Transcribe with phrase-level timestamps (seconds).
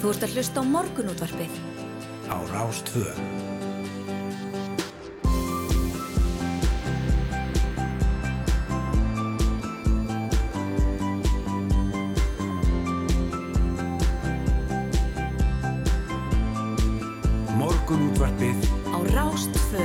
[0.00, 1.56] Þú ert að hlusta á morgunútvarpið.
[2.32, 3.10] Á Rástvö.
[17.60, 18.56] Morgunútvarpið
[18.88, 19.84] Á Rástvö.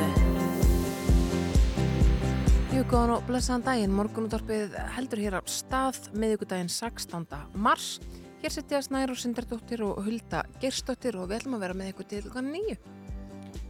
[2.71, 3.99] Jú, góðan og blessaðan daginn.
[3.99, 7.27] Morgunútvarpið heldur hér á stað miðugudaginn 16.
[7.59, 7.97] mars.
[8.45, 12.05] Hér setja Snær og Sindardóttir og Hulda Gerstóttir og við ætlum að vera með ykkur
[12.11, 12.75] til klukkan nýju.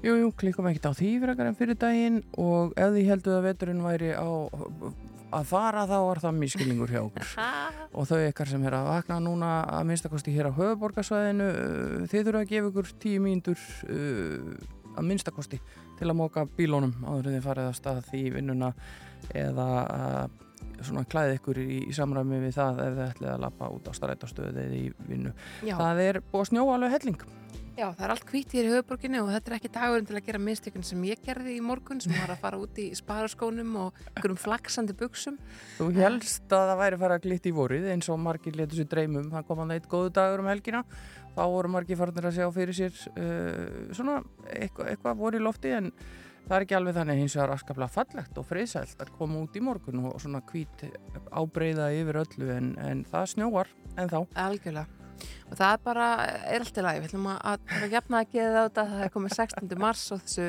[0.04, 3.48] Jú, jú, klikum ekkert á því frekar en fyrir daginn og ef því heldur að
[3.48, 7.32] veturinn væri á að fara þá var það miskilingur hjá okkur
[8.02, 12.28] og þau ykkar sem er að vakna núna að minnstakosti hér á höfuborgarsvæðinu uh, þið
[12.28, 14.55] þurfa að gefa ykkur tíu mínútur uh,
[14.92, 15.62] að minnstakosti
[16.02, 18.76] til að móka bílónum áður en þið farið að stað í vinnuna
[19.32, 19.70] eða
[20.82, 23.94] svona klæði ykkur í, í samræmi við það ef þið ætlið að lappa út á
[23.98, 25.34] starætastöðu eða í vinnu.
[25.66, 25.76] Já.
[25.80, 27.26] Það er búið að snjóa alveg helling.
[27.76, 30.27] Já, það er allt hvít hér í höfuborginni og þetta er ekki dagurinn til að
[30.30, 33.98] gera mistökun sem ég gerði í morgun sem var að fara út í sparaskónum og
[34.13, 35.36] einhverjum flaksandi buksum.
[35.76, 38.88] Þú helst að það væri fara að glitt í vorið eins og margir letur sér
[38.93, 40.86] dreymum það kom hann eitt góðu dagur um helgina
[41.36, 44.21] þá voru margir farnir að sjá fyrir sér uh, svona
[44.54, 45.91] eitthvað, eitthvað voru í lofti en
[46.46, 49.63] það er ekki alveg þannig hins vegar askaplega fallegt og friðsælt að koma út í
[49.65, 50.85] morgun og svona hvít
[51.32, 54.87] ábreyða yfir öllu en, en það snjóar en þá Algjörlega.
[55.48, 56.05] Og það er bara,
[56.52, 56.99] er allt í lagi.
[57.02, 58.84] Við ætlum að, að jafna að geða þetta.
[58.90, 59.76] Það er komið 16.
[59.79, 60.48] mars og þessu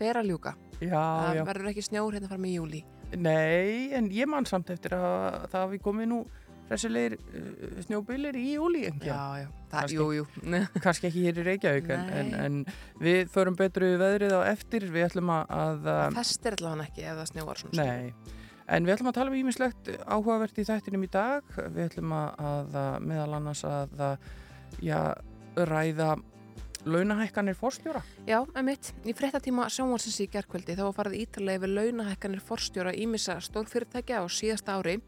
[0.00, 0.52] fer að ljúka.
[0.80, 1.42] já, Það já.
[1.52, 2.80] verður ekki snjór hérna fram í júli.
[3.14, 6.18] Nei, en ég man samt eftir að það hafi komið nú
[6.68, 9.46] hressilegir uh, snjóbilir í júli Já, já.
[9.72, 10.26] Það, jú, jú.
[10.84, 12.58] kannski ekki hér í Reykjavík en, en,
[13.02, 17.20] við förum betru veðrið á eftir við ætlum að, að Það festir allavega ekki ef
[17.20, 17.84] það snjóar svona.
[17.84, 22.16] nei, en við ætlum að tala um ímislegt áhugavert í þættinum í dag við ætlum
[22.16, 22.80] að, að,
[23.10, 24.98] meðal annars að, að já,
[25.68, 26.16] ræða
[26.88, 28.92] launahækkanir fórstjóra Já, emitt.
[29.08, 34.24] Í fréttatíma sjónvarsins í gerkvöldi þá var farið ítalega yfir launahækkanir forstjóra ímissa stórfyrirtækja á
[34.30, 34.98] síðasta ári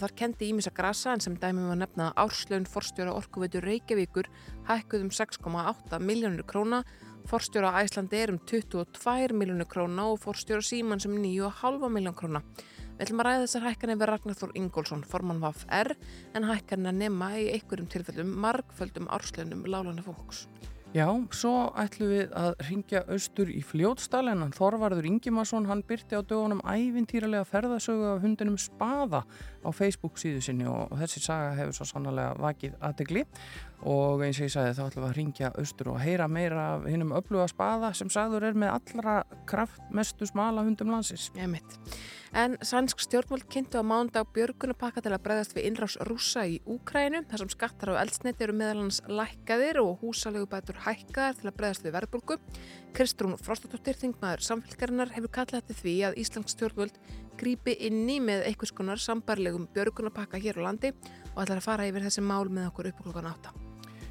[0.00, 4.30] og þar kendi ímissa grasa en sem dæmi var nefna að árslaun forstjóra orkuveitur Reykjavíkur
[4.70, 6.78] hækkuð um 6,8 miljónur króna,
[7.28, 12.40] forstjóra Æslandi er um 22 miljónur króna og forstjóra Síman sem 9,5 miljón króna.
[12.96, 15.94] Við ætlum að ræða þessar hækkanir við Ragnar Þór Ingólfsson, formann VFR,
[16.36, 20.46] en hækkanir að nema í einhverjum tilfellum margföldum árslaunum lálana fólks.
[20.90, 26.22] Já, svo ætlum við að ringja austur í fljótstal en Þorvarður Ingimarsson, hann byrti á
[26.26, 29.20] dögunum ævintýralega ferðasögu af hundinum Spaða
[29.60, 33.24] á Facebook síðu sinni og, þessi saga hefur svo sannlega vakið aðtegli
[33.88, 36.86] og eins og ég sagði þá ætlum við að ringja austur og heyra meira af
[36.90, 39.14] hinnum öfluga Spaða sem sagður er með allra
[39.48, 41.30] kraftmestu smala hundum landsins.
[41.40, 41.78] Emitt.
[42.30, 47.24] En sænsk stjórnvöld kynntu á mándag björgunapakka til að bregðast við innrás rússa í Úkrænu
[47.26, 51.88] þar sem skattar á eldsneiti eru meðal hans lækkaðir og húsalegubætur hækkaðar til að bregðast
[51.88, 52.38] við verðbólgu.
[52.94, 57.02] Kristrún Frostatóttir, þingmaður samfélgarinnar, hefur kallað til því að Íslands stjórnvöld
[57.40, 60.92] grípi inni með einhvers konar sambarlegum björgunapakka hér á landi
[61.32, 63.69] og ætlar að fara yfir þessi mál með okkur upp klokkan átta.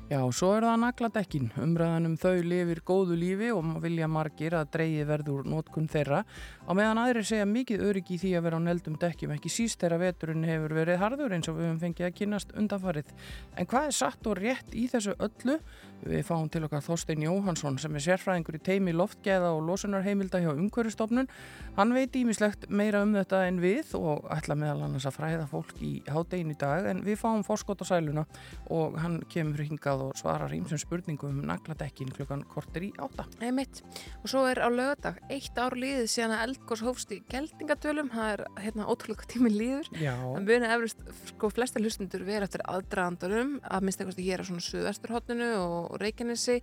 [0.10, 1.50] Já, svo er það nagladekkin.
[1.62, 6.24] Umræðan um þau lifir góðu lífi og vilja margir að dreigi verður nótkun þeirra.
[6.66, 9.78] Á meðan aðrir segja mikið öryggi í því að vera á neldum dekkjum, ekki síst
[9.84, 13.14] þegar veturinn hefur verið harður eins og við höfum fengið að kynast undanfarið.
[13.54, 15.60] En hvað er satt og rétt í þessu öllu?
[16.00, 20.54] Við fáum til okkar Þorstein Jóhansson sem er sérfræðingur í teimi loftgeða og losunarheimilda hjá
[20.56, 21.28] umhverfistofnun.
[21.76, 25.84] Hann veit ímislegt meira um þetta en við og ætla meðal annars að fræða fólk
[25.84, 27.44] í hádegin í dag en við fáum
[30.00, 33.26] sæluna og svarar ímsum spurningum um nagladekkin klukkan kortir í átta.
[33.42, 33.82] Einmitt.
[34.24, 38.10] Og svo er á lögadag eitt ár líðið síðan að eldgós hófst í geldingatölum.
[38.14, 39.90] Það er hérna ótrúlega tími líður.
[40.00, 40.16] Já.
[40.16, 44.68] Það muni eflust, sko, flestar hlustundur vera eftir aðdraðandunum, að minnst eitthvað hér á svona
[44.68, 46.62] suðvesturhóttinu og Reykjanesi.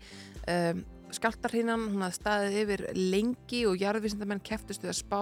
[0.49, 5.21] Um, Skaltarhínan, hún hafði staðið yfir lengi og jarðvísindamenn keftustu að spá,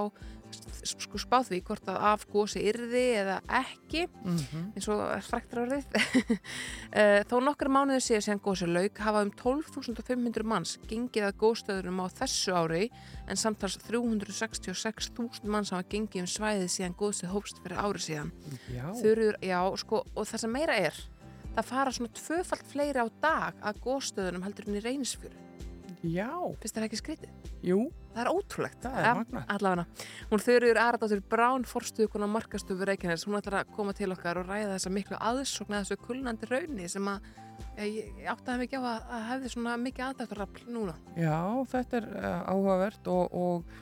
[0.89, 5.85] sko, spá því hvort að af gósi yrði eða ekki, Mm eins og fræktur orðið.
[6.95, 12.03] Eh, Þó nokkur mánuður síðan síðan gósi lauk hafa um 12.500 manns gengið að góðstöðunum
[12.03, 12.85] á þessu ári
[13.27, 18.31] en samtals 366.000 manns hafa gengið um svæðið síðan góðstöð hópst fyrir ári síðan.
[18.71, 18.87] Já.
[19.01, 21.03] Þurur, já, sko, og það sem meira er
[21.55, 25.44] það fara svona tvöfalt fleiri á dag að góðstöðunum heldur en í reynisfjöru
[26.05, 26.31] Já.
[26.61, 27.53] finnst það ekki skrítið?
[27.65, 27.79] Jú.
[28.15, 28.81] Það er ótrúlegt.
[28.85, 29.47] Það er magnað.
[29.55, 29.85] Allavega.
[30.31, 33.25] Hún Þurur Aradóttir Brán forstuðukona markastufu Reykjanes.
[33.29, 36.91] Hún ætlar að koma til okkar og ræða þessa miklu aðsókn að þessu kulnandi raunni
[36.93, 37.33] sem að
[37.81, 40.95] ég, ég áttaði ekki á að, að hefði svona mikið aðdættarafl núna.
[41.19, 41.41] Já,
[41.73, 43.75] þetta er uh, áhugavert og, og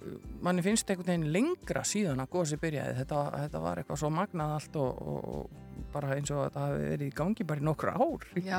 [0.00, 2.98] uh, manni finnst einhvern veginn lengra síðan að gósi byrjaði.
[3.02, 5.62] Þetta, þetta var eitthvað svo magnað allt og, og, og
[5.92, 8.26] bara eins og það hafi verið í gangi bara í nokkur ár.
[8.40, 8.56] Já.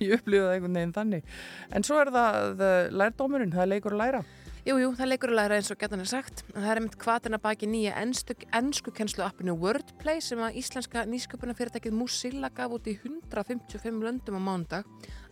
[0.00, 1.34] Ég upplýði það einhvern veginn þannig.
[1.76, 2.64] En svo er það
[3.00, 4.22] lærdómurinn, það er leikur að læra.
[4.60, 6.42] Jú, jú, það leikur læra eins og getan er sagt.
[6.52, 12.50] Það er einmitt hvaðina baki nýja ennsku kennslu appinu Wordplay sem að íslenska nýsköpunarfyrirtækið Musilla
[12.52, 14.90] gaf út í 155 löndum á mándag.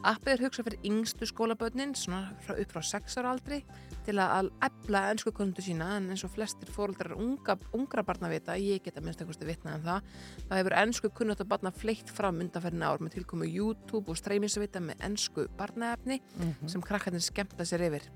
[0.08, 3.58] Appið er hugsað fyrir yngstu skólabötnin, svona upp frá 6 ára aldri,
[4.06, 8.56] til að efla ennsku kundu sína en eins og flestir fóröldrar unga, ungra barna vita,
[8.56, 10.16] ég geta minnst eitthvað vitnað um það,
[10.46, 14.80] það hefur ennsku kunnut að barna fleitt fram undanferðin ár með tilkomu YouTube og streyminsvita
[14.80, 16.68] með ennsku barnaefni mm -hmm.
[16.72, 18.08] sem krakkarnir skemmta sér yfir.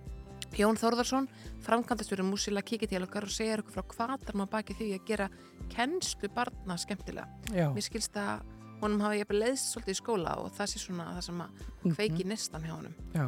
[0.52, 1.28] Jón Þórðarsson,
[1.64, 5.06] framkvæmdastjóri Músila kikið til okkar og segja okkur frá hvað þarf maður baki því að
[5.08, 5.28] gera
[5.72, 7.25] kennslu barna skemmtilega.
[7.56, 7.70] Já.
[7.72, 8.43] Mér skilst að
[8.82, 12.12] honum hafi bara leiðst svolítið í skóla og það sé svona það sem að kveiki
[12.12, 12.28] mm -hmm.
[12.28, 12.94] nestan hjá honum.
[13.14, 13.26] Já.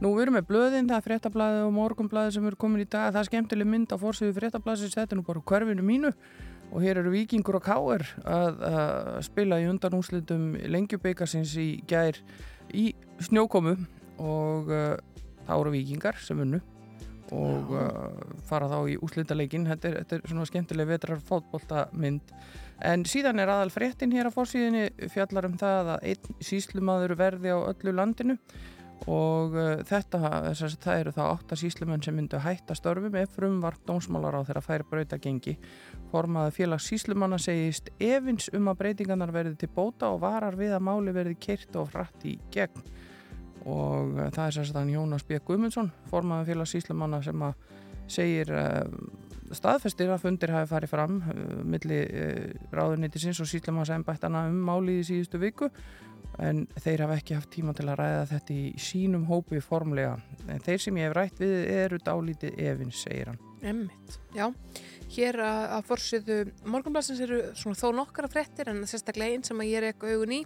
[0.00, 3.12] Nú við erum með blöðin, það er fréttablaði og morgunblaði sem eru komin í dag.
[3.12, 6.12] Það er skemmtileg mynd á fórsöðu fréttablaði þetta er nú bara hverfinu mínu
[6.72, 12.18] og hér eru vikingur og káer að, að spila í undan úslitum lengjubikarsins í gær
[12.74, 13.76] í snjókomu
[14.18, 14.96] og uh,
[15.46, 16.60] það voru vikingar sem unnu
[17.32, 17.88] og uh,
[18.48, 22.34] fara þá í úslitaleikin þetta þetta er svona skemmtileg vetrar fótbolta mynd
[22.84, 27.54] en síðan er aðal fréttin hér á fórsíðinni fjallar um það að einn síslumadur verði
[27.54, 28.38] á öllu landinu
[29.10, 30.20] og uh, þetta,
[30.50, 34.46] þess að það eru þá 8 síslumenn sem myndu hætta störfum ef frumvart dómsmálar á
[34.46, 35.56] þeirra færi brauta gengi
[36.12, 40.86] formaði félags síslumanna segist efins um að breytingarnar verði til bóta og varar við að
[40.88, 42.86] máli verði kert og frætt í gegn
[43.64, 45.40] og eh, það er sérstaklega Jónas B.
[45.44, 47.54] Guðmundsson formaðan félags Íslamanna sem að
[48.10, 48.82] segir uh,
[49.56, 55.06] staðfestir að fundir hafi farið fram uh, milli uh, ráðunnitisins og Íslamannsæmbættana um málið í
[55.12, 55.70] síðustu viku.
[56.42, 60.16] En þeir hafa ekki haft tíma til að ræða þetta í sínum hópi formlega.
[60.50, 63.42] En þeir sem ég hef rætt við eru dálítið efins, segir hann.
[63.64, 64.48] Emmitt, já.
[65.14, 66.38] Hér að, forsiðu
[66.68, 70.34] morgunblassins eru svona þó nokkara frettir en sérstaklega einn sem að ég er ekki augun
[70.34, 70.42] í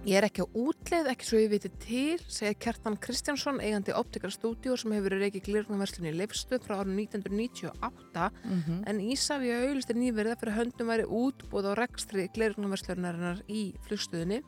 [0.00, 4.32] Ég er ekki á útleið, ekki svo ég viti til, segja Kjartan Kristjánsson, eigandi Optikar
[4.32, 8.78] Studio sem hefur verið ekki glirknarverslunni í Leifstöð frá árið 1998 mm -hmm.
[8.88, 14.40] en Ísafi og Auðlistir nýverða fyrir höndum væri útbúð á rekstri glirknarverslunarinnar í flugstöðinni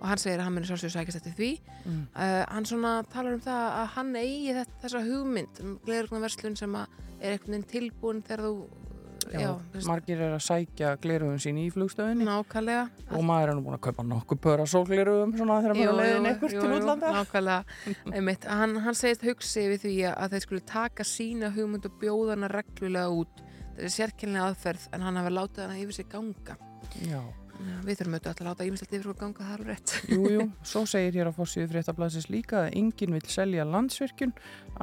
[0.00, 1.60] og hann segir að hann munir sjálfsögur sækist eftir því.
[1.84, 2.06] Mm.
[2.14, 6.74] Uh, hann svona talar um það að hann eigi þetta, þessa hugmynd um glirknarverslun sem
[6.74, 6.86] er
[7.32, 8.83] einhvern veginn tilbúin þegar þú
[9.32, 9.50] Já,
[9.88, 12.88] margir er að sækja gleruðum sín í flugstöðinni Nákvæmlega.
[13.14, 16.28] Og maður er nú búin að kaupa nokkuð pöra sólgleruðum svona þegar maður er leiðin
[16.30, 17.12] eitthvað til útlanda.
[17.18, 22.36] Nákvæmlega, hann, hann segist hugsi við því að þeir skulle taka sína hugmynd og bjóða
[22.36, 23.46] hana reglulega út.
[23.74, 26.58] Þetta er sérkynlega aðferð en hann hafa látið hana yfir sig ganga.
[27.02, 27.22] Já
[27.54, 29.92] Já, við þurfum auðvitað að láta ímislegt yfir og ganga það alveg rétt.
[30.10, 34.32] Jú, jú, svo segir hér á fórsíðu fréttablasins líka að enginn vil selja landsvirkjun.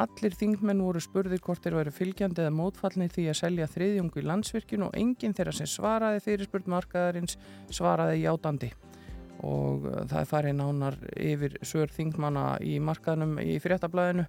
[0.02, 4.28] Allir þingmenn voru spurðir hvort þeir væri fylgjandi eða mótfallni því að selja þriðjungu í
[4.30, 7.38] landsvirkjun og enginn þeirra sem svaraði fyrirspurt markaðarins
[7.70, 8.72] svaraði játandi.
[9.42, 14.28] Og uh, það er farið nánar yfir sör þingmanna í markaðnum í fréttablaðinu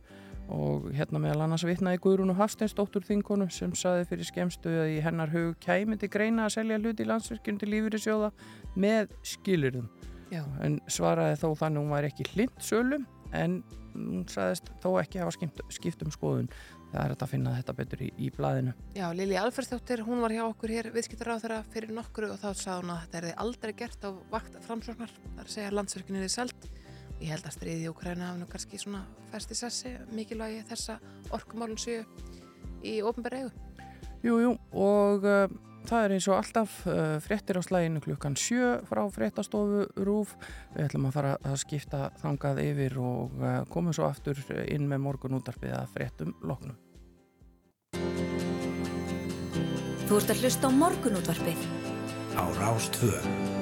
[0.53, 5.33] og hérna meðal annars vitnaði Guðrúnu Hafsteinsdóttur þinkonu sem saði fyrir skemstu að í hennar
[5.33, 8.33] hug kæmyndi greina að selja hluti í landsverkjum til lífyrirsjóða
[8.77, 9.89] með skilurðum
[10.33, 13.63] en svaraði þó þannig hún væri ekki hlind sölum en
[13.93, 16.49] hún saðist þó ekki hafa skipt, skipt um skoðun.
[16.93, 20.43] Það er að finna þetta betur í, í blæðinu Já, Lili Alfersdóttir, hún var hjá
[20.45, 23.73] okkur hér viðskiptar á þeirra fyrir nokkru og þá sá hún að þetta er aldrei
[23.79, 26.69] gert á vakt framsóknar, að segja landsverkjum er selt
[27.23, 29.03] ég held að stríði í Ukræna hafði nú kannski svona
[29.33, 30.99] fæst í sessi mikilvægi þessa
[31.35, 32.03] orkumálun séu
[32.83, 33.53] í ofnbæra eigu.
[34.23, 35.47] Jú, jú, og uh,
[35.89, 40.37] það er eins og alltaf uh, fréttir á slæginu klukkan sjö frá fréttastofu Rúf.
[40.75, 45.05] Við ætlum að fara að skipta þangað yfir og uh, komum svo aftur inn með
[45.07, 46.79] morgun útarpið að fréttum loknum.
[50.07, 51.67] Þú ert að hlusta á morgun útvarpið
[52.37, 53.62] á Rástvöð.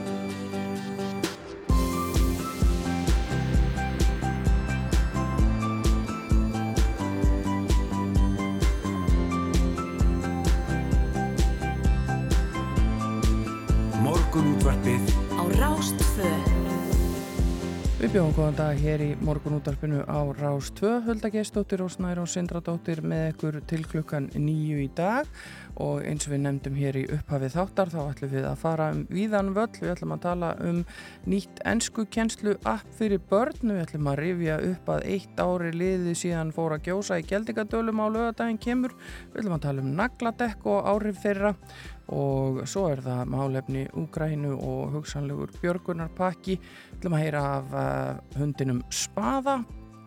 [18.01, 23.03] Við bjóðum góðan dag hér í morgunútarpinu á Rás 2, Huldagestóttir og Snæra og Sindradóttir
[23.05, 25.29] með ekkur til klukkan nýju í dag.
[25.77, 29.05] Og eins og við nefndum hér í upphafið þáttar þá ætlum við að fara um
[29.13, 30.81] víðan völl, við ætlum að tala um
[31.29, 36.17] nýtt ennsku kjenslu app fyrir börn, við ætlum að rifja upp að eitt ári liði
[36.25, 38.97] síðan fóra gjósa í geldingadölum á lögadaginn kemur,
[39.35, 41.53] við ætlum að tala um nagladekk og árif þeirra
[42.17, 48.39] og svo er það málefni Úgrænu og hugsanlegur Björgunarpakki við ætlum að heyra af uh,
[48.41, 49.61] hundinum Spaða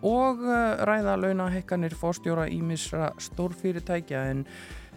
[0.03, 4.47] og uh, ræða launahekkanir fórstjóra ímisra stórfyrirtækja en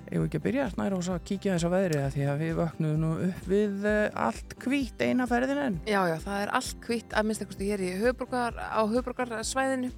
[0.07, 2.51] Ég vil ekki að byrja snæra og kíkja þess að veðri að því að við
[2.61, 5.79] vöknum nú upp við uh, allt hvít eina ferðin en.
[5.83, 9.91] Já, já, það er allt hvít að minnst eitthvað hér í höfuborgar, á höfuborgarsvæðinu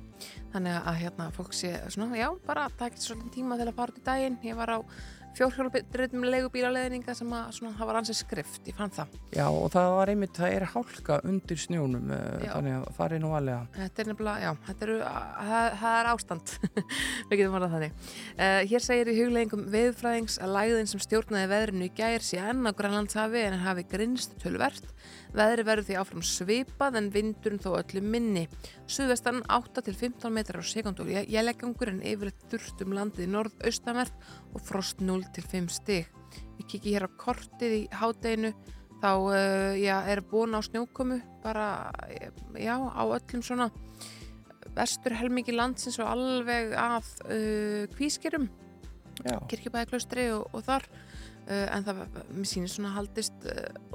[0.54, 3.92] þannig að hérna fólk sé svona, já, bara það ekki svolítið tíma til að fara
[3.92, 4.40] út í daginn.
[4.48, 4.78] Ég var á
[5.36, 9.12] fjórhjálpidröðum legubílaleðninga sem að svona, það var ansið skrift, ég fann það.
[9.34, 13.22] Já og það var einmitt, það er hálka undir snjónum uh, þannig að það er
[13.24, 13.60] nú aðlega.
[13.76, 14.98] Þetta er nefnilega, já, þetta eru,
[15.50, 16.54] það, það er ástand,
[17.28, 18.02] við getum farað þannig.
[18.38, 22.66] Uh, hér segir í hugleggingum viðfræðings að læðin sem stjórnaði veðrinu í gær sé enn
[22.66, 24.92] á Grænlandshafi en hafi grinst tölvert.
[25.36, 28.46] Veðri verður því áfram svipað en vindurinn þó öllu minni.
[28.88, 34.64] Suðvestan 8-15 metrar á sekundu og jælegangur en yfirleitt þurft um landið í norð-austamert og
[34.64, 36.08] frost 0-5 stig.
[36.58, 38.54] Við kikið hér á kortið í hádeginu
[38.98, 41.90] þá uh, já, er búin á snjókomu bara
[42.58, 43.68] já, á öllum svona
[44.74, 48.48] vestur helmingi landsins og alveg að uh, kvískerum
[49.50, 50.86] kirkjubæðiklaustri og, og þar
[51.48, 52.04] en það,
[52.36, 53.46] mér sýnir svona haldist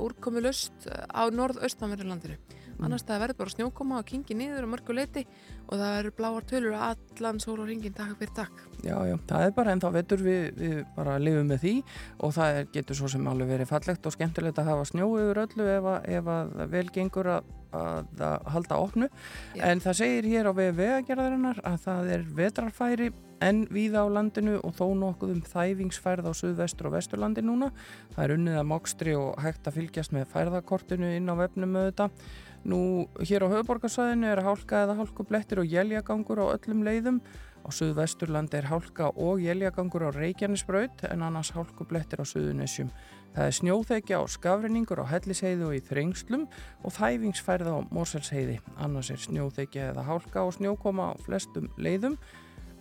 [0.02, 2.63] úrkomi lust á norð-austanverðu landinu mm.
[2.80, 5.26] Annars það verður bara snjókoma og kingi niður og mörgu leiti
[5.68, 8.62] og það eru bláar tölur allan sól og ringin dag fyrir dag.
[8.84, 11.74] Já, já, það er bara ennþá vetur við, við bara lifum með því
[12.20, 15.44] og það er, getur svo sem alveg verið fallegt og skemmtilegt að hafa snjó yfir
[15.46, 18.24] öllu ef að, ef að vel gengur að, að,
[18.56, 19.12] halda opnu.
[19.54, 19.68] Já.
[19.72, 23.14] en það segir hér á vegagerðarinnar að það er vetrarfæri
[23.44, 27.72] en víða á landinu og þó nokkuð um þæfingsfærð á suðvestur og vesturlandi núna.
[28.16, 32.28] Það er unnið að mokstri og hægt að fylgjast með færðakortinu inn á vefnum auðvitað
[32.64, 37.18] Nú, hér á höfuborgarsvæðinu er hálka eða hálkublettir og jæljagangur á öllum leiðum.
[37.64, 42.94] Á Suðvesturlandi er hálka og jæljagangur á Reykjanesbraut en annars hálkublettir á Suðunessjum.
[43.36, 46.48] Það er snjóþekja á skafrinningur á Hellisheiði og í Þrengslum
[46.88, 48.58] og þæfingsfærða á Morselsheiði.
[48.80, 52.16] Annars er snjóþekja eða hálka og snjókoma á flestum leiðum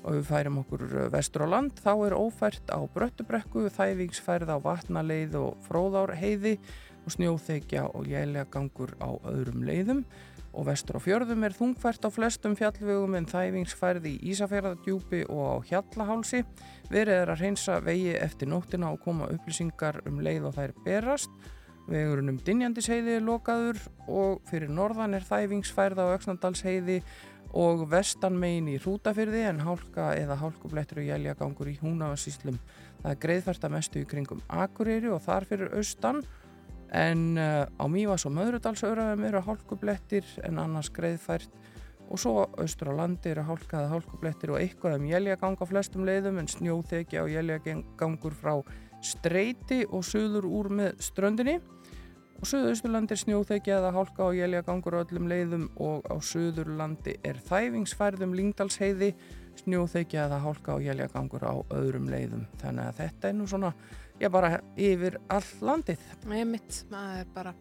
[0.03, 1.75] og við færum okkur vestur á land.
[1.83, 6.59] Þá er ófært á Bröttubrekku, þæfingsfærða á Vatnaleið og Fróðárheiði
[7.02, 10.04] og snjóþekja og jælega gangur á öðrum leiðum
[10.52, 15.56] og vestur á fjörðum er þungfært á flestum fjallvegum en þæfingsfærði í Ísafjörðardjúpi og á
[15.71, 16.42] Hjallahálsi.
[16.92, 21.42] Verið er að reynsa vegi eftir nóttina og koma upplýsingar um leið og þær berast.
[21.88, 27.00] Vegurinn um Dinjandisheiði er lokaður og fyrir norðan er þæfingsfærða á Öksnandalsheiði
[27.59, 32.61] og vestan megin í Hrútafyrði en hálka eða hálkublettur og jælja gangur í Húnavarsíslum.
[33.02, 36.23] Það er greiðfært að mestu í kringum Akureyri og þar fyrir austan
[36.93, 41.51] en uh, á Mývas og Möðrudalsöraðum eru hálkublettir en annars greiðfært.
[42.13, 46.43] Og svo austur á landi eru hálkaða hálkublettir og eitthvað um jæljagang á flestum leiðum
[46.43, 48.59] en snjóþekja og jæljagangur frá
[49.03, 51.57] streyti og söður úr með ströndinni.
[52.43, 57.39] Og söðausturlandi er snjóþekja eða hálka og jæljagangur á öllum leiðum og á söðurlandi er
[57.49, 59.13] þæfingsfærðum Lingdalsheiði
[59.63, 62.49] snjóþekja eða hálka og jæljagangur á öðrum leiðum.
[62.61, 63.73] Þannig að þetta er nú svona
[64.21, 66.04] já bara yfir all landið.
[66.33, 67.57] Ég mitt, maður er bara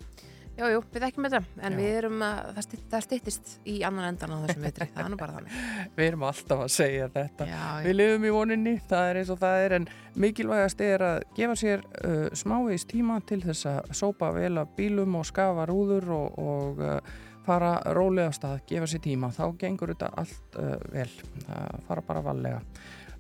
[0.52, 1.80] Jújú, við ekki með það, en já.
[1.80, 5.10] við erum að það, stytt, það styttist í annan endan á þessum vitri það er
[5.14, 5.56] nú bara þannig.
[5.96, 7.48] Við erum alltaf að segja þetta.
[7.48, 9.88] Já, Við lifum í voninni, það er eins og það er en
[10.26, 15.18] mikilvægast er að gefa sér uh, smávegis tíma til þess að sópa vel að bílum
[15.22, 19.32] og skafa rúður og, og uh, fara rólega stað, gefa sér tíma.
[19.34, 21.08] Þá gengur þetta allt uh, vel
[21.48, 22.60] það fara bara valega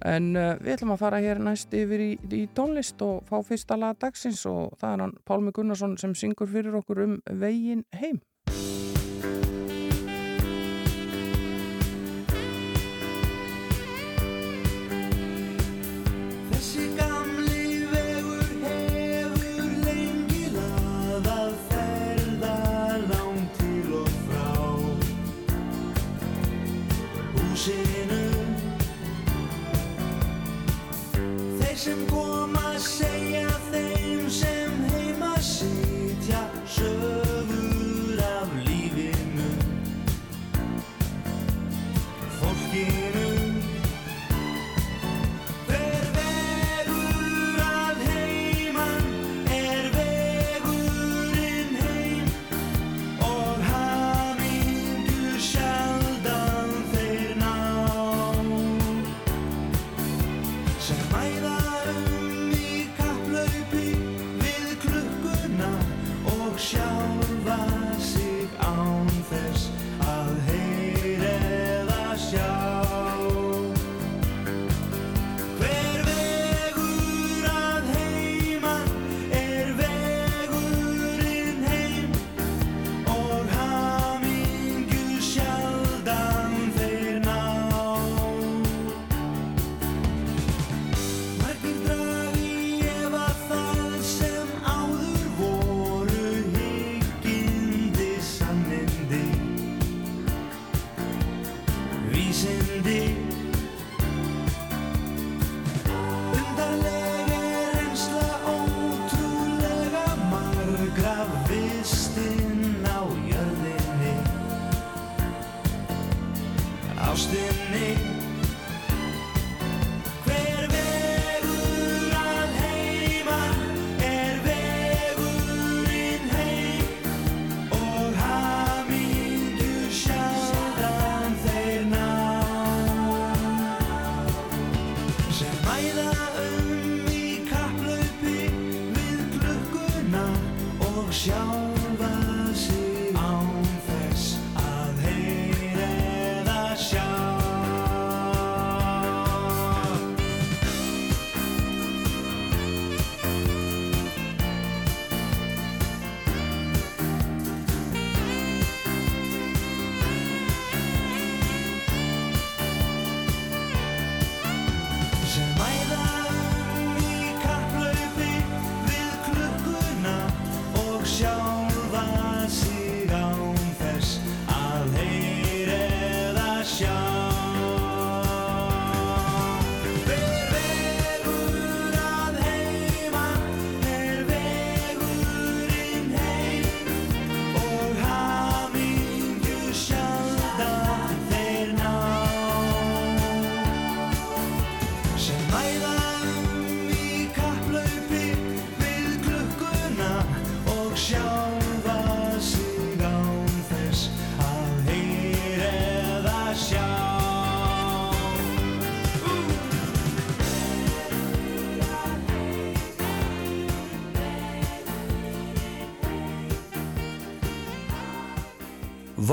[0.07, 3.77] En uh, við ætlum að fara hér næst yfir í, í tónlist og fá fyrsta
[3.77, 8.21] lag dagsins og það er hann Pálmi Gunnarsson sem syngur fyrir okkur um vegin heim.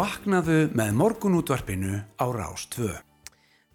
[0.08, 2.86] Vaknaðu með morgunútvarpinu á Rás 2.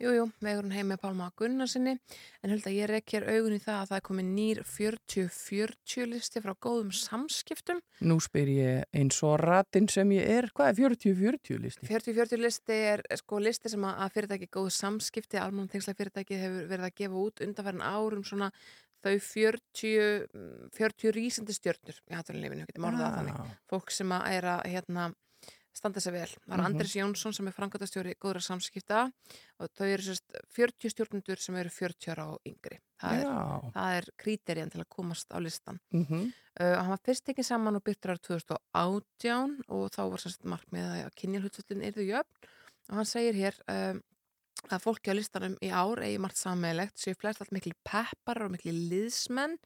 [0.01, 3.91] Jújú, vegurinn heim með Pálma Gunnarsinni en held að ég rekkir augun í það að
[3.91, 7.83] það er komið nýr 40-40 listi frá góðum samskiptum.
[8.01, 11.91] Nú spyr ég eins og ratin sem ég er, hvað er 40-40 listi?
[11.91, 16.89] 40-40 listi er sko listi sem að fyrirtæki góðu samskipti, almann tengsla fyrirtæki hefur verið
[16.89, 18.49] að gefa út undanverðin árum svona
[19.03, 23.43] þau 40, mm, 40 rísandi stjörnur í hattunlefinu, getum orðað það þannig.
[23.43, 25.11] Ah, Fólk sem að er að hérna,
[25.73, 26.27] standa sig vel.
[26.27, 26.65] Það er Mhm.
[26.65, 29.11] Andris Jónsson sem er framkvæmtastjóri góðra samskipta
[29.59, 32.79] og þau eru sérst 40 stjórnundur sem eru 40 ára og yngri.
[33.01, 35.79] Það er, Já, það er kríterjan til að komast á listan.
[35.91, 36.31] mhm,
[36.61, 40.89] Uh, hann var fyrst tekinn saman og byrtur ára 2018 og þá var sérst markmið
[41.07, 42.49] að kynjalhutvöldin yrðu jöfn
[42.91, 44.01] og hann segir hér um,
[44.69, 48.51] að fólki á listanum í ár eigi margt sammeilegt séu flest allt miklu peppar og
[48.53, 49.57] miklu liðsmenn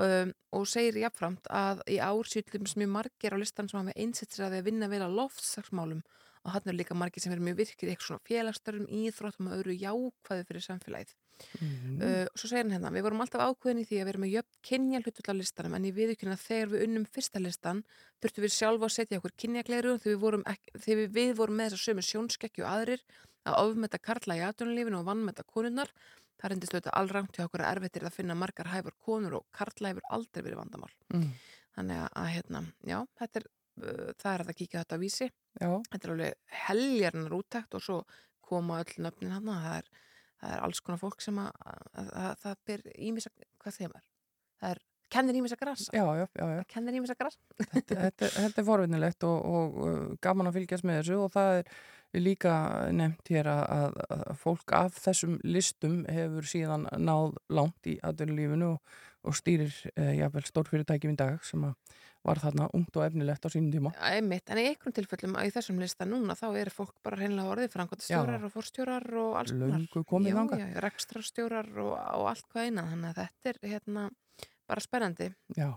[0.00, 4.34] um, og segir jafnframt að í ár sýtlum mjög margir á listan sem hafa einsett
[4.34, 6.04] sér að að vinna vel að loftsaksmálum
[6.44, 9.54] og hann er líka margir sem verður mjög virkir í eitthvað svona félagsstörfum, íþróttum og
[9.58, 11.14] öðru jákvæði fyrir samfélagið.
[11.58, 11.94] mhm.
[12.04, 14.58] Uh, svo segir hann hérna, við vorum alltaf ákveðin í því að vera með jöfn
[14.68, 17.82] kynja hlutull á listanum en ég viðkynna að þegar við unnum fyrsta listan
[18.22, 20.20] þurftum við sjálfa að setja okkur kynjagleiru þegar við
[20.84, 23.02] þegar við, við vorum með þess að sömu sjónskekju og aðrir
[23.44, 25.90] að ofmeta karla í aðdunulífinu og vannmeta konunnar
[26.40, 29.92] það reyndist auðvitað allrangt hjá okkur að erfittir að finna margar hæfur konur og karla
[29.92, 30.94] hefur aldrei verið vandamál.
[31.14, 31.28] Mm.
[31.74, 35.04] þannig að, að hérna, já, þetta er uh, það er að kíkja á þetta á
[35.04, 35.28] vísi.
[35.58, 38.00] Já, þetta er alveg heljarnar úttækt og svo
[38.44, 39.92] koma öll nöfnin hann það er,
[40.40, 41.52] það er alls konar fólk sem að,
[41.94, 44.04] að, að það ber ímisa hvað þeim er,
[44.60, 44.82] það er
[45.14, 46.60] kennir ímisa grasa, já, já, já, já.
[46.60, 47.40] það kennir ímisa grasa.
[47.60, 51.58] Þetta, þetta, þetta er forvinnilegt og, og uh, gaman að fylgjast með þessu og það
[51.60, 51.74] er
[52.14, 52.54] líka
[52.94, 58.74] nefnt hér að, að, að fólk af þessum listum hefur síðan náð langt í aðdunulífinu
[58.74, 61.76] og, og stýrir uh, jáfnvel stórfyrirtækjum í dag sem að
[62.24, 63.92] var þarna ungt og efnilegt á sínum tíma.
[64.00, 67.74] einmitt, en í einhverjum tilfellum í þessum lista núna þá er fólk bara hreinlega orðið
[67.74, 70.62] framkvæmtastjórar og forstjórar og alls konar Löngu komið já, þangað.
[70.62, 74.06] já, rekstrarstjórar og, og allt hvað einan þannig að þetta er hérna
[74.68, 75.68] bara spennandi Já,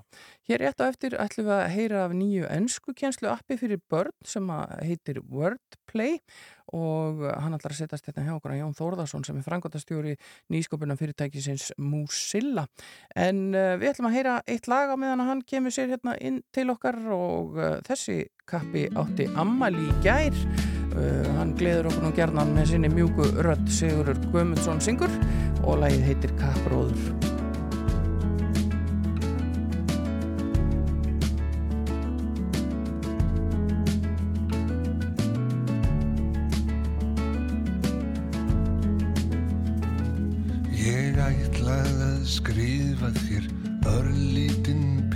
[0.50, 4.52] hér rétt á eftir ætlum við að heyra af nýju ennskukjenslu appi fyrir börn sem
[4.82, 6.22] heitir Wordplay
[6.76, 10.16] og hann ætlar að setjast þetta hjá okkur að Jón Þórðarsson sem er frangotastjóri
[10.52, 12.66] nýsköpunar fyrirtækisins Musilla.
[13.16, 16.18] En uh, við ætlum að heyra eitt lag á meðan að hann kemur sér hérna
[16.20, 20.44] inn til okkar og uh, þessi kappi átti ammali í gær.
[20.98, 25.20] Uh, hann gleður okkur nú gerðan með sinni mjúku rödd Sigurur Guðmundsson syngur
[25.64, 27.37] og lagið heitir Kappróður.
[41.28, 43.48] Ég ætlaði að skrifa þér
[43.92, 45.07] örlítinn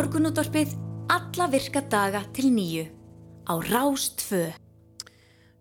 [0.00, 0.70] Morgunútvarpið
[1.12, 2.86] alla virka daga til nýju
[3.44, 4.46] á Rástfö.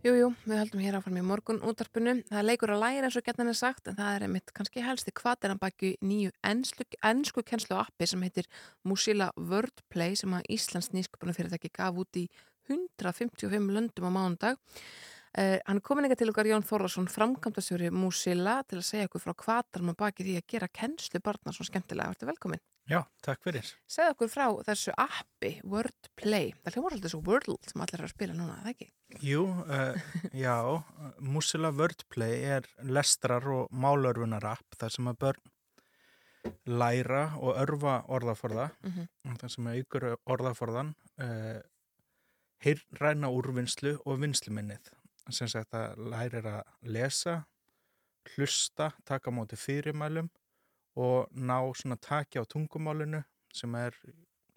[0.06, 2.14] Jú, jú, við höldum hér áfram í morgun útarpinu.
[2.30, 4.86] Það er leikur að læra eins og getnan er sagt en það er einmitt kannski
[4.86, 8.48] helsti kvaternan baki nýju enslu, ensku kennslu appi sem heitir
[8.88, 12.30] Musilla Wordplay sem að Íslands nýsköpunum fyrirtæki gaf út í
[12.72, 14.64] 155 löndum á mánundag.
[15.36, 19.28] Uh, hann er komin eitthvað til okkar Jón Þórðarsson framkvæmdastjóri Musilla til að segja okkur
[19.28, 22.16] frá kvaternan baki því að gera kennslu barna svo skemmtilega.
[22.16, 22.64] Vertu velkomin.
[22.90, 23.68] Já, takk fyrir.
[23.86, 26.50] Segð okkur frá þessu appi Wordplay.
[26.64, 28.88] Það hljómar alltaf svo Wordle sem allir er að spila núna, það ekki?
[29.30, 30.56] Jú, uh, já,
[31.22, 35.54] Musilla Wordplay er lestrar og málörfunar app þar sem að börn
[36.66, 40.90] læra og örfa orðaforða, Mm þar sem að ykkur orðaforðan,
[41.22, 41.62] uh,
[42.66, 44.90] heyrræna úrvinnslu og vinnsluminnið.
[45.30, 47.44] Sem sagt að lærir að lesa,
[48.34, 50.32] hlusta, taka móti fyrirmælum
[51.00, 53.24] og ná svona taki á tungumálinu
[53.56, 53.96] sem er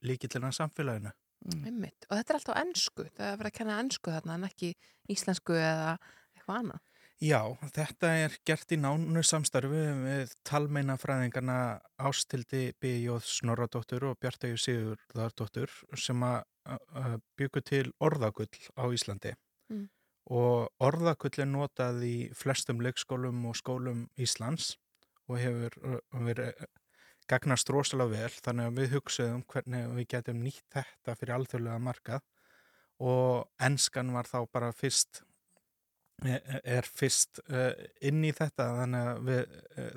[0.02, 1.12] líkillina samfélaginu.
[1.52, 2.06] Einmitt.
[2.08, 3.04] Og þetta er alltaf ennsku.
[3.16, 4.72] Það er að vera að kenna ennsku þarna en ekki
[5.10, 5.96] íslensku eða
[6.36, 6.88] eitthvað annað.
[7.22, 11.58] Já, þetta er gert í nánu samstarfi við talmeina fræðingarna
[12.02, 13.20] Ástildi B.J.
[13.22, 19.34] Snorradóttur og Bjartægjur Sigurðardóttur sem að að byggu til orðagull á Íslandi.
[19.72, 19.88] Mm.
[20.30, 24.76] Og orðagull er notað í flestum leikskólum og skólum Íslands
[25.32, 25.76] og hefur
[26.26, 26.62] verið
[27.30, 32.24] gagnast rosalega vel þannig að við hugsaðum hvernig við getum nýtt þetta fyrir alþjóðlega markað.
[33.02, 35.22] Og enskan var þá bara fyrst
[36.22, 37.72] er fyrst uh,
[38.04, 39.54] inn í þetta þannig að við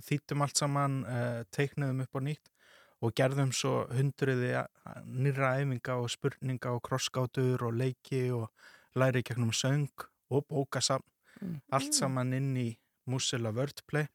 [0.08, 0.95] þýttum allt saman,
[1.54, 2.54] teiknuðum upp á nýtt
[3.06, 4.56] og gerðum svo hundruði
[5.06, 8.48] nýra æfinga og spurninga og krossgátur og leiki og
[8.98, 11.04] læri gegnum söng og bókasam
[11.41, 11.60] Mm.
[11.76, 12.69] allt saman inn í
[13.12, 14.08] Musilla Wordplay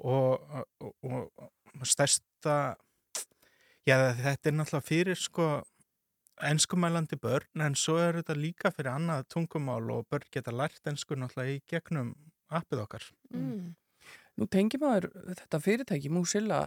[0.00, 1.28] og, og,
[1.76, 2.76] og stærsta
[3.88, 5.50] já þetta er náttúrulega fyrir sko
[6.40, 11.18] enskumælandi börn en svo er þetta líka fyrir annað tungumál og börn geta lært ensku
[11.18, 12.14] náttúrulega í gegnum
[12.50, 13.06] appið okkar.
[13.34, 13.74] Mm.
[14.40, 16.62] Nú tengjum maður þetta fyrirtæki Músilla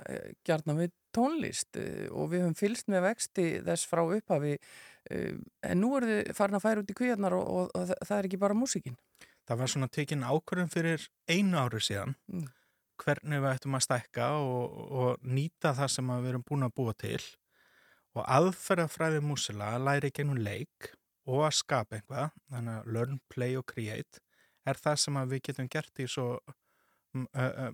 [0.45, 5.81] gjarnan við tónlist eh, og við höfum fylst með vexti þess frá upphafi eh, en
[5.81, 8.41] nú eru þið farin að færa út í kvíarnar og, og, og það er ekki
[8.43, 8.99] bara músikinn.
[9.49, 12.51] Það var svona tekin ákvörðum fyrir einu ári síðan Mm.
[13.03, 16.95] Hvernig við ættum að stækka og, og nýta það sem við erum búin að búa
[16.97, 17.21] til
[18.13, 20.91] og aðferðafræði músila að læra í gegnum leik
[21.29, 24.21] og að skapa eitthvað, þannig að learn, play og create
[24.67, 26.27] er það sem við getum gert í svo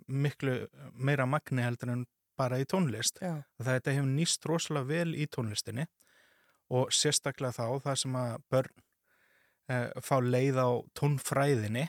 [0.08, 0.56] miklu
[0.94, 2.06] meira magni heldur en
[2.40, 3.20] bara í tónlist.
[3.24, 3.42] Já.
[3.60, 5.86] Þetta hefur nýst rosalega vel í tónlistinni
[6.76, 8.76] og sérstaklega þá það sem að börn
[9.74, 11.88] uh, fá leið á tónfræðinni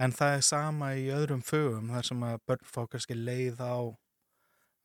[0.00, 3.76] en það er sama í öðrum fögum þar sem að börn fá kannski leið á,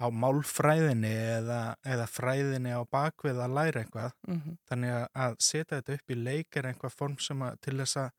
[0.03, 5.79] á málfræðinni eða, eða fræðinni á bakvið að læra eitthvað Mm þannig að, að setja
[5.79, 8.09] þetta upp í leik er einhvað form sem að til þess að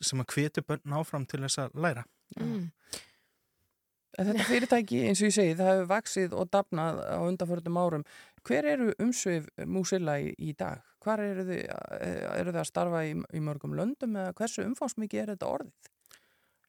[0.00, 2.06] sem að hvetu börn áfram til þess að læra
[2.38, 2.70] Mm.
[4.18, 8.04] En þetta fyrirtæki, eins og ég segi, það hefur vaksið og dafnað á undanförðum árum.
[8.46, 10.82] Hver eru umsvið Músilla í, í dag?
[11.00, 11.62] Hvar eru þið,
[12.00, 15.90] eh, eru þið að starfa í, í mörgum löndum eða hversu umfánsmikið er þetta orðið?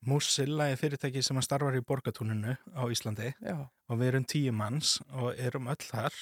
[0.07, 3.57] Músilla er fyrirtæki sem starfar í borgatúninu á Íslandi Já,
[3.89, 6.15] og við erum tíu manns og erum öll þar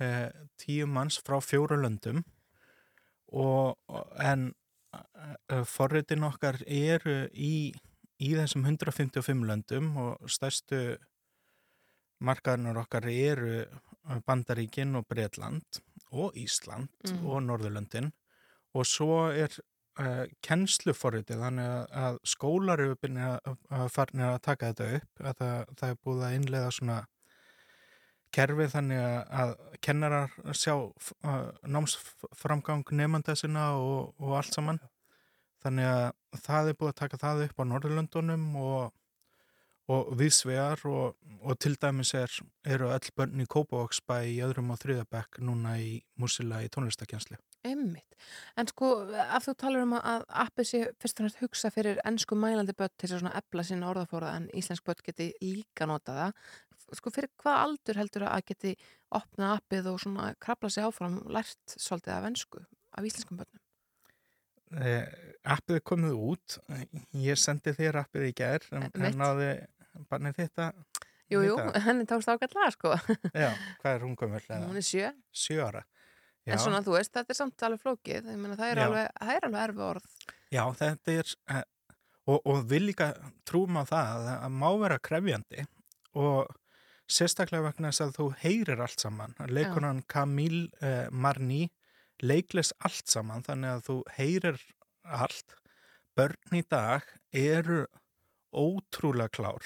[0.00, 2.22] eh, tíu manns frá fjóru löndum
[3.28, 4.46] og, og en
[4.96, 7.74] eh, forritin okkar eru í,
[8.24, 10.96] í þessum 155 löndum og stærstu
[12.24, 13.64] markaðunar okkar eru
[14.24, 15.82] Bandaríkin og Breitland
[16.14, 17.26] og Ísland Mm.
[17.26, 18.12] og Norðurlöndin
[18.74, 19.52] og svo er
[20.00, 25.24] uh, kennsluforritið þannig að, að skólar eru byrjað að, að farnir að taka þetta upp
[25.24, 26.98] að það, það er búið að innleiða svona
[28.34, 29.04] kerfi þannig
[29.42, 29.54] að,
[29.84, 34.82] kennarar sjá uh, námsframgang nefnda sinna og, og allt saman
[35.64, 38.92] þannig að það er búið að taka það upp á Norðurlöndunum og,
[39.94, 42.32] og viðsvegar og, og til dæmis er,
[42.66, 47.38] eru öll börn í Kópavóksbæ í öðrum og þriðabekk núna í músila í tónlistakensli.
[47.64, 48.16] Einmitt.
[48.60, 52.36] En sko, að þú talar um að appið sé fyrst og næst hugsa fyrir ennsku
[52.36, 56.16] mælandi börn til þess að svona efla sinna orðafóra en íslensk börn geti líka nota
[56.18, 56.42] það.
[56.98, 58.74] Sko, fyrir hvað aldur heldur að geti
[59.16, 63.62] opnað appið og svona krabla sig áfram lært svolítið af ennsku, af íslenskum börnum?
[64.74, 65.08] Eh,
[65.54, 66.58] appið er komið út,
[67.24, 69.00] ég sendi þér appið í gær, en Mitt.
[69.00, 69.50] hann náði
[70.10, 70.70] barnið þetta.
[71.32, 72.94] Jú, jú, henni tókst ágætlega, sko.
[73.32, 74.48] Já, hvað er hún komið?
[74.66, 75.12] Hún er sjö.
[75.32, 75.84] Sjö ára.
[76.44, 78.26] Já, En svona, þú veist, þetta er samt alveg flókið.
[78.28, 78.84] Ég meina, það er Já.
[78.86, 80.10] alveg, það er alveg erfi orð.
[80.52, 81.62] já þetta er, eh,
[82.26, 83.06] og, og við líka
[83.48, 85.64] trúum á það að það má vera krefjandi
[86.14, 86.52] og
[87.10, 89.34] sérstaklega vegna þess að þú heyrir allt saman.
[89.48, 91.70] Leikonan Camille eh, Marni
[92.22, 94.60] leikles allt saman þannig að þú heyrir
[95.04, 95.56] allt.
[96.16, 97.02] Börn í dag
[97.32, 97.86] eru
[98.54, 99.64] ótrúlega klár.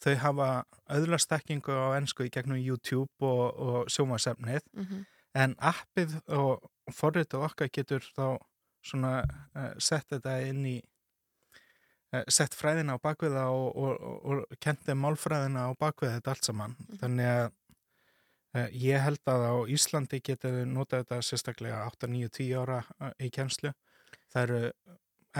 [0.00, 0.50] Þau hafa
[0.88, 5.06] öðlastekkingu á ennsku í gegnum YouTube og, og sjómasefnið Mm
[5.38, 8.38] en appið og forritið okkar getur þá
[8.84, 14.60] svona uh, sett þetta inn í uh, sett fræðina á bakviða og, og, og, og
[14.62, 16.76] kendi málfræðina á bakviða þetta allt saman.
[17.02, 22.58] Þannig að uh, ég held að á Íslandi getur notað þetta sérstaklega 8, 9, 10
[22.64, 22.82] ára
[23.20, 23.74] í kennslu.
[24.32, 24.62] Það eru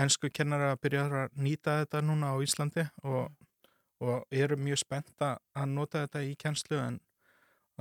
[0.01, 3.31] ennsku kennara að byrja að nýta þetta núna á Íslandi og,
[3.99, 7.01] og eru mjög spennt að nota þetta í kennslu en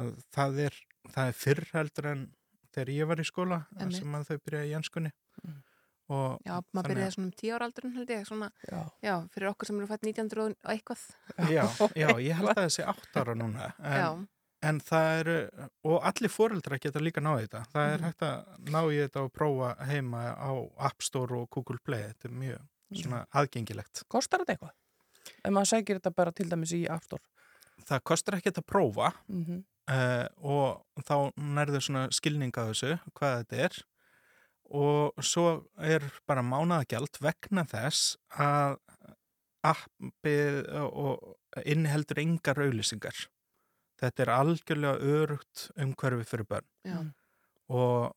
[0.01, 2.27] að það er það er fyrr heldur en
[2.75, 5.11] þegar ég var í skóla sem að þau byrjaði í ennskunni
[6.11, 8.81] og Já, maður byrjaði að- svona um tíu ára aldurinn, held ég, svona, já.
[9.03, 11.05] já, fyrir okkur sem eru fætt 1900 og eitthvað.
[11.51, 11.65] já,
[12.03, 14.27] já, ég held að þessi átt ára núna Já, en,
[14.63, 15.37] en það eru
[15.85, 18.05] og allir foreldra geta líka náði þetta það er Mhm.
[18.11, 20.51] hægt að ná í þetta og prófa heima á
[20.91, 22.61] App Store og Google Play þetta er mjög
[23.05, 24.75] svona aðgengilegt Kostar þetta eitthvað?
[25.45, 27.23] Ef maður sækir þetta bara til dæmis í App Store.
[27.87, 29.65] það kostar ekki að prófa Mm -hmm.
[29.91, 33.81] Uh, og þá nærður svona skilning að þessu hvað þetta er.
[34.71, 35.47] Og svo
[35.83, 38.79] er bara mánaðagjald vegna þess að
[39.67, 43.27] appið og inniheldur engar auðlýsingar
[44.01, 46.69] þetta er algjörlega örugt umhverfi fyrir börn.
[46.87, 46.99] Já,
[47.71, 48.17] og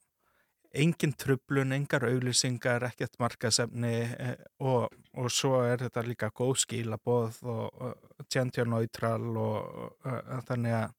[0.74, 7.44] engin trublun, engar auðlýsingar, ekkert markasefni eh, og, og svo er þetta líka góð skilaboð
[7.46, 10.96] og, og gentjónautral og, og, og þannig að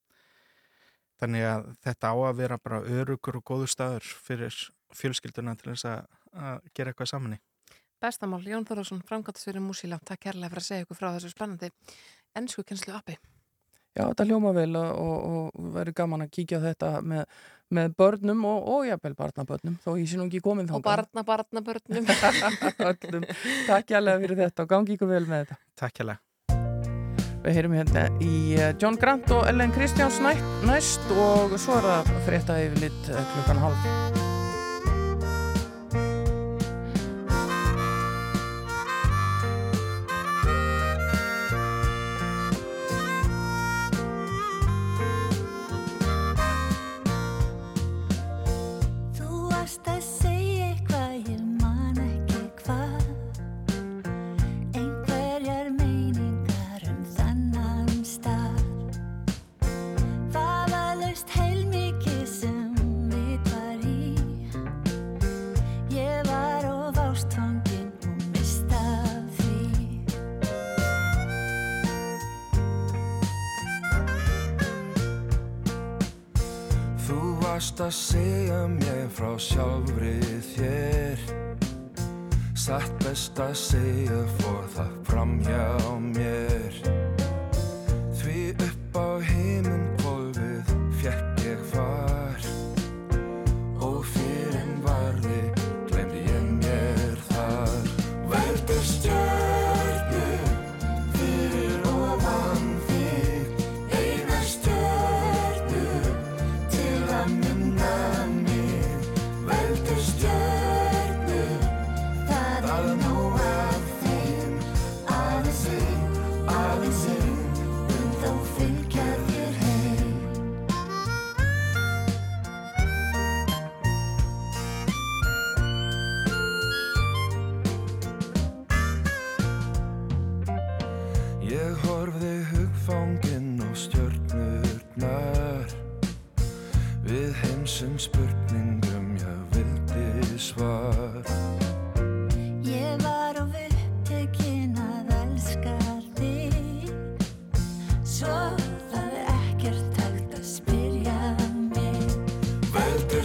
[1.25, 4.55] þannig að þetta á að vera bara örugur og góður staður fyrir
[4.95, 6.07] fjölskylduna til þess að,
[6.39, 7.43] að gera eitthvað saman í.
[8.05, 11.71] bestamál, Jón Þorðarsson, framkvæmtastöru Músíla, takk kærlega fyrir að segja ykkur frá þessu spennandi
[12.37, 13.17] ennsku kennslu appi.
[13.95, 17.23] Já, þetta hljóma vel og, og, og verður gaman að kíkja þetta með,
[17.79, 20.89] með börnum og, og jafnvel barnabörnum þó ég sé nú ekki komin Og þangað.
[20.91, 22.11] barna, barna, börnum.
[22.91, 23.29] Öllum.
[23.71, 25.61] Takk jæglega fyrir þetta og gangi ykkur vel með þetta.
[25.85, 26.24] Takk hérlega.
[27.45, 31.89] Við heyrum hérna í eh, John Grant og Ellen Kristjáns næ- næst og svo er
[31.91, 34.14] það frétta yfir lit klukkan hálf.
[77.85, 80.17] Að segja mér frá sjálfri
[80.55, 81.25] þér.
[82.57, 85.35] Satt best að segja fór það fram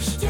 [0.00, 0.29] first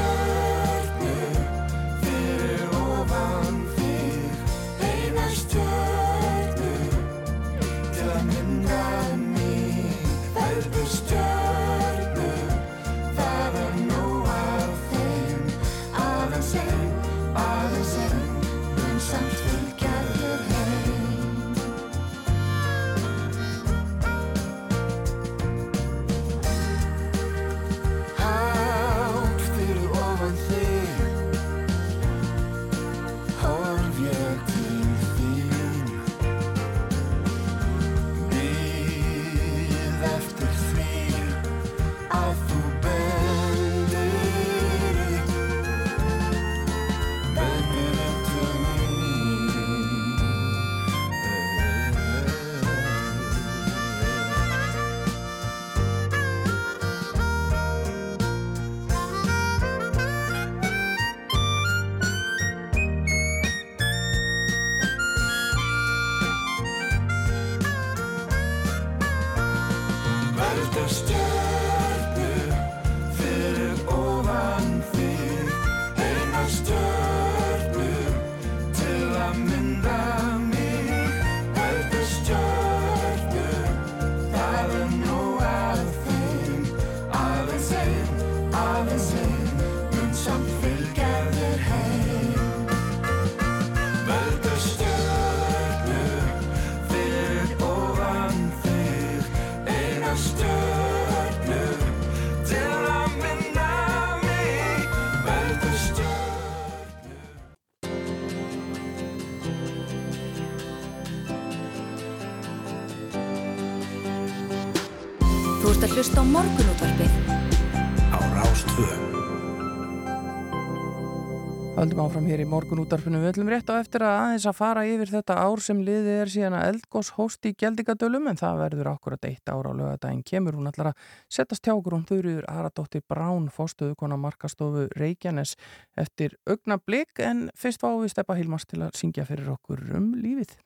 [122.00, 123.18] Höldum áfram hér í morgun útarfinu.
[123.20, 126.30] Við ætlum rétt á eftir að aðeins að fara yfir þetta ár sem liðið er
[126.32, 130.56] síðan að eldgós hóst í Geldingadölum en það verður akkurat eitt ára á lögadaginn kemur.
[130.56, 135.58] Hún ætlar að setjast hjá okkur hún þurriður Aradóttir Brán, fórstöðu konar markastofu Reykjanes
[136.00, 140.14] eftir augna blik en fyrst fáum við Steppa Hilmars til að syngja fyrir okkur um
[140.16, 140.56] lífið.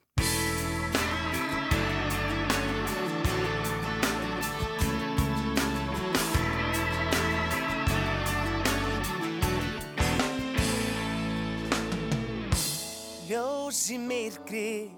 [13.75, 14.91] Ljós í myrkri,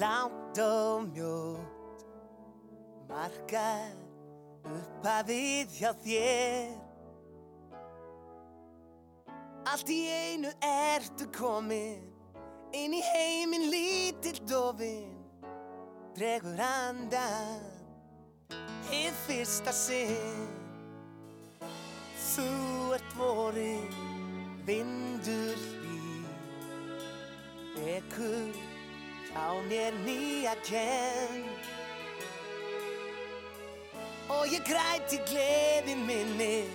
[0.00, 2.04] langt og mjótt.
[3.10, 3.92] Markar
[4.64, 6.70] upphafið hjá þér.
[9.68, 12.08] Allt í einu ertu komin
[12.72, 15.12] inn í heiminn lítill dofin
[16.16, 17.68] dregur andan
[18.88, 20.52] hið fyrsta sinn.
[22.32, 22.50] Þú
[22.96, 23.90] ert vorin
[24.64, 25.75] vindur
[27.76, 28.52] hlý Bekur
[29.30, 31.44] hjá mér nýja kenn
[34.32, 36.66] Og ég græti gleði minni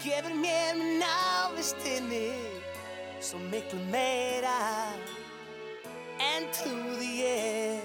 [0.00, 2.28] Þú gefur mér með návistinni
[3.20, 4.58] Svo miklu meira
[6.20, 7.84] En trúði ég.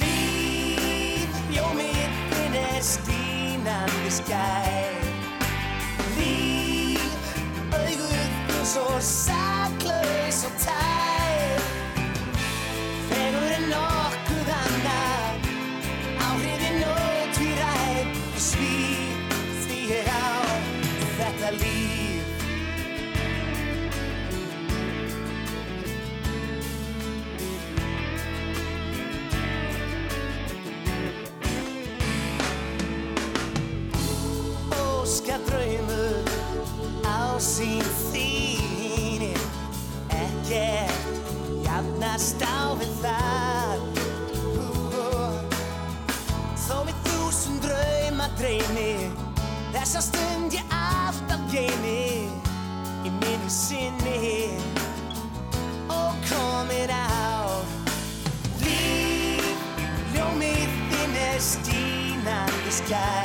[0.00, 5.10] Líf, ljómið þinn er skínandi skær.
[6.16, 7.34] Líf,
[7.76, 9.45] auguð þín svo saklaus
[62.86, 63.15] stínandi skær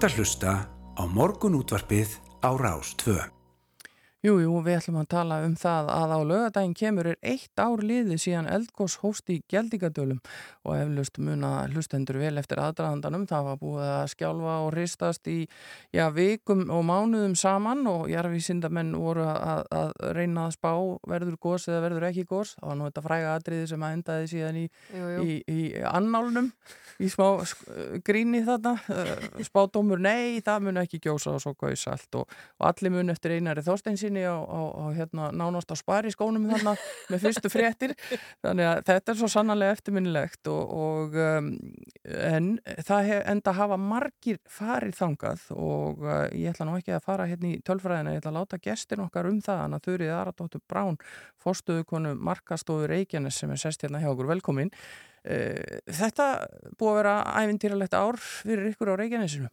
[0.00, 0.52] ert að hlusta
[0.96, 3.39] á morgunútvarpið á Rás 2.
[4.20, 7.80] Jú, jú, við ætlum að tala um það að á lögadaginn kemur er eitt ár
[7.80, 10.18] liðið síðan eldgós hóst í Gjaldíkadölum
[10.68, 13.24] og eflaust muna hlustendur vel eftir aðdraðandanum.
[13.30, 15.38] Það var búið að skjálfa og hristast í
[15.96, 20.70] já, vikum og mánuðum saman og jarfísindamenn voru að, að reyna að spá
[21.14, 22.52] verður gós eða verður ekki gós.
[22.60, 25.24] Það var nú þetta fræga atriði sem að endaði síðan í, Jú, jú.
[25.24, 25.60] í, í
[25.94, 26.52] annálnum
[27.00, 27.26] í smá
[28.04, 28.76] gríni þarna.
[28.92, 33.12] Eh, Spádómur, nei, það mun ekki gjósa og svo gauðs allt og, og allir mun
[33.16, 33.64] eftir einari
[34.10, 36.74] þósteinsinni á, á, á hérna, nánast á spari skónum þarna
[37.10, 37.94] með fyrstu fréttir.
[38.42, 41.50] Þannig að þetta er svo sannarlega eftirminnilegt og, og um,
[42.04, 47.04] en það hef, enda hafa margir farið þangað og uh, ég ætla nú ekki að
[47.06, 50.16] fara hérna í tölfræðina, ég ætla að láta gestin okkar um það, hann að Þurrið
[50.16, 50.98] Aradóttur Brán
[51.40, 54.72] fórstöðukonu Markastofu Reykjanes sem er sest hérna hjá okkur, velkomin.
[55.20, 56.32] Uh, Þetta
[56.80, 59.50] búið að vera ævintýralegt ár fyrir ykkur á Reykjanesinu.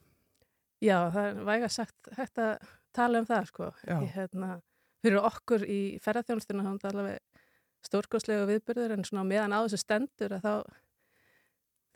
[0.77, 3.69] Já, það er væga sagt að tala um það sko.
[3.87, 4.57] Í, hérna,
[5.05, 7.45] fyrir okkur í ferðarþjónustuna þá er það alveg
[7.87, 10.53] stórkoslega viðbyrður en svona meðan á þessu stendur að þá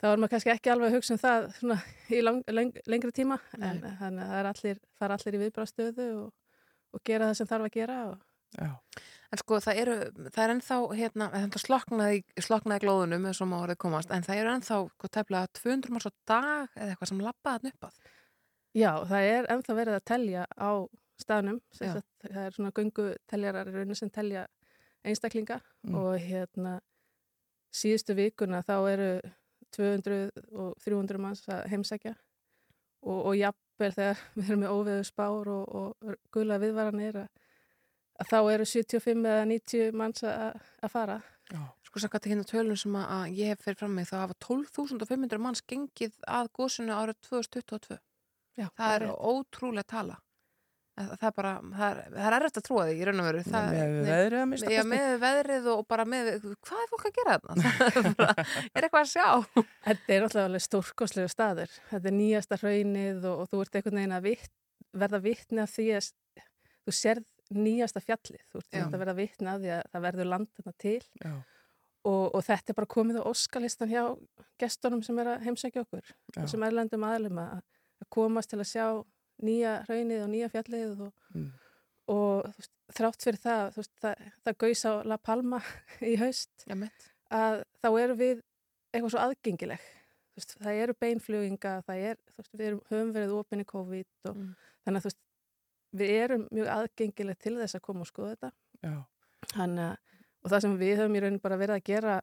[0.02, 1.78] þá er maður kannski ekki alveg að hugsa um það svona
[2.10, 3.92] í lang, leng, lengri tíma en Nei.
[4.00, 6.30] þannig að það er allir, fara allir í viðbyrðastöðu og,
[6.92, 8.20] og gera það sem þarf að gera og
[8.52, 8.68] Já.
[9.32, 9.94] En sko það eru,
[10.26, 14.40] það er ennþá hérna, þetta sloknaði, sloknaði glóðunum eins og má orðið komast, en það
[14.42, 18.10] eru ennþá tefnilega 200 manns á dag eða eitthvað sem lappaði hann upp að.
[18.74, 20.70] Já, það er ennþá verið að telja á
[21.20, 21.92] staðnum, Já.
[22.24, 24.46] það er svona göngu teljarar í rauninni sem telja
[25.04, 25.94] einstaklinga Mm.
[25.98, 26.76] og hérna
[27.74, 29.08] síðustu vikuna þá eru
[29.74, 32.12] 200 og 300 manns að heimsækja
[33.02, 37.28] og, og jafnvel þegar við erum með óveðu spár og, og gula viðvaranir að,
[38.22, 41.18] að þá eru 75 eða 90 manns að, að fara.
[41.88, 45.60] Sko samkvæmt hérna tölun sem að, ég hef fyrir fram mig þá hafa 12.500 manns
[45.68, 47.98] gengið að gósinu árið 2022.
[48.58, 50.18] Já, það er ótrúlega tala.
[50.92, 53.42] Það er bara, það er, er erfitt að trúa því í raun og veru.
[53.48, 56.28] Með veðrið að minnsta Já, með veðrið og bara með,
[56.68, 57.70] hvað er fólk að gera þarna?
[58.76, 59.28] Er er eitthvað að sjá?
[59.86, 61.78] Þetta er náttúrulega alveg stórkoslegu staður.
[61.88, 64.52] Þetta er nýjasta hraunið og, og þú ert einhvern veginn að vitt,
[65.04, 66.10] verða vittni af því að
[66.82, 68.44] þú sérð nýjasta fjallið.
[68.52, 71.00] Þú ert að verða vittni af því að það verður land þarna til
[72.08, 74.02] og, og þetta er bara komið á óskalistan hjá
[74.60, 76.02] gestunum sem er að heimsækja okkur
[76.34, 76.46] Já.
[76.50, 77.60] sem erlendum aðlum að,
[78.02, 78.86] að komast til að sjá
[79.42, 81.48] nýja hraunið og nýja fjallið og, Mm.
[82.12, 85.62] og veist, þrátt fyrir það, veist, það, það gaus á La Palma
[86.12, 87.08] í haust mitt.
[87.32, 88.42] að þá eru við
[88.92, 89.86] eitthvað svo aðgengileg
[90.36, 92.20] veist, það eru beinfluginga það er,
[92.52, 94.52] við erum, höfum verið opinni COVID og Mm.
[94.84, 95.16] þannig að
[96.02, 98.52] við erum mjög aðgengileg til þess að koma og skoða þetta
[99.52, 99.96] þannig
[100.42, 102.14] og það sem við höfum í raunin bara verið að gera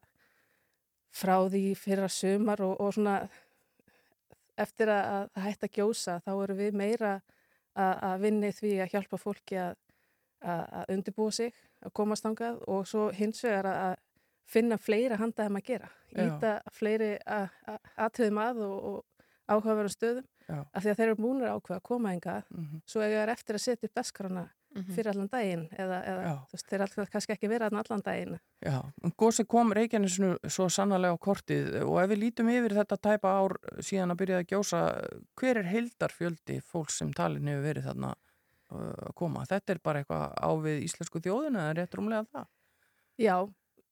[1.14, 3.14] frá því fyrra sumar og, og svona
[4.64, 7.12] eftir að að það hætti að gjósa þá eru við meira
[7.74, 9.74] að, að vinni því að hjálpa fólki að,
[10.42, 11.54] að, að undirbúa sig,
[11.84, 13.96] að komast þangað og svo hins vegar að, að
[14.50, 17.10] finna fleira handa þeim að gera, íta fleiri
[18.00, 20.56] aðtöðum að og, og áhugaverðum stöðum Já.
[20.74, 22.80] af því að þeir eru múnir ákveða að koma enga Mhm.
[22.86, 23.94] svo eiga þær eftir að setja upp
[24.70, 24.94] daskrana Mhm.
[24.94, 28.92] fyrir allan daginn eða, eða veist, þeir alltaf kannski ekki vera þarna allan daginn Já,
[29.02, 33.32] en gósi kom Reykjanesinu svo sannarlega á kortið og ef við lítum yfir þetta tæpa
[33.40, 34.82] ár síðan að byrjaði að gjósa,
[35.36, 38.14] hver er heildarfjöldi fólks sem talin hefur verið þarna
[38.70, 39.44] uh, að koma?
[39.44, 42.46] Þetta er bara eitthvað á við íslensku þjóðinu eða rétt rúmlega það?
[43.18, 43.36] Já,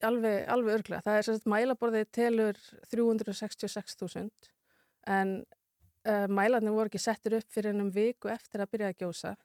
[0.03, 1.03] alveg, alveg örglega.
[1.03, 2.57] Það er sérst mælaborðið telur
[2.95, 4.31] 366.000
[5.09, 5.45] en
[6.07, 9.37] uh, mælarnir voru ekki settir upp fyrir ennum viku eftir að byrja að gjósa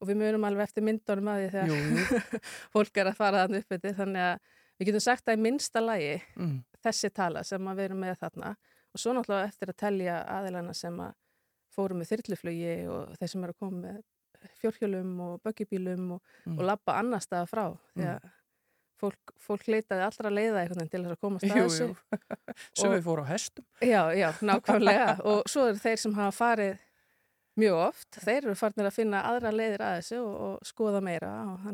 [0.00, 2.40] og við munum alveg eftir myndunum að því þegar Jú, jú.
[2.74, 4.38] fólk er að fara þannig upp þetta þannig að
[4.78, 6.58] við getum sagt að í minnsta lagi Mm.
[6.84, 8.52] þessi tala sem að við erum með þarna
[8.94, 11.12] og svo náttúrulega eftir að telja aðilana sem að
[11.74, 13.98] fórum með þyrluflugi og þeir sem eru að koma með
[14.62, 16.58] fjórhjölum og böggibílum og, Mm.
[16.58, 18.12] og labba annar staða frá því Mm.
[18.14, 18.30] að
[18.98, 21.96] fólk, fólk leitaði allra leiða einhvern veginn til þess að komast að Jú, þessu jú.
[22.78, 23.64] Sem við fóru á hestum.
[23.82, 26.78] Já, já, nákvæmlega og svo eru þeir sem hafa farið
[27.58, 31.32] mjög oft, þeir eru farnir að finna aðra leiðir að þessu og, og skoða meira
[31.44, 31.68] og.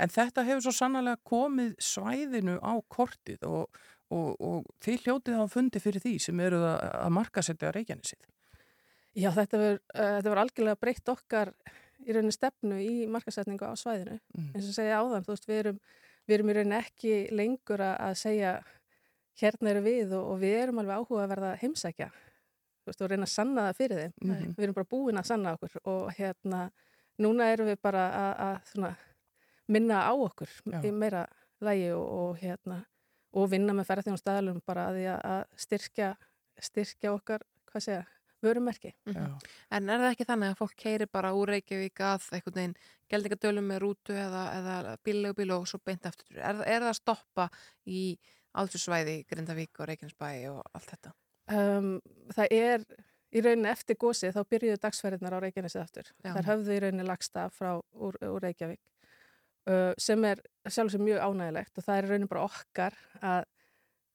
[0.00, 3.80] En þetta hefur svo sannarlega komið svæðinu á kortið og,
[4.14, 8.20] og, og þið hljótið á fundi fyrir því sem eru að, að markasetja Reykjanesið.
[9.18, 11.52] Já, þetta var, uh, þetta var algjörlega breytt okkar
[12.04, 14.18] í rauninni stefnu í markasetningu á svæðinu.
[14.36, 14.50] Mm.
[14.54, 15.80] Eins og segja áðan, þú veist, við erum,
[16.28, 18.52] við erum í rauninni ekki lengur að, að segja
[19.38, 22.10] hérna eru við og, og við erum alveg áhuga að verða heimsækja.
[22.88, 24.14] Veist, og reyna að sanna það fyrir þeim.
[24.22, 24.54] Mhm.
[24.56, 26.62] Við erum bara búin að sanna okkur og hérna,
[27.18, 28.92] núna erum við bara að, að svona,
[29.68, 30.78] minna á okkur Já.
[30.82, 31.26] í meira
[31.64, 32.82] lægi og, og hérna,
[33.36, 36.12] og vinna með ferðarþjónum staðalum bara að því að, styrkja,
[36.68, 38.06] styrkja okkar, hvað segja,
[38.42, 38.94] vörumerki.
[39.10, 39.26] Já.
[39.74, 42.76] En er það ekki þannig að fólk keiri bara úr Reykjavík að einhvern veginn
[43.10, 46.38] geldingadölum með rútu eða, eða bíllegu bíl og svo beint aftur?
[46.38, 47.48] Er, er það að stoppa
[47.86, 48.02] í
[48.58, 51.14] aldursvæði Grindavík og Reykjanesbæ og allt þetta?
[51.48, 51.92] Um,
[52.34, 52.84] það er
[53.32, 56.10] í rauninni eftir gósið þá byrjuðu dagsferðinar á Reykjanesið aftur.
[56.24, 56.32] Já.
[56.32, 58.80] Þar höfðu í rauninni lagsta frá úr, úr Reykjavík
[59.68, 63.48] uh, sem er sjálfsög mjög ánægilegt og það er í rauninni bara okkar að,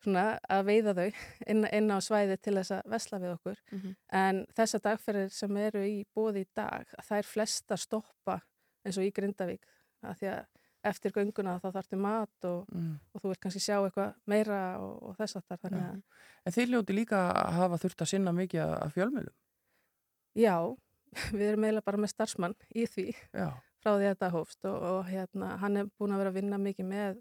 [0.05, 1.05] svona, að veiða þau
[1.53, 3.61] inn, inn á svæði til þess að vesla við okkur.
[3.71, 3.93] Mhm.
[4.23, 8.41] En þessar dagferðir sem eru í bóði í dag, það er flesta stoppa
[8.84, 9.69] eins og í Grindavík.
[10.03, 10.45] Að því að
[10.84, 12.99] eftir gönguna þá þarftu mat og, Mm.
[13.13, 15.57] og þú vilt kannski sjá eitthvað meira og, og þess að.
[15.63, 16.01] Þannig að
[16.45, 19.36] En þið hljóti líka að hafa þurft að sinna mikið af fjölmjölum.
[20.36, 20.57] Já,
[21.38, 23.49] við erum eiginlega bara með starfsmann í því Já.
[23.84, 26.57] frá því að þetta hófst og, og hérna, hann er búin að vera að vinna
[26.57, 27.19] mikið með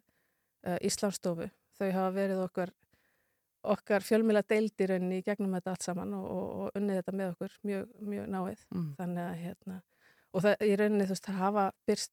[0.67, 1.51] uh, Íslandsstofu.
[1.79, 2.73] Þau hafa verið okkar,
[3.63, 7.33] okkar fjölmjöla deildi rauninni í gegnum þetta allt saman og, og, og unnið þetta með
[7.37, 8.65] okkur mjög, mjög náið.
[8.75, 8.89] Mm.
[8.99, 9.79] Þannig að hérna,
[10.33, 12.13] og það í rauninni þú veist, það hafa byrst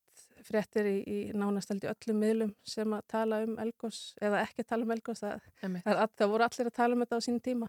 [0.49, 4.63] fréttir í, í nánast held í öllum miðlum sem að tala um Elgos eða ekki
[4.67, 5.41] tala um Elgos, það,
[5.83, 7.67] það, það voru allir að tala um þetta á sín tíma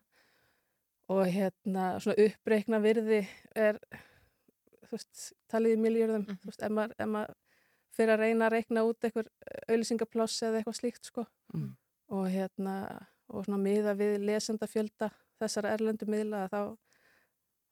[1.11, 3.21] og hérna svona uppreikna virði
[3.59, 3.79] er
[4.87, 6.39] þú veist, talið í miljörðum Mhm.
[6.43, 7.35] þú veist, ef maður, maður
[7.97, 9.29] fyrir að reyna að reikna út eitthvað
[9.69, 11.77] auðlýsingapláss eða eitthvað slíkt sko Mm.
[12.11, 12.75] og hérna
[13.31, 16.77] og svona miða við lesendafjölda þessara erlendu miðla þá,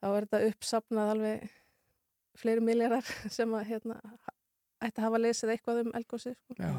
[0.03, 1.51] þá er þetta uppsapnað alveg
[2.39, 3.99] fleiri miljardar sem að hérna
[4.79, 6.57] ætti að hafa lesið eitthvað um elgósi sko.
[6.59, 6.71] Já,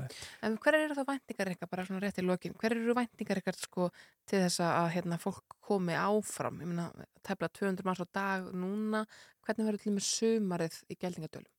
[0.46, 3.60] En hver eru það væntingar ykkar, bara svona rétt í lokin, hver eru væntingar ykkar
[3.60, 3.90] sko
[4.30, 6.62] til þess að hérna, fólk komi áfram?
[6.64, 6.88] Ég meina,
[7.28, 9.04] tæpla 200 manns á dag núna,
[9.44, 11.52] hvernig verður til með sumarið í geldingadölum?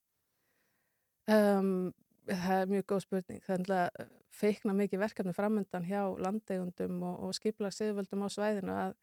[1.30, 1.92] Um,
[2.26, 3.44] það er mjög góð spurning.
[3.44, 4.08] Það er náttúrulega
[4.40, 8.94] feikna mikið verkefni framöndan hjá landeigundum og, og skiplagseyðvöldum á svæðinu að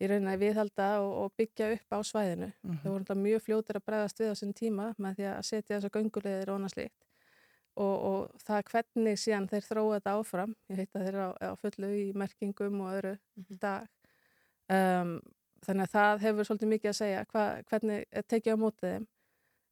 [0.00, 2.48] í rauninni að viðhalda og, og byggja upp á svæðinu.
[2.64, 2.78] Mhm.
[2.82, 5.94] Það voru mjög fljótir að bregðast við á sinn tíma með því að setja þessar
[5.96, 7.06] göngulegðir og annað slíkt.
[7.80, 11.30] Og, og það hvernig síðan þeir þróa þetta áfram, ég heit að þeir eru á,
[11.38, 13.58] á fullu í merkingum og öðru Mhm.
[13.62, 13.88] dag.
[14.70, 15.20] Um,
[15.66, 19.06] þannig að það hefur svolítið mikið að segja hva, hvernig er tekið á mótið þeim.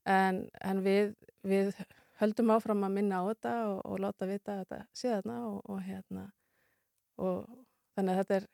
[0.08, 1.14] En, en við,
[1.44, 1.74] við
[2.20, 5.58] höldum áfram að minna á þetta og, og láta vita að þetta sé þarna og,
[5.70, 6.24] og hérna
[7.18, 7.44] og
[7.94, 8.46] þannig að þetta er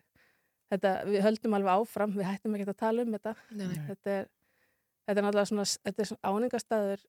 [0.73, 3.81] þetta, við höldum alveg áfram, við hættum ekki að tala um þetta Nei, nei.
[3.91, 4.29] þetta er,
[5.07, 7.05] þetta er náttúrulega svona, þetta er svona áningastæður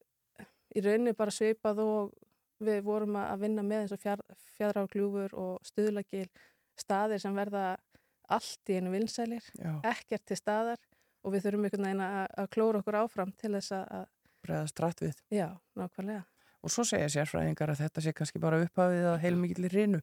[0.75, 2.13] í rauninni bara svipað og
[2.65, 4.21] við vorum að vinna með eins og fjár,
[4.57, 6.27] fjárrágljúfur og stuðlagil
[6.79, 7.65] staðir sem verða
[8.31, 9.73] allt í einu vinsælir, Já.
[9.85, 10.79] ekkert til staðar
[11.25, 14.07] og við þurfum einhvern veginn að, að klóra okkur áfram til þess að,
[14.45, 15.19] Bregðast rætt við.
[15.33, 15.47] já,
[15.77, 16.23] nákvæmlega
[16.65, 19.99] Og svo segja sérfræðingar að þetta sé kannski bara upphafið að heilmikið rinu.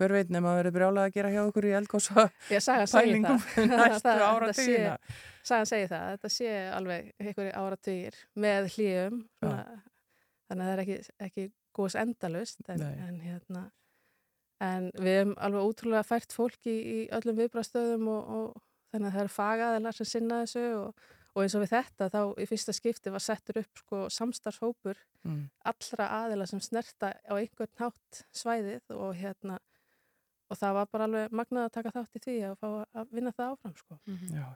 [0.00, 3.42] Hver veit nema að verður brjálað að gera hjá okkur í eldgósa pælingum
[3.74, 5.18] næstu Það- ára þetta sé-
[5.50, 9.20] Sagan segir það, þetta sé alveg einhverju áratugir með hlýjum.
[9.40, 10.96] Þannig að það er ekki,
[11.26, 11.44] ekki
[11.78, 13.62] góðs endalust en, en hérna
[14.60, 18.60] en við hefum alveg ótrúlega fært fólk í, í öllum viðbrastöðum og, og
[18.92, 22.20] þannig að það eru fagaðilar sem sinna þessu og, og eins og við þetta þá
[22.44, 25.40] í fyrsta skipti var settur upp sko samstarfshópur Mm.
[25.68, 29.58] allra aðila sem snerta á einhvern hátt svæðið og hérna
[30.50, 32.68] og það var bara alveg magnað að taka þátt í því að fá
[33.00, 33.98] að vinna það áfram sko.
[34.34, 34.46] Já.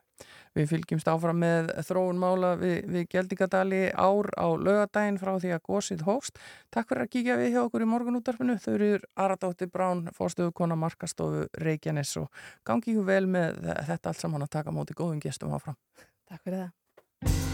[0.54, 5.64] Við fylgjumst áfram með þróun mála við, við Geldingadali ár á lögadaginn frá því að
[5.70, 6.38] gósið hóst.
[6.74, 8.58] Takk fyrir að kíkja við hjá okkur í morgunútarfinu.
[8.62, 12.30] Þau eru Aradóttir Brán, fórstöðu kona Markastofu Reykjanes og
[12.66, 15.78] gangi ykkur vel með þetta allt saman að taka móti góðum gestum áfram.
[16.26, 17.53] Takk fyrir það.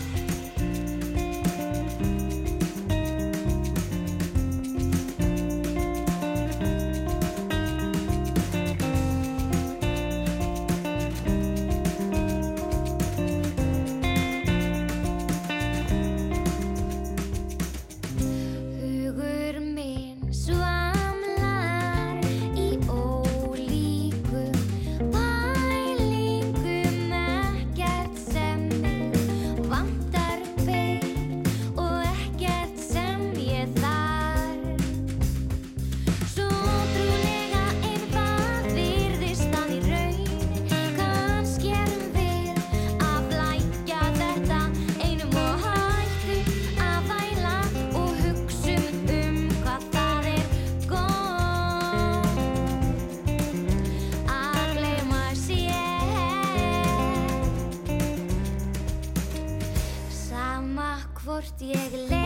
[61.41, 62.20] Hvort ég leiti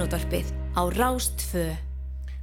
[0.00, 1.76] morgunútvarpið á Rástfö.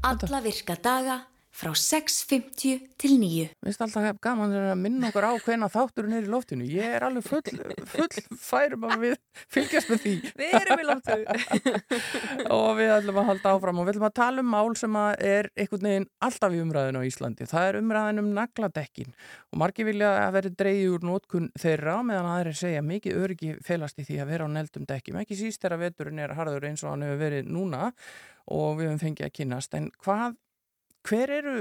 [0.06, 1.26] Alla virka daga
[1.58, 3.46] frá 6.50 til 9.
[3.50, 6.68] Mér finnst alltaf gaman að minna okkur á hvena þátturinn er í loftinu.
[6.70, 7.42] Ég er alveg full,
[7.90, 9.16] full færum að við
[9.56, 10.14] fylgjast með því.
[10.38, 11.18] Við erum í lóttu.
[12.60, 15.52] og við ætlum að halda áfram og við ætlum að tala um mál sem er
[15.58, 17.50] einhvern veginn alltaf í umræðinu á Íslandi.
[17.50, 22.32] Það er umræðin um nagladekkin og margir vilja að veri dreigið úr nótkun þeirra meðan
[22.36, 25.22] aðeins segja mikið öryggi felast í því að vera á neldum dekkjum.
[25.26, 27.88] Ekki síst þegar veturinn er harður eins og hann hefur verið núna
[28.48, 29.74] og við höfum fengið að kynast.
[29.76, 30.38] En hvað
[31.08, 31.54] Hver eru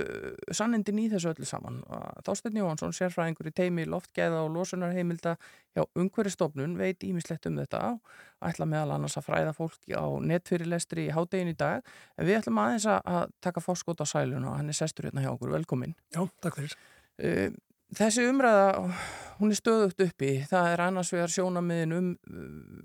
[0.55, 1.79] sannindin í þessu öllu saman?
[2.27, 5.37] Þásteinn Jóhansson, sérfræðingur í teimi loftgeða og losunarheimilda
[5.77, 11.07] hjá Ungveristofnun veit ímislegt um þetta og ætla meðal annars að fræða fólki á netfyrirlestri
[11.07, 11.87] í hádegin í dag.
[12.19, 15.31] En við ætlum aðeins að taka fórskót á sælun og hann er sestur hérna hjá
[15.37, 15.55] okkur.
[15.55, 15.95] Velkomin.
[16.17, 16.77] Já, takk fyrir.
[17.23, 17.55] Uh,
[17.95, 18.89] Þessi umræða,
[19.39, 20.31] hún er stöðugt uppi.
[20.51, 22.09] Það er annars vegar sjónamiðin um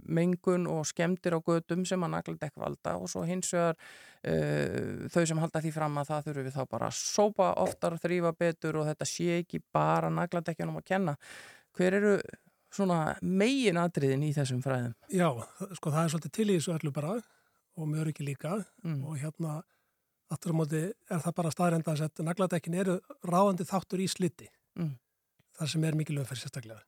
[0.06, 3.80] mengun og skemdir á gödum sem að nagladekk valda og svo hins vegar
[4.28, 7.98] uh, þau sem halda því fram að það þurfum við þá bara að sópa oftar,
[8.02, 11.18] þrýfa betur og þetta sé ekki bara nagladekkjunum að kenna.
[11.78, 12.16] Hver eru
[12.72, 14.96] svona megin atriðin í þessum fræðum?
[15.12, 15.30] Já,
[15.78, 17.18] sko það er svolítið til í þessu öllu bara
[17.80, 19.02] og mjög ekki líka mm.
[19.08, 19.62] og hérna
[20.32, 22.98] aftur á móti er það bara staðrenda að nagladekkin eru
[23.28, 24.48] ráðandi þáttur í sliti
[24.80, 24.94] mm.
[25.60, 26.82] þar sem er mikið lögferð sérstaklega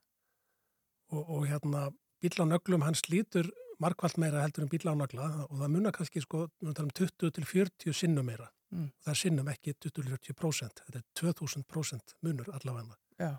[1.12, 1.88] og, og hérna
[2.24, 3.50] bíl á nöglum hann slítur
[3.84, 8.26] markvallt meira heldur en bíl á nagla og það munna kannski sko um 20-40 sinnum
[8.26, 8.90] meira mm.
[9.06, 13.32] það sinnum ekki 20-40% þetta er 2000% munur allavega Já.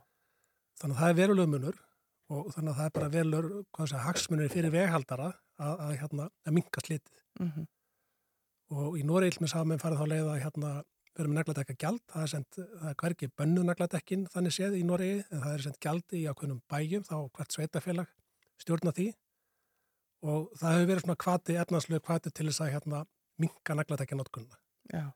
[0.82, 1.80] þannig að það er veruleg munur
[2.34, 3.48] og þannig að það er bara velur
[4.08, 5.30] hagsmunir fyrir veghaldara
[5.62, 7.68] að, að, hérna, að minka slitið mm -hmm.
[8.80, 10.72] og í hafa með farið þá leið að hérna
[11.16, 14.74] við erum með nagladekka gjald, það er sendt, það er hverki bönnu nagladekkin þannig séð
[14.76, 18.10] í Noregi en það er sendt gjaldi í ákveðnum bæjum þá hvert sveitafélag
[18.60, 19.14] stjórna því
[20.24, 23.06] og það hefur verið svona kvati, efnarslög kvati til þess að hérna
[23.42, 24.60] minka nagladekkin notkunna.
[24.94, 25.10] Já,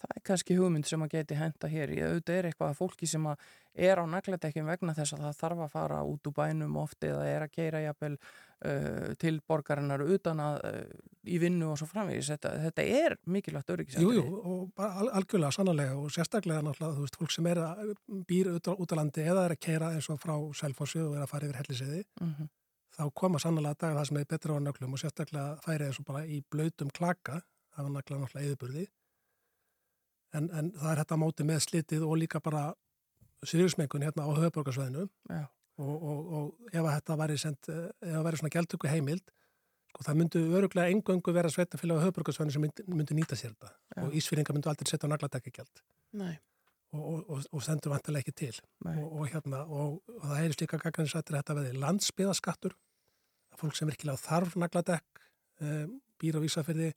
[0.00, 1.92] það er kannski hugmynd sem að geti henda hér.
[1.96, 3.48] Ég auðvitað er eitthvað að fólki sem að
[3.88, 7.26] er á nagladekkin vegna þess að það þarf að fara út úr bænum ofti eða
[7.30, 10.94] er að keira jafnvel uh, til borgarinnar utan að uh,
[11.28, 12.30] í vinnu og svo framvegis.
[12.32, 14.06] Þetta, þetta er mikilvægt öryggisættir.
[14.08, 17.92] Jú, jú, og bara algjörlega sannlega og sérstaklega náttúrulega, þú veist, fólk sem er að
[18.30, 21.32] býr út á, landi eða er að keira eins og frá Selfossu og er að
[21.34, 22.50] fara yfir helliseiði, mm -hmm.
[23.00, 26.24] Þá koma sannlega dagar það sem er betra á nöglum og sérstaklega færi og bara
[26.26, 27.40] í blöytum klaka,
[27.74, 28.86] það var nagla náttúrulega eðuburði,
[30.36, 32.68] en, en það er þetta móti með slitið og líka bara
[33.46, 35.06] sýrismengun hérna á höfuborgarsveðinu
[35.80, 39.32] og, og, og ef þetta væri sendt, ef það væri svona gæltöku heimild
[39.90, 43.72] sko það myndu öruglega engöngu vera sveitafélag á höfuborgarsveðinu sem myndu, myndu nýta sér þetta.
[44.04, 45.08] Og Ísfyrringa myndu aldrei setja
[45.56, 45.82] gjald
[46.20, 46.36] Nei.
[46.92, 48.60] og, og sendur vantilega ekki til.
[48.86, 52.76] Og hérna og það heyrist líka að þetta veði landsbyðaskattur
[53.58, 55.22] fólk sem virkilega þarf nagladekk
[55.60, 56.90] um, býr á Ísafyrði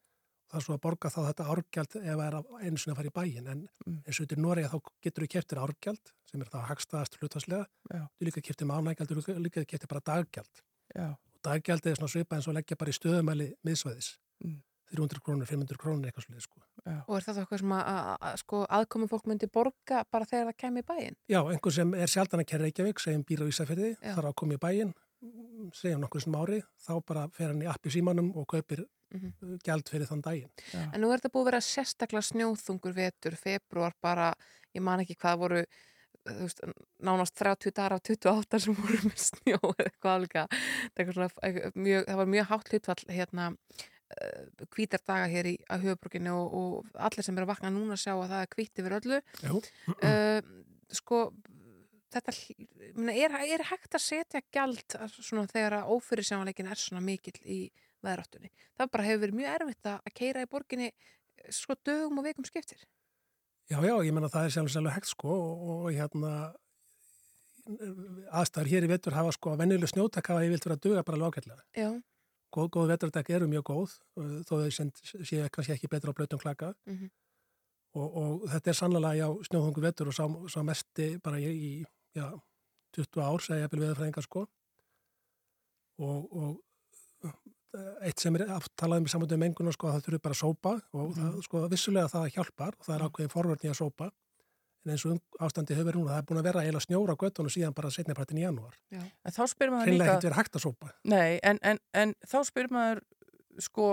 [0.54, 2.36] það er svo að borga þá þetta árgjald ef það er
[2.68, 3.98] einu sinna að fara í bæin en Mm.
[4.08, 7.66] eins og út í Noregi þá getur þú keftir árgjald sem er það hagstaðast hlutvarslega
[7.92, 8.04] Já.
[8.16, 10.62] þú líka keftir mánægjald, þú líka keftir bara daggjald
[10.96, 11.10] Já.
[11.12, 14.62] og daggjald er svona svipað eins og leggja bara í stöðumæli miðsvæðis Mm.
[14.94, 16.60] 300 krónur, 500 krónur eitthvað slið sko.
[17.08, 20.52] Og er þetta eitthvað sem að, að, að sko, aðkomum fólk myndi borga bara þegar
[20.52, 21.16] það kemur í bæinn?
[21.32, 24.54] Já, einhver sem er sjaldan að kæra Reykjavík segjum býr á Ísafjörði, þarf að koma
[24.54, 24.92] í bæin
[25.74, 29.60] segjum nokkur sem ári þá bara fer hann í appi símanum og kaupir Mhm.
[29.62, 33.94] gjald fyrir þann daginn En nú er þetta búið að vera sérstaklega snjóþungur vetur, februar
[34.02, 34.32] bara,
[34.74, 35.60] ég man ekki hvað voru,
[36.26, 36.62] þú veist,
[37.00, 40.58] nánast 30 dagar af 28 sem voru með snjó eða eitthvað alveg.
[42.08, 43.52] Það var mjög hátt hlutfall hérna
[44.74, 48.14] hvítar daga hér í að höfubrukinu og, og allir sem eru að vakna núna sjá
[48.18, 49.22] að það er hvítt yfir öllu.
[50.02, 50.42] Uh,
[50.94, 51.22] sko,
[52.14, 52.36] þetta
[52.96, 54.42] meina, er, er hægt að setja
[55.14, 57.60] svona þegar að ófyrirsjámanleikin er svona mikill í
[58.04, 58.52] veðráttunni.
[58.78, 60.90] Það bara hefur verið mjög erfitt að keira í borginni
[61.52, 62.84] sko dögum og vikum skiptir.
[63.72, 66.34] Já, já, ég menna það er sjálfslega hægt sko og, og hérna
[68.36, 71.22] aðstæður hér í vetur hafa sko venjuleg snjótak hafa ég vilt vera að duga bara
[71.22, 71.64] lágætlega.
[71.78, 71.90] Já.
[72.54, 74.90] Góð, góð vetardekk eru mjög góð uh, þó þau
[75.26, 77.10] séu kannski ekki betra á blöytum klaka Mm -hmm.
[77.94, 81.86] og, og þetta er sannlega já snjóðungu vetur og sá, sá mesti bara í, í
[82.18, 82.28] já,
[82.98, 84.46] 20 ár segja ég að byrja veðurfræðingar sko
[86.04, 87.34] og, og
[88.06, 91.08] eitt sem er aftalað um í samvættu mengun sko, það þurfi bara að sópa og
[91.08, 91.16] mm.
[91.20, 94.10] það, sko, vissulega það hjálpar og það er ákveðin forverðni að sópa
[94.84, 97.54] en eins og ástandi hefur núna, það er búin að vera eiginlega snjóra á göttunum
[97.54, 98.76] síðan bara setniprættin í janúar.
[99.24, 100.18] En þá spyr maður líka...
[100.90, 100.98] að.
[101.08, 103.00] Nei, en, en, en þá spyr maður,
[103.64, 103.88] sko,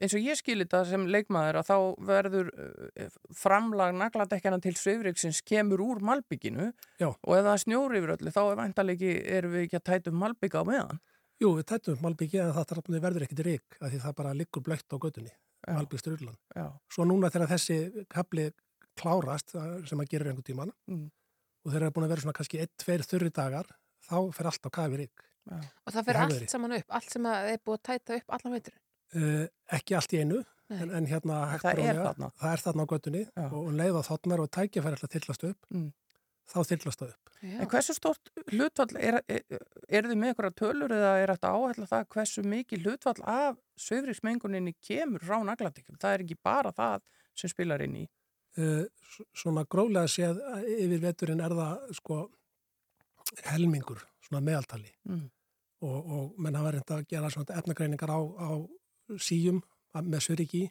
[0.00, 1.76] eins og ég skilir þetta sem leikmaður að þá
[2.08, 6.70] verður uh, framlag nagladekkjana til svifriksins kemur úr malbygginu
[7.00, 7.10] Já.
[7.10, 10.20] og ef það snjóri yfir öllu þá er vantalegi, erum við ekki að tæta um
[10.24, 11.00] malbygga á meðan?
[11.40, 14.92] Jú, við tættum malbyggi en það verður ekkert rík af því það bara liggur blökt
[14.92, 15.32] á göttunni.
[15.68, 16.36] Malbyggsturlan.
[16.56, 16.66] Já.
[16.92, 18.50] Svo núna þegar þessi kapli
[19.00, 21.08] klárast uh, sem að gera einhver tíman Mm.
[21.64, 23.66] og þeir eru búin að vera svona kannski 1-2 þurri dagar,
[24.04, 25.24] þá fer allt á kafi rík.
[25.50, 28.54] Og það fer allt saman upp, allt sem að er búið að tæta upp allan
[28.56, 28.76] veitur.
[29.10, 31.96] Uh, ekki allt í einu, en, en hérna hægt Það er
[32.38, 35.66] það er þarna á göttunni og, og leið á þotnar og fer alltaf þyrlast upp,
[35.74, 35.88] Mm.
[36.50, 37.32] þá þyrlast það upp.
[37.42, 39.42] En hversu stort hlutfall, er, er,
[39.88, 44.74] er þið með einhverja tölur eða er þetta áhætla það hversu mikið hlutfall af svifriksmenguninni
[44.84, 45.98] kemur frá nagladekjum?
[46.02, 47.02] Það er ekki bara það
[47.34, 48.06] sem spilar inn í.
[48.58, 48.84] Uh,
[49.34, 52.20] svona gróflega séð uh, yfir veturinn er það sko
[53.50, 55.30] helmingur, svona meðaltali Mm.
[55.82, 58.50] og, og menn hafa reynda að gera svona efnagreiningar á, á
[59.18, 59.62] síjum
[59.94, 60.70] að- með suriki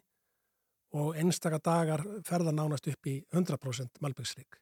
[0.92, 4.56] og einstaka dagar ferða nánast upp í 100% malbyggsrík.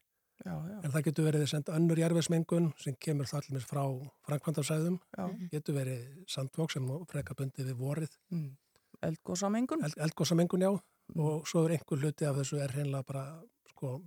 [0.44, 0.80] Já, já.
[0.84, 3.82] En það getur verið senda önnur jarfismengun sem kemur það allir frá
[4.28, 5.48] Frankvandarsæðum, Já.
[5.50, 8.56] getur verið sandvók sem bundið við vorið, Mm.
[9.02, 9.82] Eldgósamengun?
[9.84, 10.70] Eld, eldgósamengun já
[11.16, 14.02] og svo er einhver hluti af þessu er hreinlega bara sko,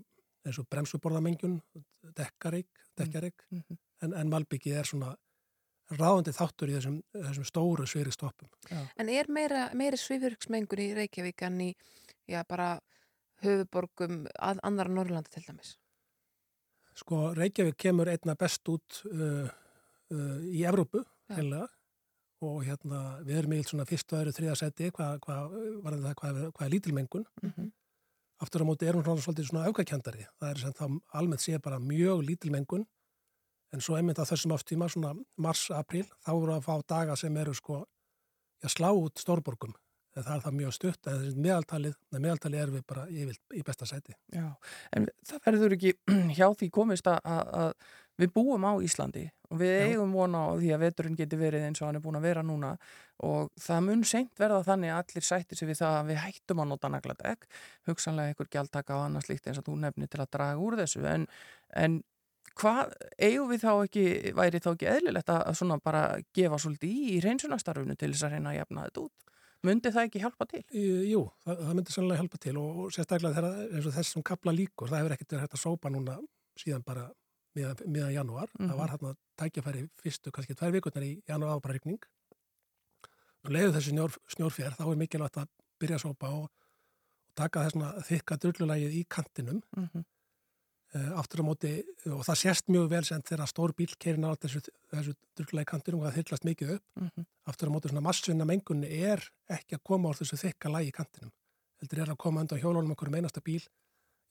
[0.46, 1.62] eins og bremsuborðamengun,
[2.16, 2.68] dekkarík,
[2.98, 3.78] dekkarík, Mhm.
[4.02, 5.16] en, en malbyggið er svona
[6.00, 8.50] ráðandi þáttur í þessum, þessum stóru sveri stoppum.
[9.00, 11.70] En er meira, meiri svifurksmengun í Reykjavík en í,
[12.30, 12.74] já, bara
[13.42, 15.76] höfuborgum að andara Norrlanda til dæmis?
[16.98, 21.38] Sko Reykjavík kemur einna best út uh, uh, í Evrópu, Já.
[21.40, 21.68] heimlega,
[22.42, 26.42] og hérna við erum í svona fyrstu öðru þriða seti, hvað hva, hvað, hvað, hvað,
[26.50, 27.28] hvað er lítilmengun.
[27.44, 27.70] Mhm.
[28.42, 30.24] Aftur á móti er hún svona svolítið svona aukakendari.
[30.42, 30.86] Það er sem þá
[31.20, 32.88] almennt sé bara mjög lítilmengun,
[33.72, 37.56] en svo einmitt á þessum ástíma, svona mars-april, þá voru að fá daga sem eru
[37.58, 37.84] sko,
[38.62, 39.74] já, slá út stórborgum.
[40.12, 44.16] Það er það mjög stutt, en meðaltalið, meðaltalið er við bara yfir, í besta seti.
[44.36, 44.50] Já,
[44.92, 45.94] en það verður ekki
[46.38, 47.70] hjá því komist að, að, að
[48.22, 49.86] við búum á Íslandi og við Já.
[49.92, 52.44] eigum vona á því að veturinn geti verið eins og hann er búin að vera
[52.46, 52.72] núna
[53.26, 56.62] og það mun seint verða þannig að allir sættir sig við það að við hættum
[56.64, 57.48] að nota nagladekk,
[57.90, 61.04] hugsanlega einhver gjaldtaka og annað slíkt eins og þú nefnir til að draga úr þessu
[61.12, 61.28] en,
[61.84, 62.00] en
[62.60, 64.06] hvað eigum við þá ekki,
[64.38, 66.04] væri þá ekki eðlilegt að svona bara
[66.36, 69.32] gefa svolítið í í reynsunastarfinu til þess að reyna að jafna þetta út?
[69.62, 70.62] Mundi það ekki hjálpa til?
[70.74, 75.04] Jú, það, það myndi sannlega hjálpa til og, og sérstaklega og þessum kapla líkur, það
[75.04, 76.16] hefur ekkert verið hægt að sópa núna
[76.58, 77.04] síðan bara
[77.58, 78.50] miðan, miðan janúar.
[78.58, 78.72] Mhm.
[78.72, 82.02] Það var hérna tækjafæri fyrstu kannski tvær vikurnar í janúar ábara rigning.
[83.46, 85.48] Og leiðu þessu snjór, snjórfjær, þá er mikilvægt að
[85.82, 89.62] byrja að sópa og, og taka þessna þykka drullulagið í kantinum.
[89.78, 90.04] Mm -hmm.
[90.92, 91.70] Uh, aftur á móti,
[92.12, 94.60] og það sést mjög vel sem þegar stór bíl keirir nátt þessu,
[94.92, 97.26] þessu drullulagi kantinum og það þyrlast mikið upp Mhm.
[97.48, 100.96] aftur á móti svona massvinna mengunni er ekki að koma á þessu þykka lagi í
[100.98, 101.32] kantinum
[101.80, 103.64] heldur er að koma undan hjólunum okkur um einasta bíl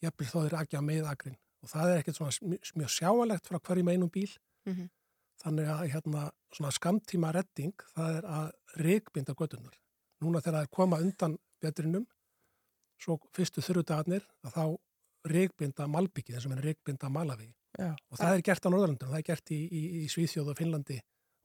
[0.04, 3.88] jafnvel þó þeir ekki á miðagrin og það er ekkert svona mjög sjáalegt frá hverjum
[3.88, 4.36] einum bíl
[4.66, 4.90] Mhm.
[5.42, 9.80] þannig að hérna svona skamtíma redding það er að reikbinda göttunar
[10.20, 12.06] núna þegar það er koma undan vetrinum
[13.00, 14.76] svo fyrstu þurrudagarnir að þá
[15.28, 17.92] reikbinda malbyggi þessum er reikbinda malavi Já.
[17.92, 20.98] og það er gert á Norðurlandunum, það er gert í, í, í Svíþjóð og Finnlandi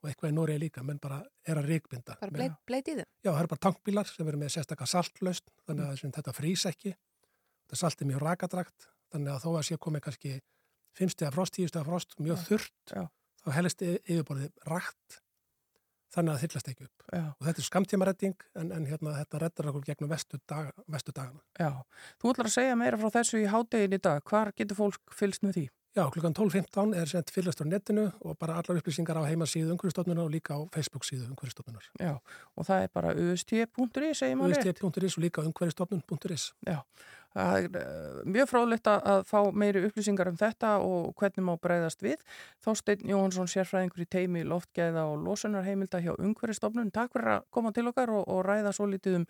[0.05, 2.15] og eitthvað í Noregi líka, menn bara er að reikbinda.
[2.21, 3.07] Bara bleit, bleit í þeim?
[3.25, 6.15] Já, það er bara tankbílar sem verður með sérstakka saltlaust, þannig að mm.
[6.17, 6.93] þetta frýs ekki.
[7.65, 10.33] Þetta salt er mjög rakadragt, þannig að þó að sé komið kannski
[10.99, 13.07] 5 stega frost, 10 stega frost, mjög þurrt, Já.
[13.41, 15.19] þá helst y- yfirborðið rakt,
[16.13, 17.07] þannig að það þyrlast ekki upp.
[17.09, 17.23] Já.
[17.25, 21.41] Og þetta er skamtímaredding, en, en hérna, þetta reddar okkur gegnum vestu, dag, vestu dagana.
[21.59, 21.71] Já,
[22.21, 24.21] þú ætlar að segja meira frá þessu í hádegin í dag.
[24.29, 25.65] Hvar getur fólk fylgst með því?
[25.95, 30.25] Já, klukkan 12.15 er sendt fyrirlastur á netinu og bara allar upplýsingar á heimasíðu umhverfistofnunar
[30.27, 31.87] og líka á Facebook síðu umhverfistofnunar.
[31.95, 32.17] Já,
[32.59, 34.83] og það er bara ust.is, segir maður rétt.
[34.83, 36.49] ust.is og líka umhverfistofnun.is.
[36.67, 36.81] Já,
[37.35, 42.03] það er uh, mjög fráðlegt að, fá meiri upplýsingar um þetta og hvernig má breyðast
[42.05, 42.23] við.
[42.65, 46.93] Þásteinn Jóhansson, sérfræðingur í teimi loftgæða og losunarheimilda hjá umhverfistofnun.
[46.95, 49.27] Takk fyrir að koma til okkar og, og ræða svo litið um,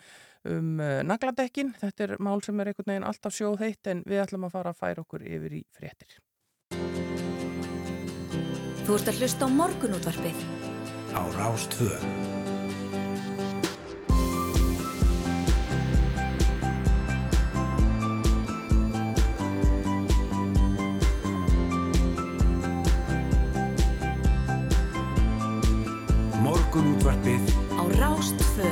[0.51, 1.73] um uh, nagladekkin.
[1.81, 4.75] Þetta er mál sem er einhvern veginn alltaf sjóð heitt en við ætlum að fara
[4.75, 6.19] að færa okkur yfir í fréttir.
[8.85, 10.45] Þú ert að hlusta á morgunútvarpið.
[11.15, 12.34] á Rástvö.
[27.05, 28.69] Morgunútvarpið Á Rástvö.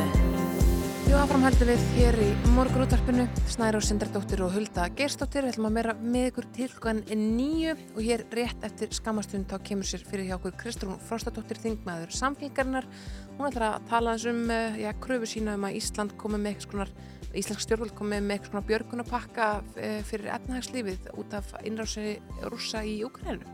[1.06, 3.28] Jú, áfram heldum við hér í morgunútvarpinu.
[3.46, 7.76] Snæra og Sindardóttir og Hulda Gerstóttir Við ætlum að vera með ykkur til hlugan nýju
[7.94, 12.90] og hér rétt eftir skamastund þá kemur sér fyrir hjá okkur Kristrún Frostadóttir Þingmaður samfélgarinnar
[13.38, 16.72] Hún ætlar að tala um eh, já, kröfu sína um að Ísland komi með eitthvað
[16.72, 16.96] skonar
[17.38, 22.18] Íslensk stjórnvöld komi með eitthvað svona björgunapakka eh, fyrir efnahagslífið út af innrási
[22.50, 23.46] rússa í Ukraínu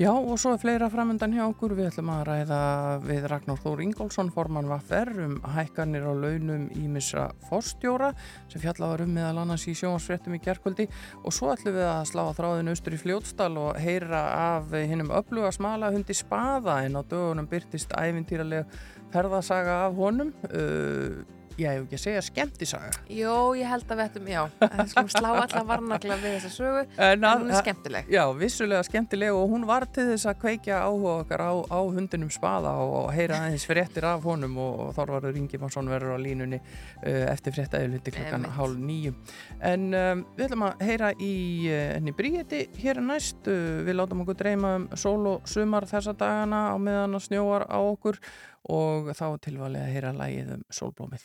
[0.00, 1.74] Já og svo er fleira framöndan hjá okkur.
[1.76, 2.60] Við ætlum að ræða
[3.04, 8.08] við Ragnar Þór Ingólfsson, formann Vaffer um hækkanir á launum ímissa forstjóra
[8.48, 10.86] sem fjallaður um meðal annars í sjónvarsfréttum í gerkvöldi
[11.20, 15.52] og svo ætlum við að slá þráðin austur í fljótstal og heyra af hinnum öfluga
[15.52, 18.64] smala hundi spaða en á dögunum byrtist ævintýralega
[19.12, 20.32] ferðasaga af honum.
[20.48, 21.20] Uh,
[21.58, 22.90] ég hef ekki að segja skemmtisaga.
[23.10, 26.84] Jó, ég held að við ættum, já, við skulum slá alla varnagla við þessa sögu,
[26.96, 28.10] en, að, hún er skemmtileg.
[28.14, 32.32] Já, vissulega skemmtileg og hún var til þess að kveikja áhuga okkar á, á hundinum
[32.34, 37.26] spaða og heyra aðeins fréttir af honum og, og Þorvarður Ingimarsson verður á línunni uh,
[37.30, 39.14] eftir fréttaðilhundi klokkan hálf nýju.
[39.60, 41.32] En um, við ætlum að heyra í
[41.70, 43.42] uh, henni Bríeti hér næst.
[43.48, 47.66] Uh, við látum okkur dreyma um sól og sumar þessa dagana á meðan að snjóar
[47.68, 48.20] á okkur
[48.68, 51.24] og þá tilvalið að heyra lægið um sólblómið.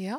[0.00, 0.16] Já.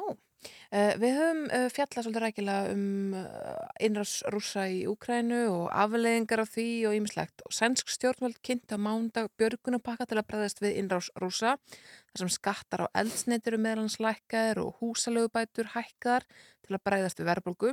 [0.72, 6.42] Uh, við höfum uh, fjallað svolítið rækilega um uh, innrás rúsa í Úkrænu og afleðingar
[6.42, 7.44] af því og ýmislegt.
[7.46, 12.34] Og sænsk stjórnvöld kynnt á mándag björgunapakka til að bregðast við innrás rúsa þar sem
[12.38, 16.26] skattar á eldsneitir um meðlans lækkaðir og húsalögubætur hækkaðar
[16.72, 17.72] til að bregðast við verðbólgu.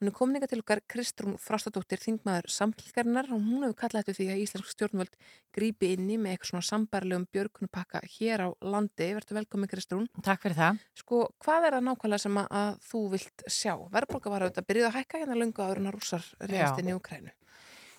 [0.00, 4.18] Hún er komin ykkar til okkar Kristrún Frostadóttir, þingmaður samfélgarinnar og hún hefur kallað eftir
[4.18, 5.18] því að Íslensk stjórnvöld
[5.54, 9.10] grípi inni með eitthvað svona sambarlegum björgunapakka hér á landi.
[9.18, 10.08] Verður velkomin Kristrún.
[10.24, 10.80] Takk fyrir það.
[10.98, 13.74] Sko, hvað er það nákvæmlega sem að, að þú vilt sjá?
[13.94, 17.36] Verðbólka var auðvitað byrjuð að hækka hérna en að rússar reyðast inn í Ukrænu.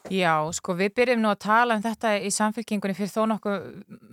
[0.09, 3.67] Já, sko við byrjum nú að tala um þetta í samfélkingunni fyrir þó nokkuð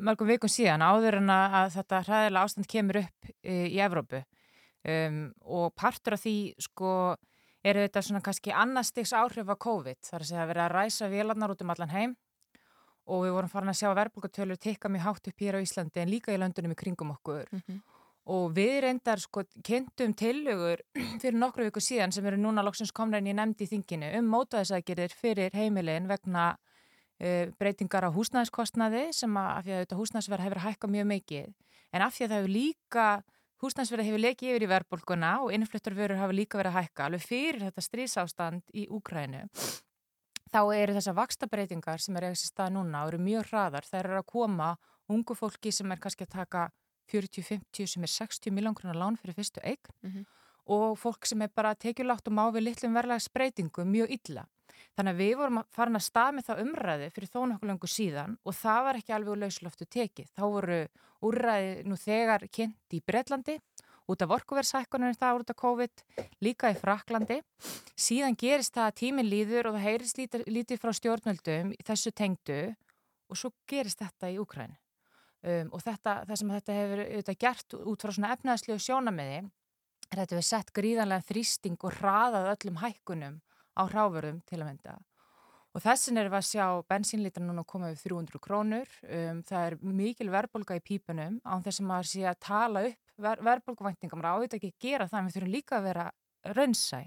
[0.04, 4.20] mörgum vikum síðan áður en að, að þetta hræðilega ástand kemur upp e, í Evrópu
[4.86, 6.36] um, og partur af því
[6.68, 6.92] sko
[7.66, 10.00] eru þetta svona kannski annarstiks áhrif af COVID.
[10.06, 12.16] Það er að segja að vera að ræsa vélarnar út um allan heim
[13.08, 16.12] og við vorum farin að sjá verðbólgatölur tikka mjög hátt upp hér á Íslandi en
[16.12, 17.48] líka í löndunum í kringum okkur.
[18.28, 20.82] Og við reyndar sko kynntum tillögur
[21.22, 24.28] fyrir nokkru viku síðan sem eru núna loksins komna inn í nefndi í þinginu um
[24.34, 30.46] mótaðisækirðir fyrir heimilin vegna uh, breytingar á húsnæðiskostnaði sem að, af því að þetta húsnæðisverð
[30.46, 31.48] hefur hækkað mjög mikið
[31.96, 33.08] en af því að það hefur líka
[33.62, 37.64] húsnæðisverð hefur lekið yfir í verðbólguna og innfluttarvörur hafa líka verið að hækka alveg fyrir
[37.66, 39.44] þetta strísástand í Úkrænu
[40.48, 44.20] þá eru þessar vakstabreitingar sem eru þessi stað núna og eru mjög hraðar þær eru
[44.22, 44.68] að koma
[45.08, 46.68] ungu fólki sem er kannski að taka
[47.12, 50.24] 40-50 sem er 60 miljóngruna lán fyrir fyrstu eign Mhm.
[50.68, 54.46] og fólk sem er bara tekjulátt og má við litlum verðlagsbreytingum mjög illa.
[54.98, 58.32] Þannig að við vorum farin að stað með það umræði fyrir þó nokkuð lengur síðan
[58.42, 60.32] og það var ekki alveg úr lausloftu tekið.
[60.34, 60.78] Þá voru
[61.28, 63.54] úrræði nú þegar kynnt í Bretlandi
[64.10, 66.04] út af orkuverðsækkunum það út af COVID,
[66.42, 67.38] líka í Fraklandi.
[67.94, 72.14] Síðan gerist það að tíminn líður og það heyrist lítið, lítið frá stjórnvöldum í þessu
[72.18, 72.60] tengdu
[73.28, 74.78] og svo gerist þetta í Úkræni.
[75.46, 79.36] Um, og þetta, það sem þetta hefur þetta gert út frá svona efnaðslegu sjónamiði
[80.08, 83.36] er að þetta við sett gríðanlega þrýsting og hraðað öllum hækkunum
[83.78, 84.98] á hráfurðum til að mynda.
[85.76, 88.88] Og þessin erum við að sjá bensínlítra núna koma við 300 krónur.
[89.04, 93.22] Um, það er mikil verðbólga í pípunum án þess að maður sé að tala upp
[93.22, 94.22] ver verðbólguvæntingum.
[94.22, 96.06] Maður áður ekki að gera það en við þurfum líka að vera
[96.56, 97.00] raunsæ.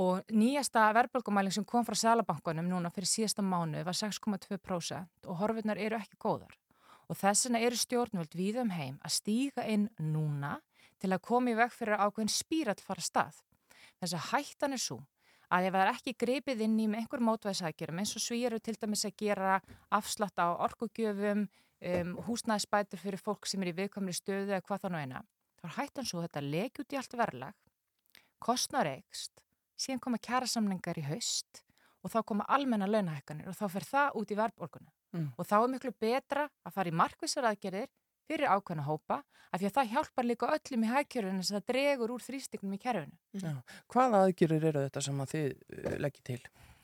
[0.00, 5.78] Og nýjasta verðbólgumæling sem kom frá Sælabankunum núna fyrir síðasta mánu var 6,2% og horfirnar
[5.78, 6.52] eru ekki góðar.
[7.10, 10.58] Og þessina eru stjórnvöld við um heim að stíga inn núna
[11.00, 13.40] til að koma í veg fyrir ákveðin spírall fara af stað.
[13.98, 15.00] Þess að hættan er svo
[15.50, 18.76] að ef það er ekki gripið inn í með einhver mótvæðsækjurum eins og svíru til
[18.78, 19.56] dæmis að gera
[19.98, 24.94] afslátt á orkugjöfum, um, húsnæðisbætur fyrir fólk sem er í viðkomri stöðu eða hvað það
[24.94, 25.24] nú eina,
[25.58, 27.58] þá er hættan svo að þetta leki út í allt verðlag,
[28.40, 29.44] kostnar eikst,
[29.80, 31.64] síðan koma kjærasamningar í haust
[32.00, 34.92] og þá koma almenna launahækkanir og þá fer það út í verðborguna.
[35.10, 35.26] Mm.
[35.36, 37.90] Og þá er miklu betra að fara í markvissar aðgerðir
[38.30, 39.20] fyrir ákveðna hópa
[39.50, 42.80] af því að það hjálpar líka öllum í hækjörunum sem það dregur úr þrýstingum í
[42.80, 43.20] kerfinu.
[43.34, 43.54] Já.
[43.90, 46.40] Hvaða aðgjörir eru þetta sem að þið uh, leggir til?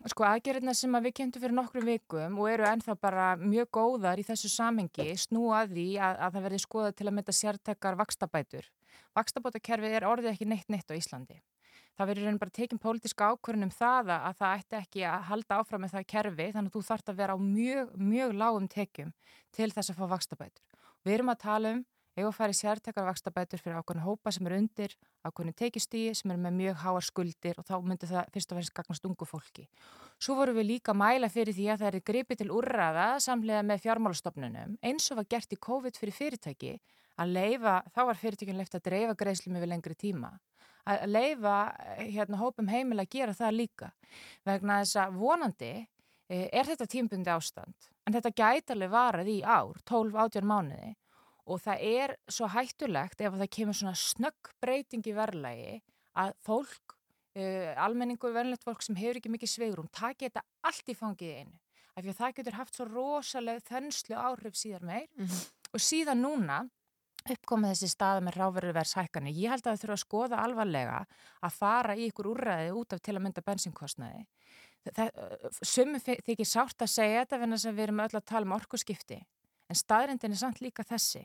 [0.06, 4.20] Sko aðgerðina sem að við kynntum fyrir nokkrum vikum og eru ennþá bara mjög góðar
[4.22, 8.68] í þessu samengi snúa að að, að það verði skoðað til að mynda sértekar vakstabætur.
[9.16, 11.40] Vakstabótakerfið er orðið ekki neitt neitt á Íslandi.
[11.96, 15.82] Það verður bara tekin pólitíska ákvörðun um það að það ætti ekki að halda áfram
[15.82, 19.14] með það kerfi þannig að þú þarft að vera á mjög, mjög lágum tekjum
[19.56, 20.75] til þess að fá vakstabætur.
[21.06, 21.84] Við erum að tala um
[22.16, 26.32] ef að fara í sértekar vakstabætur fyrir ákveðin hópa sem er undir ákveðin tekjustíi sem
[26.32, 29.66] er með mjög háar skuldir og þá myndir það fyrst og fyrst gagnast ungu fólki.
[30.18, 33.62] Svo vorum við líka að mæla fyrir því að það er gripið til úrraða samlega
[33.68, 36.74] með fjármálastofnunum eins og var gert í COVID fyrir fyrirtæki
[37.16, 40.34] að leifa, þá var fyrirtækinn leift að dreifa greiðslum yfir lengri tíma
[40.86, 41.56] að leifa
[41.98, 43.90] hérna hópum heimil að gera það líka
[44.46, 45.86] vegna þess að vonandi eh,
[46.28, 50.94] er þetta tímbundi ástand en þetta gætarlega varað í ár 12-18 mánuði
[51.46, 55.76] og það er svo hættulegt ef það kemur svona snögg breyting í verðlægi
[56.16, 56.96] að fólk,
[57.38, 61.58] uh, almenningur, verðlegt fólk sem hefur ekki mikið sveigrum, taki þetta allt í fangið einu.
[61.96, 65.06] Af því að það getur haft svo rosalega þenslu áhrif síðar meir
[65.72, 66.58] og síðan núna
[67.26, 69.34] uppkomið þessi staða með ráverðverðshækkanir.
[69.34, 70.98] Ég held að það þurfa að skoða alvarlega
[71.42, 74.26] að fara í ykkur úrræði út af til að mynda bensinkostnaði.
[75.62, 78.54] Sumum þykir sárt að segja þetta vegna þess að við erum öll að tala um
[78.56, 79.18] orkuskipti
[79.66, 81.24] en staðrindin er samt líka þessi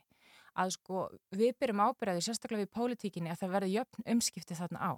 [0.57, 1.03] að sko
[1.37, 4.91] við byrjum ábyrjaði sérstaklega við pólitíkinni að það verði jöfn umskipti þarna á.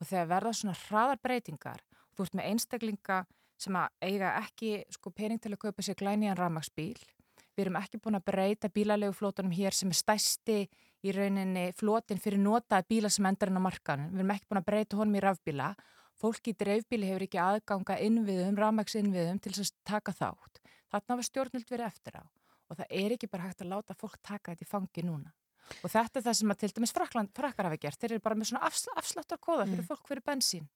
[0.00, 1.84] Og þegar verða svona hraðar breytingar
[2.16, 3.22] þú ert með einstaklinga
[3.60, 6.96] sem að eiga ekki sko pening til að kaupa sér glæniðan ramagsbíl
[7.60, 10.58] við erum ekki búin að breyta bílalegu flótunum hér sem er stæsti
[11.04, 14.62] í rauninni flótin fyrir notaði bíla sem endar inn á markanum við erum ekki búin
[14.62, 15.70] að breyta honum í rafbíla
[16.20, 20.60] fólki í dreifbíli hefur ekki aðganga innviðum, ramags innviðum til að taka þátt
[20.90, 22.24] þarna var stjórnult verið eftir á
[22.70, 25.32] og það er ekki bara hægt að láta fólk taka þetta í fangi núna.
[25.82, 27.98] Og þetta er það sem að til dæmis Frakland, frakkar hafa gert.
[27.98, 29.88] Þeir eru bara með svona afs, afsláttar kóða fyrir Mm.
[29.90, 30.68] fólk fyrir bensín.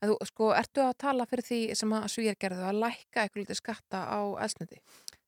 [0.00, 3.54] En þú, sko, ertu að tala fyrir því sem að svíjar gerðu að lækka eitthvað
[3.56, 4.80] skatta á elsniti?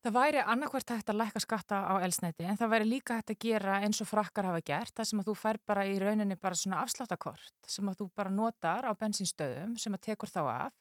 [0.04, 3.38] Það væri annarkvært hægt að lækka skatta á elsneiti en það væri líka hægt að
[3.40, 4.92] gera eins og frakkar hafa gert.
[4.92, 8.32] Það sem að þú fær bara í rauninni bara svona afsláttakort sem að þú bara
[8.34, 10.74] notar á bensinstöðum sem að tekur þá af.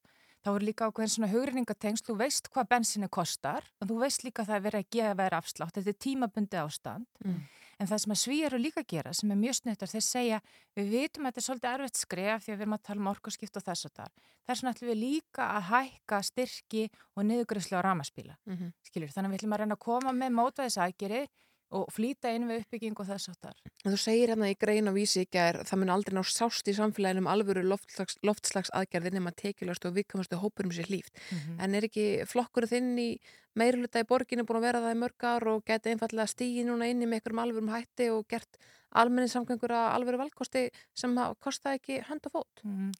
[0.44, 4.44] Þá er líka ákveðin svona hugrinningatengsl, þú veist hvað bensinni kostar, en þú veist líka
[4.44, 7.08] að það er verið að gefa verið afslátt, þetta er tímabundi ástand.
[7.24, 7.38] Mm.
[7.82, 10.40] En það sem að svíjar eru líka gera, sem er mjög snuttar, þeir segja,
[10.78, 13.12] við vitum að þetta er svolítið erfitt skref því að við erum að tala um
[13.14, 14.12] orkuskipt og þess og þar.
[14.44, 16.84] Þess vegna ætlum við líka að hækka styrki
[17.16, 18.38] og niðugræslu á ramaspíla.
[18.46, 18.74] Mhm.
[18.84, 21.24] Skilur, þannig að við ætlum að reyna að koma með mótvæðisækjari
[21.74, 23.58] og flýta inn við uppbygging og þess áttar.
[23.84, 26.70] En þú segir hérna í grein og vísi ekki að það mun aldrei ná sást
[26.70, 31.14] í samfélaginu um alvöru loftslags, loftslags aðgerðin nema tekjulegast og viðkvæmastu hópurum sér hlýft.
[31.32, 31.60] Mhm.
[31.60, 33.10] En er ekki flokkur þinn í
[33.60, 36.90] meiruluta í borginu búin að vera það í mörg ár og geti einfallega stígi núna
[36.90, 38.58] inni með einhverjum alvörum hætti og gert
[38.94, 42.64] almenningssamgöngur að alvöru valkosti sem kosta ekki hönd og fót?
[42.64, 42.92] Mhm.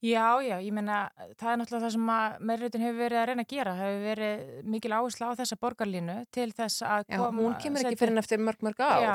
[0.00, 3.42] Já, já, ég meina það er náttúrulega það sem að meirritin hefur verið að reyna
[3.44, 7.42] að gera, það hefur verið mikil áhersla á þessa borgarlínu til þess að Já, koma...
[7.44, 9.02] hún kemur ekki fyrir en eftir mörg mörg ár.
[9.04, 9.12] Já,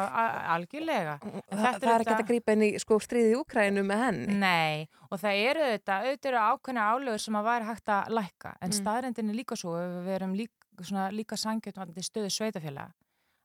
[0.54, 1.16] algjörlega.
[1.26, 4.36] En Það, þetta er ekki hægt að grípa í sko stríði í Úkrænu með henni.
[4.44, 8.52] Nei, og það eru þetta, auðvitað eru ákveðna álögur sem að væri hægt að lækka,
[8.62, 8.78] en Mm.
[8.82, 9.74] staðrendin er líka svo,
[10.06, 12.92] við erum líka, líka sangjötnvandi stöðu sveitafélaga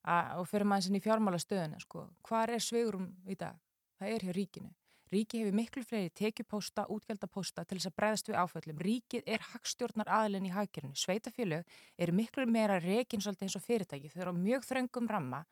[0.04, 3.56] að- og fyrir maður sinni í fjármála stöðuna, sko, hvar er sveigurum í dag?
[4.00, 4.70] Það er hjá ríkinu.
[5.10, 8.82] Ríki hefur miklu fleiri tekjupósta, útgjaldapósta til þess að bregðast við áföllum.
[8.86, 10.94] Ríkið er hagstjórnar aðlinn í hagkerinu.
[10.94, 11.66] Sveitafélög
[11.98, 14.12] eru miklu meira rekin svolítið eins og fyrirtæki.
[14.12, 15.42] Þau eru á mjög þröngum ramma.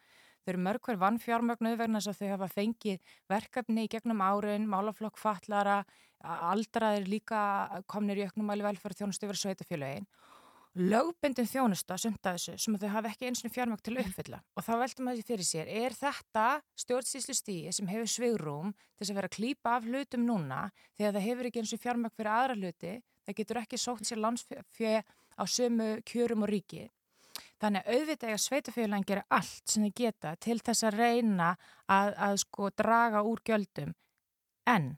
[0.46, 4.22] Þau eru mörg hver vann fjármögnuð vegna þess að þau hafa fengið verkefni í gegnum
[4.22, 5.80] árin, málaflokk fallara,
[6.22, 7.42] aldraðir líka
[7.90, 10.06] komnir í auknum mæli velferð þjónustu yfir sveitafélögin.
[10.76, 14.02] Lögbendin þjónusta sumt að þessu sem að þau hafa ekki eins og fjármögn til að
[14.04, 16.44] uppfylla og þá veltum maður því fyrir sér, er þetta
[16.82, 20.60] stjórnsýslu stíi sem hefur svigrum til þess að vera að klípa af hlutum núna
[20.98, 22.92] þegar það hefur ekki eins og fjármögn fyrir aðra hluti,
[23.24, 25.02] það getur ekki sótt sér landsfjö
[25.38, 26.88] á sömu kjörum og ríki.
[27.58, 31.50] Þannig að auðvitað eiga sveitafélagin gera allt sem þau geta til þess að reyna
[31.86, 33.94] að, að sko draga úr gjöldum.
[34.66, 34.92] En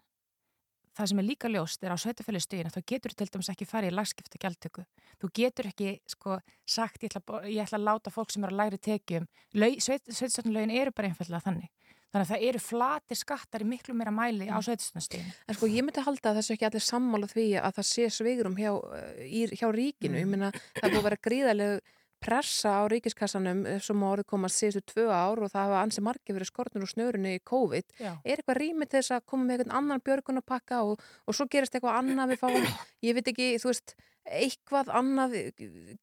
[1.00, 3.96] það sem er líka ljóst er á sveitafélagstögin þá getur til dæmis ekki farið í
[3.96, 4.84] lagskipta gjaldtöku.
[5.20, 8.62] Þú getur ekki sko sagt ég ætla, ég ætla að láta fólk sem eru að
[8.62, 9.28] læri tekjum.
[9.54, 11.70] Sveitastofnulögin eru bara einfallega þannig.
[12.10, 15.30] Þannig að það eru flatir skattar í miklu meira mæli á sveitastofnustögin.
[15.46, 18.58] En sko ég myndi halda að þessu ekki allir sammála því að það sé sveigurum
[18.58, 20.18] hjá, uh, í, hjá ríkinu.
[20.18, 21.80] Ég meina það búið að vera gríðarlegu
[22.20, 26.36] pressa á ríkiskassanum sem á orðið komast síðustu tvö ár og það hafa ansi margir
[26.36, 27.96] verið skortnur og snörunni í COVID.
[27.96, 28.12] Já.
[28.24, 31.74] Er eitthvað rými til þess að koma með einhvern annan björgunarpakka og, og svo gerist
[31.76, 32.70] eitthvað annað við fáum,
[33.08, 33.96] ég veit ekki, þú veist,
[34.30, 35.36] eitthvað annað,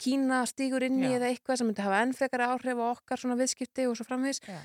[0.02, 3.38] Kína stígur inn í eða eitthvað sem myndi hafa enn frekar áhrif á okkar svona
[3.40, 4.42] viðskipti og svo framvegis.
[4.44, 4.58] Já.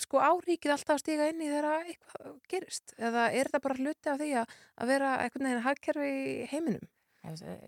[0.00, 2.94] Sko áríkið alltaf að stíga inn í þegar eitthvað gerist?
[2.96, 6.12] Eða er það bara hluti af því að, að vera eitthvað neginn hagkerfi
[6.52, 6.92] heiminum?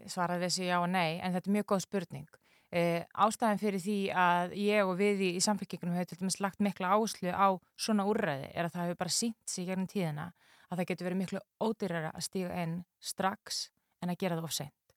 [0.07, 2.29] Svaraði þessi já og nei, en þetta er mjög góð spurning.
[2.69, 6.61] Uh, ástæðan fyrir því að ég og við í, í samfélkingunum hefur til dæmis lagt
[6.61, 10.27] mikla áherslu á svona úrræði er að það hefur bara sínt sig gegnum tíðina
[10.69, 13.63] að það getur verið miklu ódýrara að stíga inn strax
[14.05, 14.97] en að gera það of seint.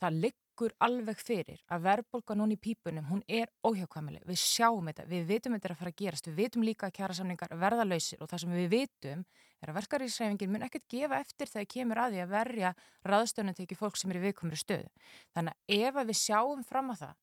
[0.00, 0.49] Það liggur
[0.84, 4.26] alveg fyrir að verðbólka núna í pípunum, hún er óhjákvæmileg.
[4.28, 6.96] Við sjáum þetta, við vitum þetta er að fara að gerast, við vitum líka að
[6.98, 9.24] kjara samningar verða lausir og það sem við vitum
[9.60, 12.74] er að verkarísræfingin mun ekkert gefa eftir þegar kemur að því að verja
[13.08, 14.90] ráðstöðunum tekið fólk sem er í viðkomri stöðu.
[15.34, 17.16] Þannig að ef við sjáum fram á það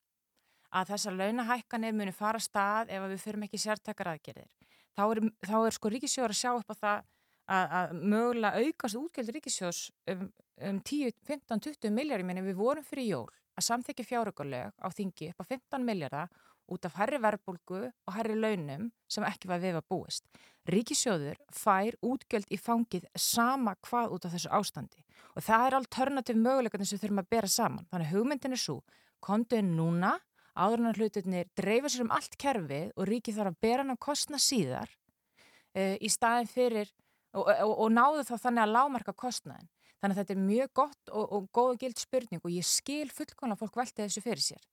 [0.77, 4.49] að þessar launahækkanir muni fara stað ef við fyrum ekki sértakar aðgerðir,
[4.97, 7.05] þá er, þá er sko ríkisjóður að sjá upp á það
[7.47, 9.81] að, að mögulega aukast útgjöld ríkisjós
[10.13, 10.27] um,
[10.69, 14.87] um 10, 15, 20 miljardar, ég meina við vorum fyrir jól að samþekja fjárökuleg á
[14.93, 16.29] þingi upp á 15 miljardar
[16.67, 20.25] út af herri verbulgu og herri launum sem ekki var við að búist.
[20.67, 25.03] Ríkisjóður fær útgjöld í fangið sama hvað út af þessu ástandi
[25.33, 27.87] og það er alternativ möguleikarnir sem þurfum að bera saman.
[27.91, 28.81] Þannig hugmyndin er svo,
[29.23, 30.17] kontu inn núna,
[30.57, 33.93] áður en að hlutirnir dreifa sér um allt kerfið og ríkið þarf að bera hann
[33.93, 36.91] að kostna síðar uh, í staðin fyrir
[37.35, 39.69] og, og, og náðu þá þannig að lámarka kostnaðin.
[39.97, 43.07] Þannig að þetta er mjög gott og, og góð og gild spurning og ég skil
[43.09, 44.63] fullkonlega fólk velti þessu fyrir sér.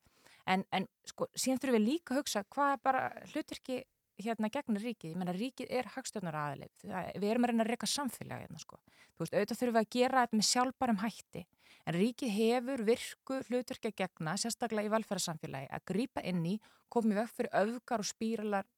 [0.45, 3.79] En, en sko, síðan þurfum við líka að hugsa hvað er bara hluturki
[4.21, 5.15] hérna gegna ríkið.
[5.15, 6.85] Ég menna ríkið er hagstjórnar aðalið.
[7.17, 8.79] Við erum að reyna að reyka samfélag hérna sko.
[9.15, 11.45] Þú veist, auðvitað þurfum við að gera þetta með sjálfbærum hætti.
[11.85, 16.55] En ríkið hefur virku hluturki að gegna, sérstaklega í velferðarsamfélagi, að grípa inn í,
[16.93, 18.69] komið vekk fyrir öfgar og spíralar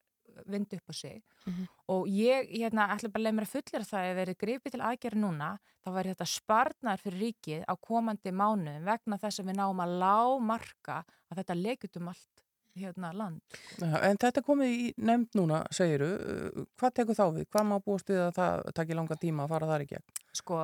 [0.45, 1.67] vind upp á sig Mhm.
[1.89, 4.81] og ég hérna, ætla bara að leið mér að fullera það ef verið gripið til
[4.81, 5.49] aðgerð núna
[5.85, 9.95] þá væri þetta sparnar fyrir ríkið á komandi mánuðum vegna þess að við náum að
[10.01, 12.43] lámarka að þetta lekjut um allt
[12.77, 13.41] hérna land.
[13.79, 16.67] Já, En þetta komið í nefnd núna, segiru.
[16.77, 17.45] Hvað tekur þá við?
[17.49, 20.03] Hvað má búast við að það takir langa tíma að fara þar í gegn?
[20.33, 20.59] Sko,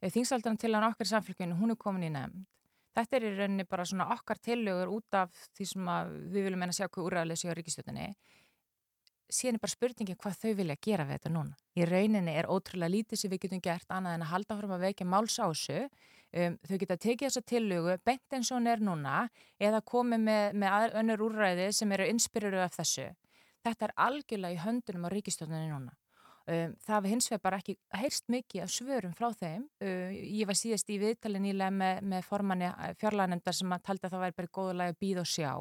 [0.00, 2.46] þingsaldan til hann okkar í samfélginu, hún er komin í nefnd.
[2.94, 6.58] Þetta er í rauninni bara svona okkar tillögur út af því sem að við viljum
[6.62, 8.14] meina sjá hvað úræðileg séu á ríkistjóttinni.
[9.28, 11.56] Síðan er bara spurningin hvað þau vilja gera við þetta núna.
[11.76, 14.84] Í rauninni er ótrúlega lítið sem við getum gert annað en að halda fram að
[14.86, 15.80] vekja máls á þessu.
[16.28, 19.20] Um, þau geta tekið þessa tillögu bent eins og hún er núna
[19.60, 23.06] eða komið með, með önnur úrræði sem eru inspiriruð af þessu.
[23.64, 25.94] Þetta er algjörlega í höndunum á ríkistjóttinni núna.
[26.48, 29.66] Um, það hafi hins vegar bara ekki heyrst mikið af svörum frá þeim.
[29.84, 32.70] Uh, ég var síðast í viðtali nýlega með, með formanni
[33.02, 35.52] fjárlæðanemndar sem að taldi að það væri bara góðulega að býða og sjá.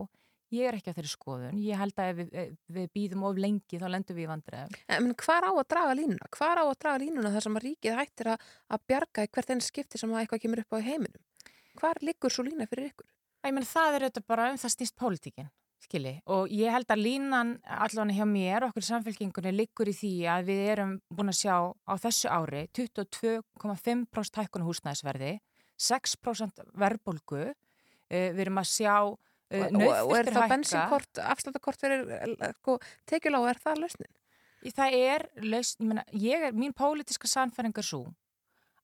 [0.56, 1.58] Ég er ekki á þeirri skoðun.
[1.60, 4.78] Ég held að ef við, ef við býðum of lengi þá lendum við í vandræðum.
[4.96, 6.30] En hvar á að draga línuna?
[6.38, 9.52] Hvar á að draga línuna þar sem að ríkið hættir að, að bjarga í hvert
[9.52, 11.52] enn skipti sem að eitthvað kemur upp á heiminum?
[11.78, 13.10] Hvar liggur svo lína fyrir ykkur?
[13.48, 15.52] Ég menn það er auðvitað bara um það snýst pólitíkin,
[15.84, 16.16] skilji.
[16.32, 20.50] Og ég held að línan allan hjá mér, okkur í samfélkingunni, liggur í því að
[20.50, 25.38] við erum búin að sjá á þessu ári 22,5% hækkun húsnæðisverði,
[25.78, 28.96] 6% verðbólgu, uh, við erum að sjá
[29.48, 32.02] Og, og, er það bensinkort, afsláttakort fyrir
[32.58, 34.16] sko, tekjulág, er það lausnin?
[34.66, 38.02] Í Það er lausn, ég er, mín pólitiska sannfæringar svo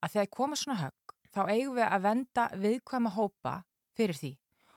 [0.04, 3.54] að þegar koma svona högg, þá eigum við að venda viðkvæma hópa
[3.98, 4.32] fyrir því.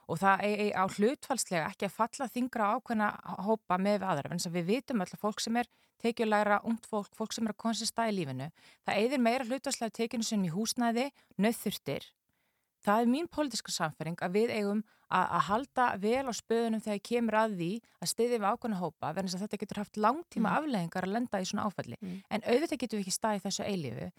[0.07, 3.09] Og það er á hlutfalslega ekki að falla þingra á ákveðna
[3.47, 5.71] hópa með aðra, en að við vitum alltaf fólk sem er
[6.03, 8.51] tekjulæra, ungt fólk, fólk sem er að konsista í lífinu,
[8.87, 11.11] það eigðir meira hlutfalslega tekjunu sem í húsnæði,
[11.43, 12.07] nöðþurftir
[12.87, 17.35] það er mín pólitíska samfæring að við eigum að, halda vel á spöðunum þegar kemur
[17.43, 17.71] að því
[18.03, 20.57] að stiðja við ákveðna hópa verðins að þetta getur haft langtíma Mm.
[20.59, 22.23] afleggingar að lenda í svona áfalli Mm.
[22.31, 24.11] en auðvitað getum við ekki staðið þessu eilífu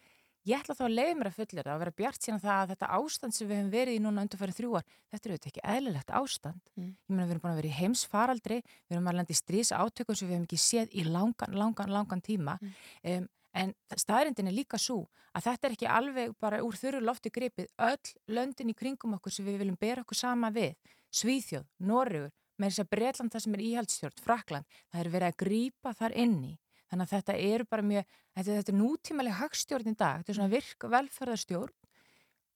[0.47, 2.87] ég ætla þá að leiða mér að fullera að vera bjart síðan það að þetta
[2.95, 5.65] ástand sem við höfum verið í núna undir fyrir þrjú ár, þetta er auðvitað ekki
[5.75, 6.95] eðlilegt ástand Mm.
[7.03, 9.71] ég meina við erum búin að vera í heimsfaraldri við erum að lenda í strís
[9.75, 13.27] átökum sem við höfum ekki séð í langan, langan, langan tíma um,
[13.57, 17.69] en staðrindin er líka svo að þetta er ekki alveg bara úr þurru lofti gripið.
[17.77, 20.77] Öll löndin í kringum okkur sem við viljum bera okkur sama við
[21.17, 25.37] Svíþjóð, Norrögur, með þess að Bretland það sem er íhaldstjórn, Frakland það er verið að
[25.43, 26.57] grípa þar inni
[26.87, 30.37] þannig að þetta eru bara mjög, þetta, þetta er nútímalega hagstjórn í dag, þetta er
[30.39, 31.73] svona virk velferðarstjórn.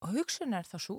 [0.01, 0.97] Og hugsun er það svo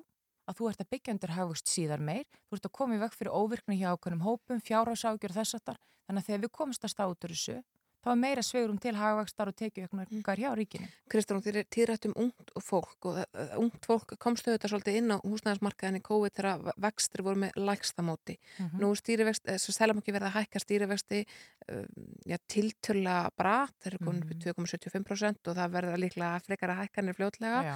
[0.51, 3.16] að þú ert að byggja undir hagvust síðar meir, þú ert að koma í veg
[3.16, 7.35] fyrir óvirkni hjá okkurum hópum, fjárháságjur þess aftar, þannig að þegar við komumst að státur
[7.35, 7.57] þessu,
[8.03, 10.89] þá er meira svegrum til hagvakstar og tekjuöknar hjá ríkinu.
[11.11, 15.15] Kristrún, þér er tíðrætt um ungt fólk og uh, ungt fólk komstu þetta svolítið inn
[15.15, 18.39] á húsnæðismarkaðin í COVID þegar vextir voru með lægstamóti.
[18.59, 18.83] Mhm.
[18.83, 21.85] Nú er stýrivexti, þess að selja ekki verið að hækka stýrivexti uh,
[22.27, 27.19] já, tiltölla brat, þeir eru komin upp í 2,75% og það verður líklega frekara hækkanir
[27.19, 27.62] fljótlega.
[27.70, 27.74] Já.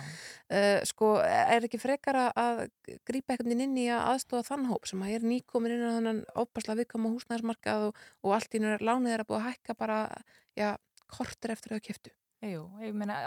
[0.51, 2.67] Uh, sko, er ekki frekara að
[3.07, 6.21] grípa veginn inn í að aðstofa þann hóp sem að er nýkomin inn á þannan
[6.35, 8.63] óbærslega viðkama húsnæðismarkað og, og allt í
[10.59, 10.71] já,
[11.13, 12.15] kortir eftir að keftu.
[12.45, 13.21] Jú, ég meina,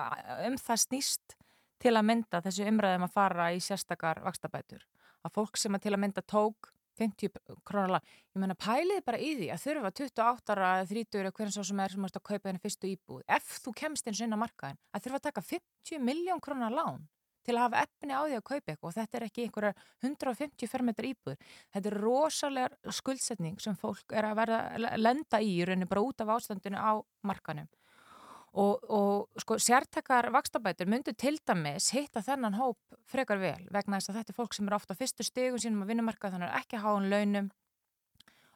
[0.48, 1.38] um það snýst
[1.82, 4.84] til að mynda þessu umræðum að fara í sérstakar vakstabætur.
[5.26, 7.32] Að fólk sem að til að mynda tók 50
[7.68, 11.34] krónar lag, ég meina pælið bara í því að þurfa 28 ára eða 30 eða
[11.38, 14.28] hvernig svo sem er sem að kaupa henni fyrstu íbúð ef þú kemst eins og
[14.28, 17.06] inn á markaðin að þurfa að taka 50 miljón krónar lán
[17.50, 19.74] til að hafa efni á því að kaupa eitthvað og þetta er ekki einhverja
[20.06, 21.52] 150 fermetrar íbúður.
[21.74, 26.06] Þetta er rosalega skuldsetning sem fólk er að verða að lenda í í rauninni bara
[26.06, 26.92] út af ástandinu á
[27.26, 27.70] markanum.
[28.58, 34.10] Og, og sko sértakar vakstabætur myndu til dæmis hitta þennan hóp frekar vel vegna þess
[34.10, 36.64] að þetta er fólk sem er ofta á fyrstu stegum sínum að vinnumarka þannig að
[36.64, 37.52] ekki háan launum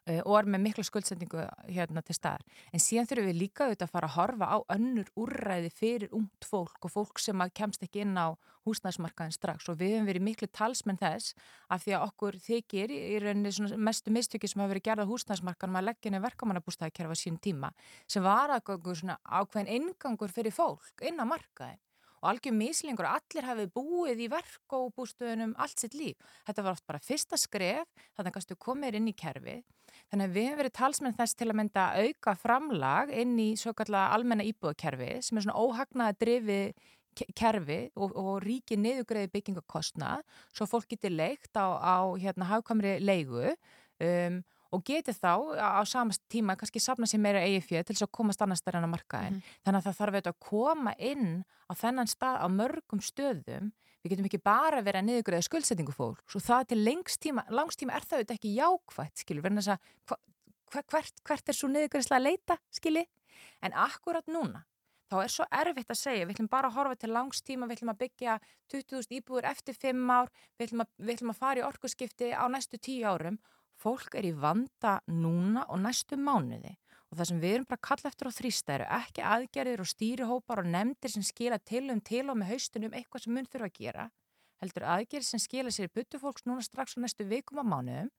[0.04, 2.44] og er með mikla skuldsendingu hérna til staðar.
[2.76, 6.48] En síðan þurfum við líka auðvitað að fara að horfa á önnur úrræði fyrir ungt
[6.48, 8.36] fólk og fólk sem kemst ekki inn á
[8.68, 11.38] húsnæðismarkaðin strax og við hefum verið miklu talsmenn þess
[11.72, 15.88] af því að okkur þykir í rauninni mestu mistöki sem hafa verið gerða húsnæðismarkaðin að
[15.90, 17.74] leggja inn í verkamannabústæðakerfa sín tíma
[18.08, 21.82] sem var að svona ákveðin ingangur fyrir fólk inn á markaðin
[22.24, 26.20] og algjör mislingur að allir hafi búið í verkóbústöðunum allt sitt líf.
[26.48, 29.66] Þetta var oft bara fyrsta skref, þannig að kannski komir inn í kerfið.
[30.14, 33.72] Þannig að við hefum verið talsmenn þess til að mynda auka framlag inn í svo
[33.74, 36.84] kallega almenna íbúðakerfi sem er svona óhagnaða drifið
[37.34, 40.22] kerfi og, og ríki niðugreiði byggingakostnað
[40.54, 44.38] svo fólk getur leikt á, á hérna hafkamri leigu um,
[44.74, 48.06] og geti þá á, á samast tíma kannski safna sér meira eigi fjöð til þess
[48.06, 49.42] að komast annars stærn á markaðin.
[49.66, 53.74] Þannig að það þarf að koma inn á þennan stað á mörgum stöðum.
[54.04, 56.20] Við getum ekki bara verið að niðugreiða skuldsetningu fólk.
[56.28, 60.18] Svo það til langstíma er það auðvitað ekki jákvægt, skilur, verðin þess að hva,
[60.74, 63.06] hva, hvert, hvert er svo niðugreiðslega að leita, skilji?
[63.64, 64.66] En akkurat núna,
[65.08, 67.94] þá er svo erfitt að segja, við ætlum bara að horfa til langstíma, við ætlum
[67.94, 68.38] að byggja
[68.76, 72.44] 20.000 íbúður eftir 5 ár, við ætlum að, við ætlum að fara í orkuskipti á
[72.52, 73.40] næstu 10 árum.
[73.80, 76.76] Fólk er í vanda núna og næstu mánuði
[77.14, 79.90] og það sem við erum bara að kalla eftir á þrýsta eru ekki aðgerðir og
[79.92, 83.70] stýrihópar og nefndir sem skila til um til og með haustunum eitthvað sem mun þurfa
[83.70, 84.06] að gera.
[84.64, 88.10] Heldur aðgerðir sem skila sér í byttu fólks núna strax á næstu vikum á mánuðum.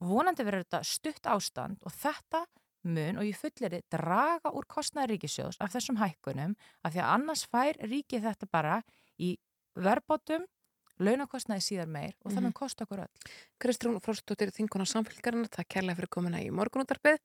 [0.00, 2.44] Vonandi verður þetta stutt ástand og þetta
[2.88, 7.12] mun og ég fullir þið draga úr kostnæði ríkisjóðs af þessum hækkunum af því að
[7.18, 8.78] annars fær ríkið þetta bara
[9.20, 9.34] í
[9.76, 10.44] verbótum,
[11.02, 12.42] launakostnæði síðar meir og það Mhm.
[12.44, 13.14] mun kosta okkur öll.
[13.58, 17.18] Kristrún Frostóttir, þinguna samfélgarinn, það kærlega fyrir komuna í morgunútarpið.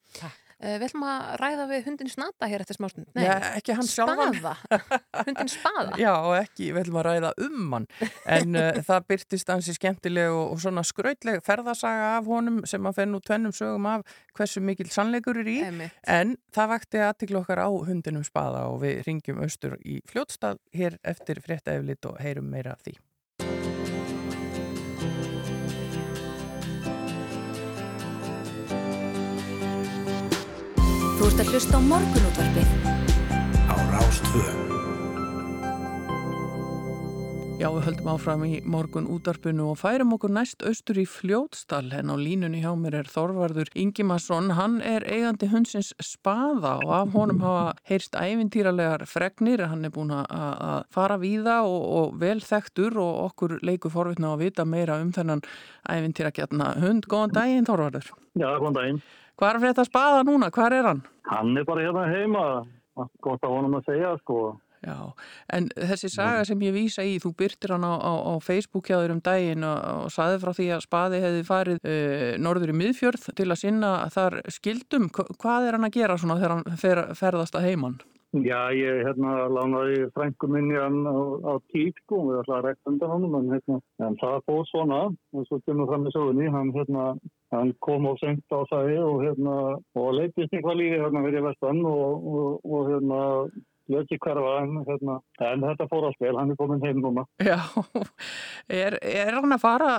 [0.60, 3.07] Uh, við ætlum að ræða við hundin Snata hér eftir smástund.
[3.15, 4.34] Já, ekki hann sjálfan.
[4.36, 4.80] Spaða.
[5.30, 5.99] hundin Spaða.
[6.02, 7.88] Já, og ekki, við ætlum að ræða um hann
[8.27, 12.99] en uh, það byrtist ansi skemmtileg og, og svona skrautleg ferðasaga af honum sem að
[12.99, 14.03] fennu tvennum sögum af
[14.36, 15.95] hversu mikil sannleikur er í Einmitt.
[16.03, 20.99] en það vakti aðtikla okkar á hundinum spaða og við ringjum austur í fljótstað hér
[21.07, 22.99] eftir frétta eflit og heyrum meira af því.
[31.39, 32.71] Ert að hlusta á morgunútvarpið
[33.71, 34.41] á Rástvö.
[37.59, 42.11] Já, við höldum áfram í morgun útarpinu og færum okkur næst austur í fljótstal en
[42.11, 44.51] á línunni hjá mér er Þorvarður Ingimarsson.
[44.57, 49.63] Hann er eigandi hundsins spaða og af honum hafa heyrst ævintýralegar fregnir.
[49.71, 54.33] Hann er búin að að fara víða og, og vel þekktur og okkur leikur forvitna
[54.33, 55.45] að vita meira um þennan
[55.87, 57.07] ævintýrakjarna hund.
[57.07, 58.11] Góðan daginn Þorvarður.
[58.35, 59.01] Já, góðan daginn.
[59.39, 60.49] Hvað er þetta spaða núna?
[60.51, 61.03] Hvað er hann?
[61.29, 62.47] Hann er bara hérna heima,
[63.23, 64.39] gott að honum að segja, sko.
[64.79, 64.95] Já,
[65.51, 68.95] en þessi saga sem ég vísa í, þú byrtir hann á, á, á Facebook hjá
[69.01, 72.77] þér um daginn og, og saði frá því að spaði hefði farið uh, norður í
[72.79, 75.09] miðfjörð til að sinna þar skildum.
[75.11, 77.97] Hva- Hvað er hann að gera svona þegar hann fer, ferðast að heimann?
[78.45, 81.17] Já, ég hérna lánaði frængu minni hann á,
[81.49, 84.99] á tík, sko, við ætlaði að rekta undan honum, en, hérna, en það fóð svona,
[85.33, 87.05] og svo kemur fram í sögunni, hann, hérna,
[87.55, 89.55] hann kom og sengt á sæði og, hérna,
[89.97, 93.19] og leitist eitthvað lífi hérna fyrir vestan og, og, og hérna,
[93.89, 97.26] lögki hverfa, en, hérna, en þetta fór að spil, hann er komin heim núna.
[97.41, 97.57] Já,
[98.81, 99.93] er, er hann að fara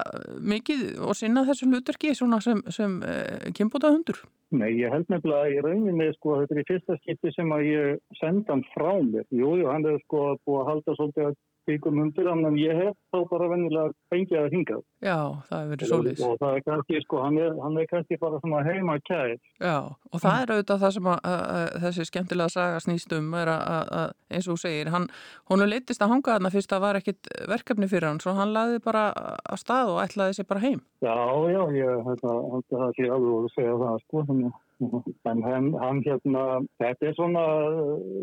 [0.52, 4.22] mikið og sinna þessu hluturki sem, sem uh, kynbúta hundur?
[4.54, 8.18] Nei, ég held nefnilega í rauninni sko, þetta er í fyrsta skipti sem að ég
[8.18, 9.26] senda hann frá mér.
[9.30, 11.36] Jú, jú, hann er sko búið að halda svolítið að
[11.70, 14.84] byggum undir en ég hef þá bara vennilega fengið að hingað.
[15.00, 15.18] Já,
[15.48, 16.24] það hefur verið svolítið.
[16.26, 19.36] Og það er kannski, sko, hann er, hann er kannski bara heima kæð.
[19.62, 19.76] Já,
[20.10, 23.52] og það er auðvitað það sem að, að, að þessi skemmtilega saga snýst um er
[23.54, 25.08] að, að, eins og segir, hann,
[25.50, 28.82] hún leittist að hanga þarna fyrst að var ekkit verkefni fyrir hann, svo hann laði
[28.84, 30.82] bara að stað og ætlaði sér bara heim.
[31.04, 31.14] Já,
[31.54, 34.24] já, ég held að held að það sé alveg að segja það, sko.
[34.30, 36.44] Þannig, en hann, hann hérna,
[36.80, 37.44] þetta er svona,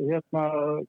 [0.09, 0.43] hérna,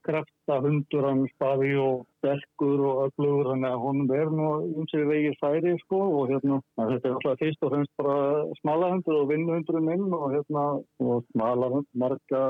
[0.07, 4.49] krafta hundur, hann spaði og sterkur og að honum er nú
[4.81, 8.19] um sig vegið færi, sko, og hérna, þetta er alltaf fyrst og fremst bara
[8.63, 10.67] smala hundur og vinnuhundurinn minn og hérna,
[11.05, 12.45] og smala hund marga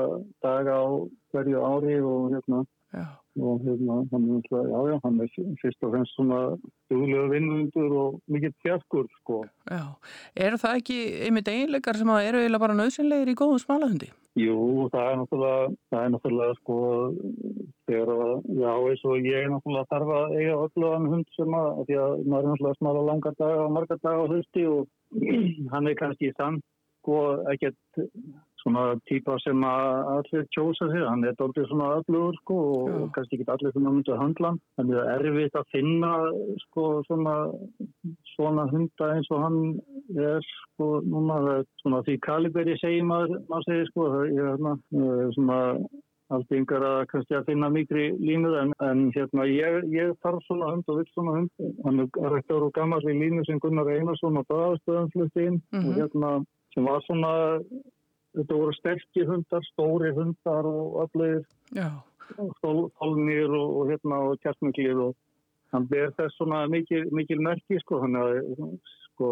[0.45, 0.87] daga á
[1.33, 3.05] hverju ári og hérna, Já.
[3.41, 5.29] Og hérna, hann er alltaf, já, já, hann er
[5.61, 6.39] fyrst og fremst svona
[6.91, 9.41] duglega vinnuhundur og mikið fjarkur, sko.
[9.69, 9.83] Já,
[10.47, 10.97] eru það ekki
[11.27, 14.11] einmitt eiginleikar sem að eru eiginlega bara nöðsynlegir í góðum smalahundi?
[14.39, 16.77] Jú, það er náttúrulega, það er náttúrulega sko,
[17.89, 21.81] þegar að, já, eins og ég er náttúrulega þarf að eiga ölluðan hund sem að,
[21.87, 25.27] því að maður er náttúrulega smala langa daga og marga daga á hausti og
[25.73, 26.63] hann er kannski samt,
[27.01, 27.19] sko,
[27.51, 28.01] ekkert
[28.61, 33.13] svona típa sem að allir kjósa sig, hann er doldið svona ölluður, sko, og, og
[33.15, 36.11] kannski ekki allir sem að myndi að handla hann, en það er erfitt að finna,
[36.65, 37.35] sko, svona,
[38.35, 39.57] svona hunda eins og hann
[40.17, 41.39] er, sko, núna,
[41.83, 45.59] svona því kaliberi segir maður, maður segir, sko, það er hérna, eh, svona,
[46.29, 50.67] allt yngar að kannski að finna mikri línur en, en hérna ég, ég þarf svona
[50.75, 51.49] hund og vill svona hund.
[51.87, 55.57] Hann er rætt ára og gammal í línu sem Gunnar Einarsson og Bræðastöðan flutti inn
[55.73, 55.87] Mhm.
[55.89, 56.33] og hérna
[56.75, 57.31] sem var svona
[58.37, 61.09] þetta voru sterkir hundar, stóri hundar og
[61.75, 61.89] Já.
[62.61, 65.15] fólnir og, og hérna og kjartmiklir og
[65.73, 68.77] hann ber þess svona mikil, mikil merki sko þannig að
[69.09, 69.31] sko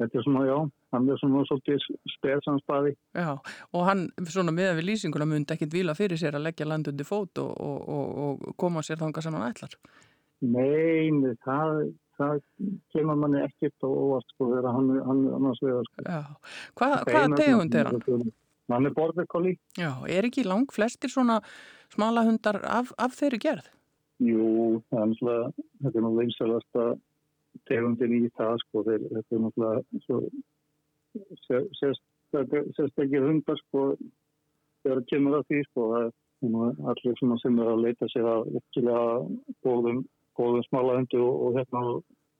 [0.00, 0.56] þetta er svona já,
[0.94, 1.84] hann er svona svolítið
[2.16, 3.36] spilsanspaði Já,
[3.72, 7.08] og hann svona meðan við lýsinguna myndi ekkit vila fyrir sér að leggja land undir
[7.08, 8.10] fót og, og, og,
[8.50, 9.78] og koma sér þanga sem hann ætlar.
[10.44, 11.86] Nei, nei, það,
[12.20, 12.40] það
[12.94, 16.04] kemur manni ekkert og óvart sko þegar hann, hann annars vegar sko.
[16.06, 16.20] Já,
[16.78, 18.28] Hva, hvaða tegund er hann?
[18.72, 19.60] Hann er border collie.
[19.78, 21.38] Já, er ekki lang flestir svona
[21.94, 23.68] smalahundar af, af þeirri gerð?
[24.24, 25.48] Jú, það er náttúrulega,
[25.84, 26.84] þetta er nú vinsalasta
[27.68, 30.16] tegundin í það sko, þeir, þetta er náttúrulega svo
[32.76, 33.82] sérstakir hundar sko,
[34.82, 36.12] þegar það kemur að því sko, það er
[36.92, 39.06] allir sem er að leita sér að virkilega
[39.64, 40.02] góðum,
[40.38, 41.82] góðum smalahundu og, og hérna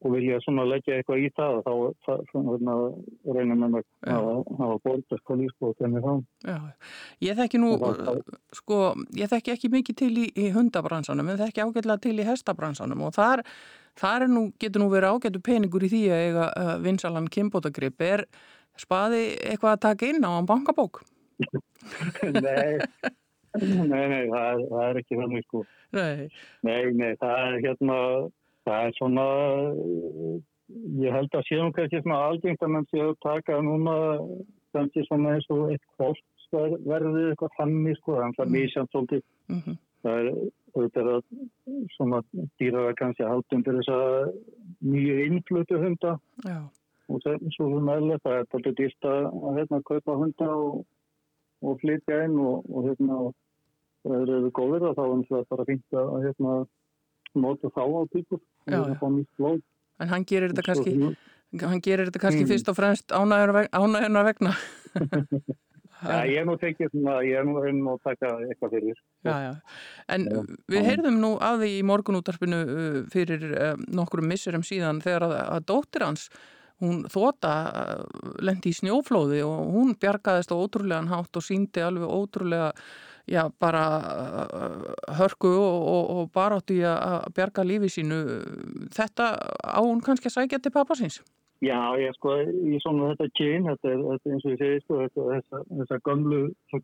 [0.05, 1.71] og vilja svona leggja eitthvað í það þá
[2.05, 2.75] það, svona, hérna,
[3.33, 4.27] reynir með að
[4.59, 6.11] hafa, borðast hvað lífsbóð þenni þá.
[6.51, 6.59] Já,
[7.25, 8.21] ég þekki nú, það-
[8.59, 8.81] sko,
[9.17, 13.17] ég þekki ekki mikið til í, í hundabransanum, en þekki ágætlega til í hestabransanum og
[13.17, 13.45] þar,
[13.97, 17.97] þar nú, getur nú verið ágættu peningur í því að eiga uh, vinsalan kimbótagrip.
[18.05, 18.27] Er
[18.77, 21.01] spaði eitthvað að taka inn á hann bankabók?
[22.45, 22.77] nei,
[23.93, 25.63] nei, nei, það er, það er ekki þannig sko.
[25.97, 26.29] Nei.
[26.67, 27.99] Nei, nei, það er hérna,
[28.69, 29.27] það er svona,
[31.03, 33.97] ég held að séum kannski svona algengt að mann sé að taka núna
[34.77, 39.27] kannski svona eins og eitt kost verðið eitthvað þannig sko, en það er misjant svolítið.
[39.51, 39.79] Mhm.
[40.07, 40.27] Það er,
[40.77, 41.23] þetta er að
[41.97, 42.21] svona
[42.61, 43.99] dýraða kannski að halda undir þessa
[44.87, 46.13] nýju innflutu hunda
[46.45, 46.59] Já.
[47.09, 50.85] og það er svo meðlega það er þetta dýrt að, að hérna, kaupa hunda og,
[51.67, 53.19] og flytja inn og, og hérna
[54.07, 56.57] það eru góðir og þá er það bara fínt að hérna
[57.37, 58.81] nota þá á tíkur Já.
[60.01, 60.93] En hann gerir þetta kannski,
[61.63, 62.51] hann gerir þetta kannski Mm.
[62.53, 64.53] fyrst og fremst ánægjunar vegna.
[65.97, 68.99] Já, ég er nú tekið svona, ég er nú einn og taka eitthvað fyrir.
[69.25, 69.53] Já, já.
[70.13, 70.27] En
[70.69, 75.35] við heyrðum nú að því í morgunútarpinu uh, fyrir uh, nokkrum missurum síðan þegar að,
[75.57, 76.27] að dóttir hans,
[76.85, 78.05] hún þóta uh,
[78.45, 82.69] lendi í snjóflóði og hún bjargaðist á ótrúlegan hátt og síndi alveg ótrúlega
[83.27, 88.21] já, bara uh, hörku og, og, og baráttu í að bjarga lífi sínu.
[88.95, 89.33] Þetta
[89.67, 91.21] á hún kannski að sækja til pappa síns?
[91.65, 94.99] Já, ég sko, í svona þetta kyn, þetta er, er eins og ég segi, sko,
[95.07, 96.01] þetta, þessa, þessa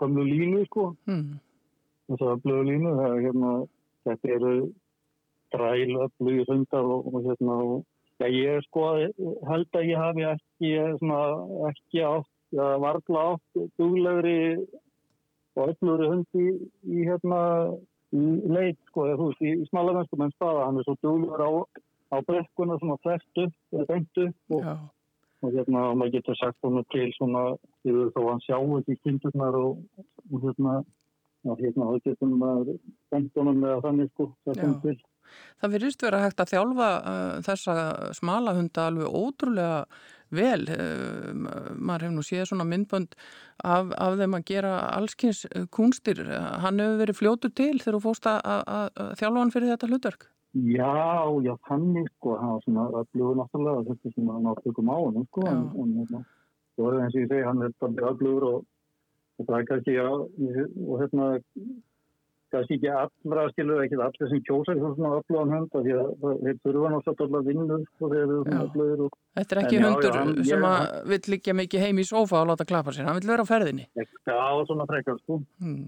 [0.00, 1.34] gömlu línu, sko, Mm.
[2.08, 3.50] þessa öflugu línu, það er hérna,
[4.08, 4.54] þetta eru
[5.52, 7.84] dræl öflugi hundar og, og hérna, og,
[8.16, 8.86] já, ég sko
[9.50, 11.20] held að ég hafi ekki, svona,
[11.68, 14.38] ekki átt, já, varla átt duglegri
[15.56, 16.54] og öflugri hundi í,
[16.88, 17.40] í hérna,
[18.14, 21.44] í leit, sko, eða, þú veist, í, í smalamennskum en staða, hann er svo duglegur
[21.44, 21.50] á,
[22.12, 22.98] á brekkuna, svona
[23.88, 24.72] beint upp og,
[25.42, 27.44] og hérna og maður getur sagt honum til svona
[27.84, 29.80] yfir þó hann sjá ekki kindurnar og,
[30.30, 30.82] og hérna
[31.42, 32.76] og hérna þá getur maður
[33.10, 34.76] bent honum með þannig sko þetta Já.
[34.84, 34.98] til.
[35.62, 37.76] Það virðist vera hægt að þjálfa uh, þessa
[38.18, 39.78] smalahunda alveg ótrúlega
[40.34, 40.62] vel.
[40.72, 41.30] Uh,
[41.78, 43.16] maður hefur nú séð svona myndbönd
[43.62, 46.22] af, af þeim að gera allskins uh, kúnstir.
[46.26, 49.72] Uh, hann hefur verið fljótur til þegar þú fóst að, að, að þjálfa hann fyrir
[49.74, 50.28] þetta hlutverk.
[50.52, 50.92] Já,
[51.40, 55.24] já, þannig sko, hann var svona öflugur náttúrulega, þetta sem hann átt ykkur á hann
[55.30, 56.18] sko, hérna,
[56.76, 57.72] það eins og ég segi, hann er
[58.10, 58.66] öflugur og,
[59.40, 61.30] það er kannski, ég- og hérna,
[62.52, 66.10] kannski ekki allra skilur, ekki allir sem kjósa eitthvað svona öflugan hund, af því að
[66.44, 69.82] þeir þurfa náttúrulega að vinna, sko, þeir eru svona öflugir og Þetta er ekki En
[69.82, 72.92] já, hundur já, hann- sem að vill liggja mikið heim í sófa og láta klappa
[72.92, 73.06] sér.
[73.08, 73.86] Hann vill vera á ferðinni.
[73.96, 74.38] Já,
[74.68, 75.38] svona frekar sko.
[75.58, 75.86] Hmm.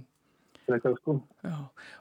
[0.65, 1.19] Frekar sko.
[1.45, 1.59] Já.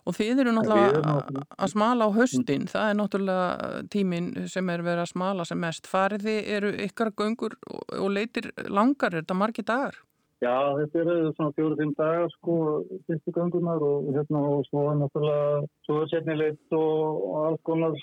[0.07, 2.63] Og þið eru náttúrulega að- smala á höstin.
[2.71, 5.83] Það er náttúrulega tíminn sem er verið að smala sem mest.
[5.91, 9.11] Farið þið eru ykkar göngur og, og leitir langar.
[9.13, 9.99] Er þetta margir dagar?
[10.43, 12.55] Já, þetta eru svona fjóru-fimm dagar sko,
[13.07, 17.63] fyrstu gangunar og hérna og svo er náttúrulega svo er setni leitt og, og alls
[17.69, 17.95] konar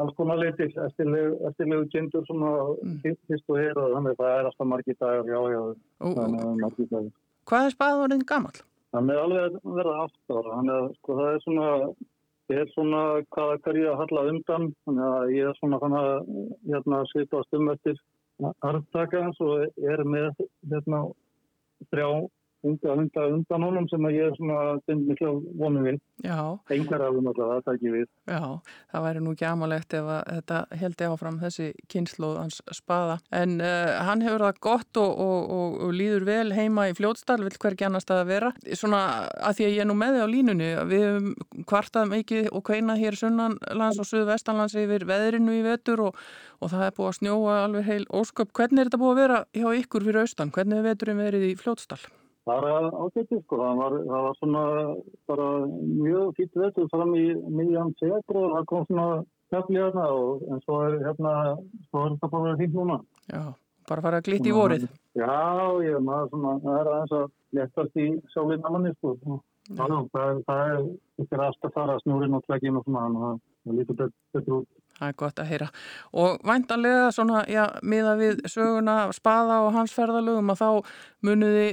[0.00, 2.50] alls konar leitir, eftirlegu, kindur svona
[2.82, 2.96] mm.
[3.04, 5.62] fyrst og hér og þannig að það er alltaf margir dagar, já, já,
[6.02, 7.14] þannig að margir dagar.
[7.46, 8.60] Hvað er spaðurinn gamall?
[8.96, 11.70] Hann er alveg að verða ára, hann er, sko, það er svona,
[12.52, 13.02] ég er svona
[13.36, 16.34] hvaða hverju að halla undan, þannig að ég er svona þannig að,
[16.72, 18.02] hérna, svipast um eftir
[18.68, 21.06] arftaka hans og er með, hérna,
[21.92, 22.30] serão
[22.70, 26.00] unga hunda undan honum sem að ég er svona stund miklu vonum við.
[26.24, 26.38] Já.
[26.74, 28.06] Engar af þeim alltaf, það takk ég við.
[28.30, 28.40] Já,
[28.92, 33.18] það væri nú ekki amalegt ef þetta heldi áfram þessi kynnslóð hans spaða.
[33.36, 37.38] En uh, hann hefur það gott og, og, og, og líður vel heima í fljótsdal,
[37.44, 38.52] vil hvergi annars það að vera.
[38.72, 39.02] Svona
[39.36, 42.66] að því að ég er nú með þið á línunni, við hefum kvartað mikið og
[42.66, 46.20] kveinað hér sunnanlands og suðvestanlands yfir veðrinu í vetur og,
[46.60, 48.54] og það er búið að snjóa alveg heil ósköp.
[48.56, 50.54] Hvernig er þetta búið að vera hjá ykkur fyrir austan?
[50.54, 52.00] Hvernig er veturinn verið í fljótsdal?
[52.46, 54.60] Það var ágættið sko, það var, það var svona
[55.26, 55.46] bara
[55.82, 57.24] mjög fýtt vetur fram í
[57.58, 59.06] miðjan februar og það kom svona
[59.50, 61.32] kefli hérna og en svo er hérna,
[61.90, 63.00] svo er þetta bara fínt núna.
[63.32, 63.42] Já,
[63.90, 64.86] bara fara að glýtt í vorið.
[65.18, 65.34] Já,
[65.88, 67.26] ég maður svona, það er aðeins að
[67.58, 69.16] letast í sálinn að manni sko.
[69.66, 70.82] Það er, það er,
[71.18, 74.68] þetta er alltaf fara snúrin og tleggin og svona, að það lítur bet- betur út.
[74.96, 75.66] Það er gott að heyra.
[76.16, 80.70] Og væntanlega svona, já, miða við söguna spaða og hans ferðalögum að þá
[81.26, 81.66] muniði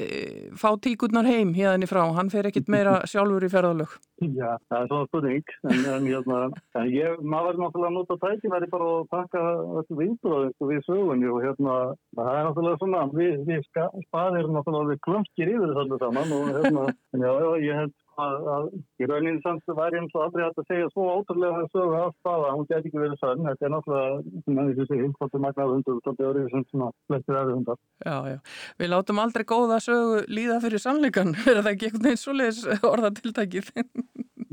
[0.60, 2.02] fá tíkurnar heim hérðan í frá.
[2.18, 3.96] Hann fer ekkit meira sjálfur í ferðalög.
[4.24, 6.38] Já, það er svona spurning, en, en, hérna,
[6.80, 9.42] en ég, maður verður náttúrulega að nota tækifæri bara að taka
[9.74, 11.74] þessu sko, við sögunni og hérna,
[12.16, 13.66] það er náttúrulega svona, við, við
[14.08, 16.86] spaðir náttúrulega við klumskir yfir þessu saman og hérna,
[17.26, 18.68] já, já, ég held að, að
[19.02, 22.52] í rauninni samt væri eins og aldrei hægt að segja svo ótrúlega sögu af spaða,
[22.58, 26.02] hún geti ekki verið sönn, þetta er náttúrulega, sem að þessu segja, hvort magnaður hundur,
[26.08, 27.82] þetta er sem svona flestir aðri hundar.
[28.06, 28.38] Já, já.
[28.82, 31.36] Við látum aldrei góða sögu líða fyrir sannleikan.
[31.54, 33.74] Er það ekki einhvern veginn svoleiðis orðatiltækið?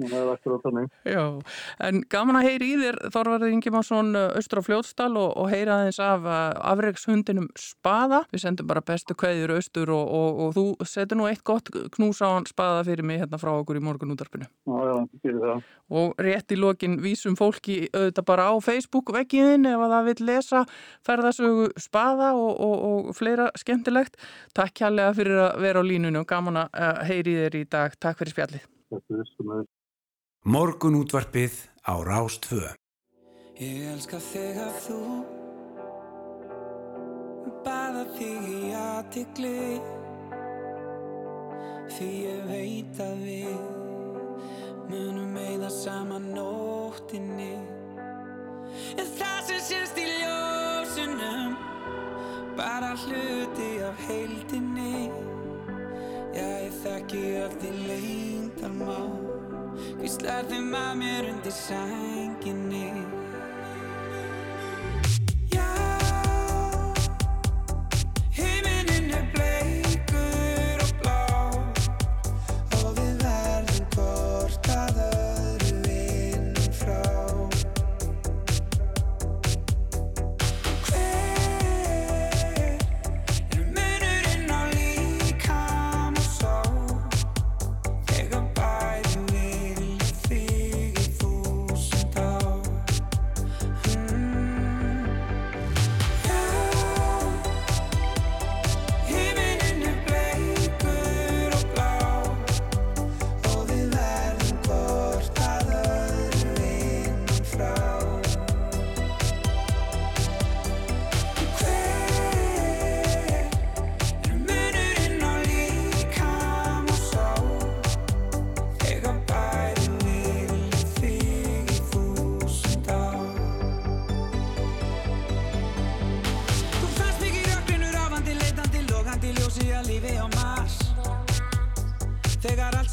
[0.09, 0.93] það er akkurat þannig.
[1.09, 1.23] Já,
[1.87, 6.01] en gaman að heyri í þér Þorvarður Ingimarsson austur á Fljótsdal og, og heyra aðeins
[6.05, 6.39] af uh,
[6.73, 8.23] afreikshundinum Spaða.
[8.33, 12.23] Við sendum bara bestu kveðjur austur og, og, og þú setur nú eitt gott knús
[12.25, 14.47] á hann Spaða fyrir mig hérna frá okkur í morgunútarpinu.
[14.47, 14.95] Já, já,
[15.25, 15.65] fyrir það.
[16.01, 20.29] Og rétt í lokin vísum fólki auðvitað bara á Facebook veggiðin ef að það vil
[20.31, 20.63] lesa
[21.07, 24.21] ferðasögu Spaða og, og, og fleira skemmtilegt.
[24.57, 27.99] Takk kjærlega fyrir að vera á línunum og gaman að heyri í þér í dag.
[28.01, 29.67] Takk fyrir spjallið.
[30.47, 32.71] Morgun útvarpið á Rástvö.
[33.61, 35.01] Ég elska þig að þú
[37.61, 39.57] Baða þig í aðtikli
[41.91, 43.61] Því ég veit að við
[44.91, 47.53] Munum meða saman nóttinni.
[48.99, 51.59] En það sem sést í ljósunum
[52.59, 55.11] Bara hluti af heildinni.
[56.31, 59.09] Já, ég þekki öll því leyndarmál
[59.99, 63.20] Hvíslar þeim að mér undir sænginni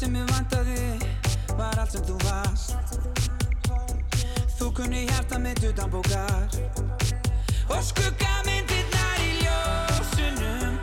[0.08, 2.94] sem ég vantaði var allt sem þú varst.
[4.56, 6.48] Þú kunni hjarta mitt utan bókar.
[7.68, 10.78] Og skuggamyndirnar í ljósunum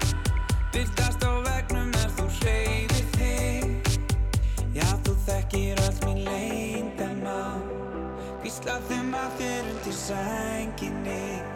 [0.76, 3.90] Byrtast á vegnum er þú hreyfir þig.
[4.78, 7.66] Já, þú þekkir öll mín leyndamál
[8.44, 11.55] Hvísla þeim að þér undir sænginni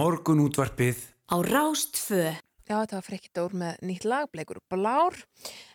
[0.00, 0.96] Morgun útvarpið
[1.28, 2.30] Á Rástfö.
[2.64, 5.18] Já, þetta var frekkit dór með nýtt lag, bleikur og blár.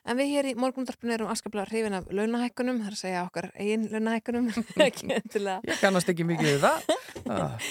[0.07, 3.47] En við hér í morgundarpinu erum afskaplega hrifin af launahækkunum, það er að segja okkar
[3.53, 4.47] eigin launahækkunum,
[4.88, 5.60] ekki endilega.
[5.69, 6.89] Ég kannast ekki mikið við það.
[7.35, 7.69] Ah.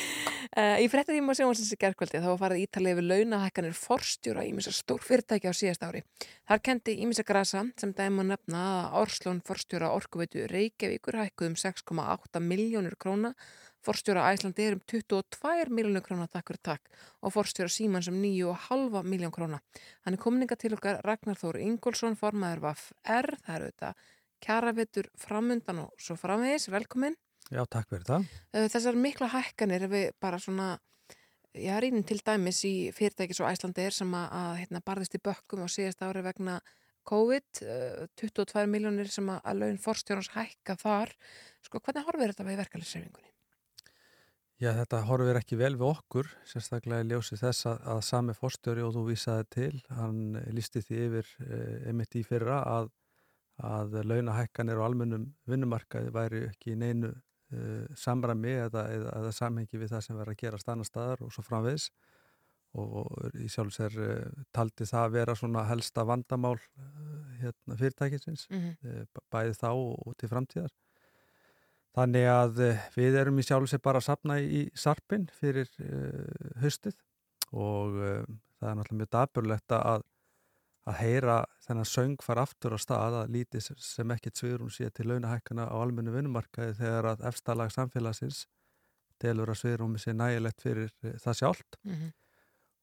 [0.54, 5.02] Uh, í fréttatíma sjónvarsins í gerðkvöldi þá var farið ítalið við launahækkanir forstjóra ímisa stór
[5.02, 6.04] fyrirtæki á síðast ári.
[6.46, 12.94] Þar kendi ímisa grasa sem dæma nefna að Orslón forstjóra orkuveitu Reykjavíkur hækkuðum 6,8 miljónur
[13.00, 13.34] króna
[13.84, 19.04] forstjóra Æslandi er um 22 miljónu króna takk fyrir takk og forstjóra Símans um 9,5
[19.04, 19.60] miljón króna.
[20.04, 23.92] Hann er komninga til okkar Ragnar Þór Ingólfsson, formaður VAF R, það eru þetta
[24.44, 27.16] kjaravetur framundan og svo framvegis, velkomin.
[27.52, 28.30] Já, takk fyrir það.
[28.54, 30.70] Uh, Þessar mikla hækkanir ef við bara svona,
[31.52, 35.22] já, rýnum til dæmis í fyrirtækis og Æslandi er sem að, að hérna, barðist í
[35.24, 36.58] bökkum á síðast ári vegna
[37.04, 41.14] COVID, uh, 22 miljónir sem að, laun forstjórnars hækka þar.
[41.66, 43.33] Sko, hvernig horfir þetta við verkefliðsreifingunni?
[44.62, 48.84] Já, þetta horfir ekki vel við okkur, sérstaklega í ljósi þess að, að sami fórstjóri
[48.86, 50.20] og þú vísaði til, hann
[50.54, 52.90] lísti því yfir eh, einmitt í fyrra að,
[53.66, 59.80] að launahækkanir og almennum vinnumarkaði væri ekki í neinu eh, samræmi eða, eða, eða samhengi
[59.82, 61.88] við það sem verður að gera stannar staðar og svo framvegis
[62.74, 68.46] og í sjálfs er eh, taldi það að vera svona helsta vandamál eh, hérna, fyrirtækisins,
[68.54, 68.72] Mhm.
[68.86, 70.72] eh, bæði þá og, og til framtíðar.
[71.94, 76.56] Þannig að eh, við erum í sjálf sér bara að sapna í sarpin fyrir uh,
[76.62, 76.96] haustið
[77.54, 78.24] og uh,
[78.58, 80.02] það er náttúrulega mjög daburlegt að,
[80.90, 81.36] að heyra
[81.68, 85.74] þennan söng fara aftur á stað að lítið sem ekkert sviðrum sé til launahækkana á
[85.78, 88.42] almennu vinnumarkaði þegar að efstalag samfélagsins
[89.22, 90.90] telur að sviðrum sé nægilegt fyrir
[91.22, 92.10] það sjálft Mhm.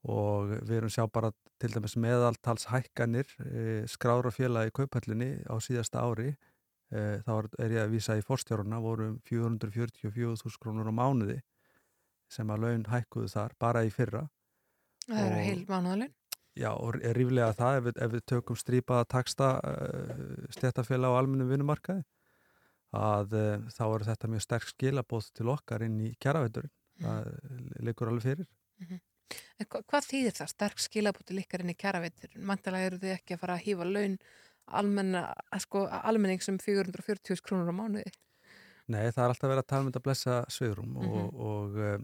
[0.07, 5.59] og við erum sjá bara til dæmis meðaltals hækkanir uh, skrára félagi í kaupallinni á
[5.59, 6.50] síðasta ári Eh,
[6.91, 11.39] þá er- ég að vísa í fórstjáruna voru um 444.000 krónur á mánuði
[12.31, 14.25] sem að laun hækkuðu þar bara í fyrra.
[15.07, 16.13] Það eru heil mánuðalun.
[16.59, 21.19] Já, og er ríflega það ef við, ef við tökum strípaða taksta uh, stéttafélag á
[21.19, 22.03] almennum vinnumarkaði
[22.91, 27.31] að uh, þá eru þetta mjög sterk skilabóð til okkar inn í kjaraveturinn það
[27.87, 28.49] liggur alveg fyrir.
[28.91, 32.35] En hva, hvað þýðir það sterk skilabúti líkar inn í kjaravetur?
[32.35, 34.17] Mæntalega eru þið ekki að fara að hýfa laun
[34.79, 35.25] almenna,
[35.59, 38.11] sko, almenning sem 440 krónur á mánuði.
[38.91, 41.29] Nei, það er alltaf verið að tala um þetta blessa svegrum og, Mhm.
[41.51, 41.97] og uh,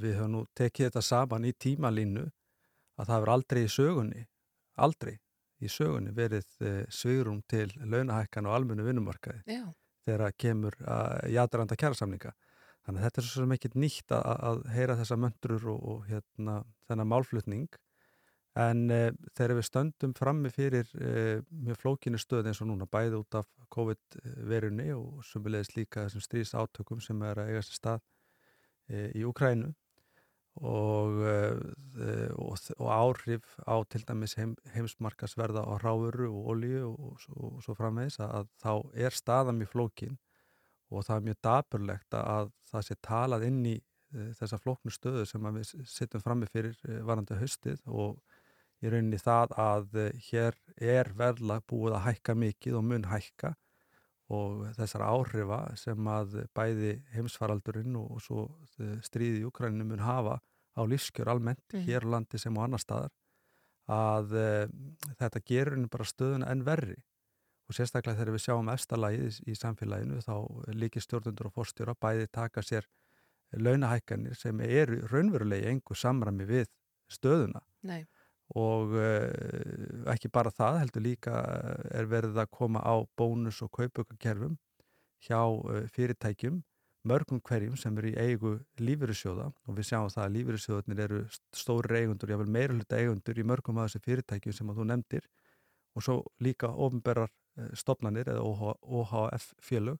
[0.00, 2.24] við höfum nú tekið þetta saman í tímalínu
[2.96, 4.26] að það verður aldrei í sögunni,
[4.78, 5.14] aldrei
[5.60, 9.64] í sögunni verið uh, svegrum til launahækkan og almennu vinnumarkaði Já.
[10.06, 12.32] þegar kemur að játaranda kjærasamninga.
[12.86, 16.60] Þannig að þetta er svo ekkit nýtt að, að heyra þessa möndrur og, og hérna,
[16.86, 17.66] þennan málflutning
[18.56, 23.18] En uh, þegar við stöndum frammi fyrir uh, mjög flókinu stöð eins og núna bæði
[23.20, 28.00] út af COVID-verunni og sumulegis líka þessum stríðs átökum sem er að eiga sér stað
[28.00, 29.72] uh, í Ukrænu
[30.56, 37.18] og, uh, og, og áhrif á til dæmis heim, heimsmarkasverða á ráuru og olíu og,
[37.36, 40.16] og, svo- framvegis að, þá er staðan mjög flókin
[40.88, 45.26] og það er mjög daburlegt að það sé talað inn í uh, þessa flóknu stöðu
[45.28, 48.16] sem við sittum frammi fyrir uh, varandi haustið og
[48.84, 53.54] í rauninni það að uh, hér er verðlag búið að hækka mikið og mun hækka
[54.36, 60.40] og þessar áhrifa sem að bæði heimsfaraldurinn og svo uh, stríði í Ukraínu mun hafa
[60.76, 61.84] á lífskjör almennt Mhm.
[61.86, 63.12] hér á landi sem á annar staðar
[63.88, 64.66] að uh,
[65.20, 66.96] þetta gerur bara stöðuna enn verri
[67.66, 70.34] og sérstaklega þegar við sjáum efstalagið í, í samfélaginu þá
[70.74, 72.86] líkir stjórnundur og fórstjóra bæði taka sér
[73.56, 76.66] launahækkanir sem eru raunverulegi engu samræmi við
[77.10, 78.04] stöðuna Nei.
[78.54, 83.72] Og uh, ekki bara það heldur líka eh, er verið að koma á bónus og
[83.74, 84.54] kaupaukakerfum
[85.26, 86.60] hjá uh, fyrirtækjum
[87.06, 91.58] mörgum hverjum sem eru í eigu lífyrirsjóða og við sjáum það að lífyrirsjóðarnir eru st-
[91.58, 95.28] stórir eigundur, jáfnvel meira hluta eigundur í mörgum af þessu fyrirtækjum sem þú nefndir.
[95.96, 99.98] Og svo líka ofnberrar uh, stopnanir eða OH, OHF félög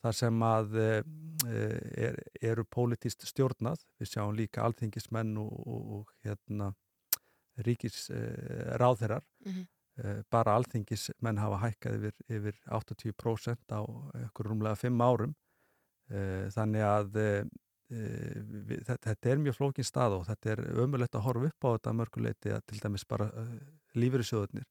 [0.00, 3.82] þar sem að er, eru pólitíst stjórnað.
[4.00, 6.70] Við sjáum líka alþingismenn og, og, og hérna
[7.66, 9.66] ríkis uh, ráðherrar Mhm.
[10.04, 13.80] uh, bara alþingismenn hafa hækkað yfir, yfir 80% á
[14.26, 15.34] ykkur rúmlega 5 árum
[16.10, 17.20] uh, þannig að
[17.90, 21.68] við, þetta, þetta er mjög flókin stað og þetta er ömulegt að horfa upp á
[21.74, 23.26] þetta mörguleiti að til dæmis bara
[23.98, 24.66] lífyrirsjóðurnir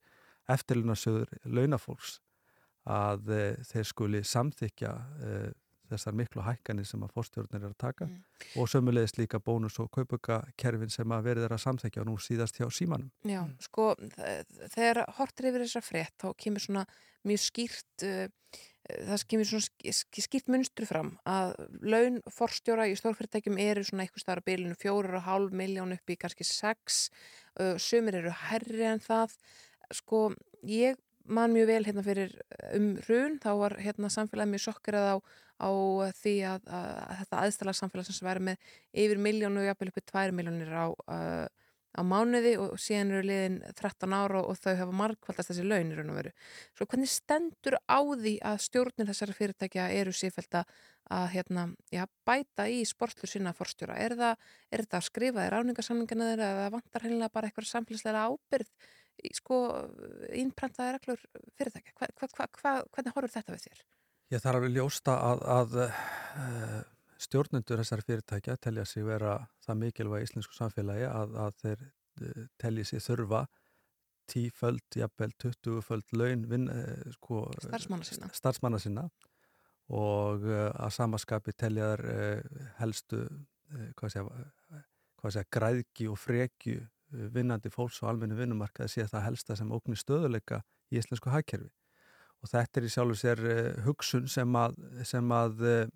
[0.55, 2.19] eftirlunarsjóður launafólks
[2.89, 3.27] að
[3.67, 4.93] þeir skuli samþykja
[5.91, 8.07] þessar miklu hækkanir sem að fórstjórnir er að taka
[8.55, 12.67] og sömulegist líka bónus og kaupaukakerfin sem að verið er að samþykja nú síðast hjá
[12.71, 13.11] símanum.
[13.25, 16.85] Já, sko, þ- þegar hortir yfir þessa frétt, þá kemur svona
[17.27, 18.27] mjög skýrt, uh,
[19.09, 21.51] það kemur svona sk- sk- skýrt munstru fram að
[21.83, 26.17] laun forstjóra í stórfyrirtækjum eru svona eitthvað starf bilinu fjórar og hálf miljón upp í
[26.17, 27.09] kannski sex,
[27.59, 29.35] uh, sumir eru herri en það.
[29.91, 30.29] Sko,
[30.63, 30.95] ég
[31.29, 32.31] man mjög vel hérna fyrir
[32.73, 35.15] um hrun, þá var hérna samfélagið mjög sokkerað á,
[35.59, 35.69] á
[36.19, 38.69] því að, að, að þetta aðstæðlag samfélag sem væri með
[39.05, 41.47] yfir miljónu og jafnvel uppi tvær miljónir á uh,
[41.97, 45.89] á mánuði og síðan eru liðin 13 ára og, og þau hafa markvaldast þessi laun
[45.89, 46.33] í raun og veru.
[46.77, 52.67] Svo hvernig stendur á því að stjórnir þessara fyrirtækja eru sífælt að hérna, já, bæta
[52.69, 53.97] í sportlur sinna forstjóra?
[53.97, 58.69] Er er það að skrifa þér ráningarsamlingina þeirra eða vantar heimlega bara eitthvað samfélagslega ábyrð
[59.25, 59.63] í sko
[60.37, 61.25] innprentaði reglur
[61.57, 61.95] fyrirtækja?
[61.97, 63.87] Hva, hva, hva, hvernig horfur þetta við þér?
[64.29, 66.81] Ég þarf alveg ljósta að, að uh,
[67.17, 72.43] stjórnendur þessar fyrirtækja telja sig vera það mikilvæg í íslensku samfélagi að, að þeir uh,
[72.61, 73.47] telji sig þurfa
[74.29, 78.29] tíföld, jafnvel, 20 föld laun vin, uh, sko, Starfsmanna sinna.
[78.37, 79.07] starfsmanna sinna
[79.89, 83.23] og að samaskapi telja þær uh, helstu
[83.97, 84.45] hvað segja,
[85.17, 89.73] hvað segja, græðki og frekju uh, vinnandi fólks og almennu vinnumarkaði sé það helsta sem
[89.73, 90.61] óknir stöðuleika
[90.93, 91.73] í íslensku hagkerfi
[92.39, 95.89] og þetta er í sjálfu sér uh, hugsun sem að, sem að uh,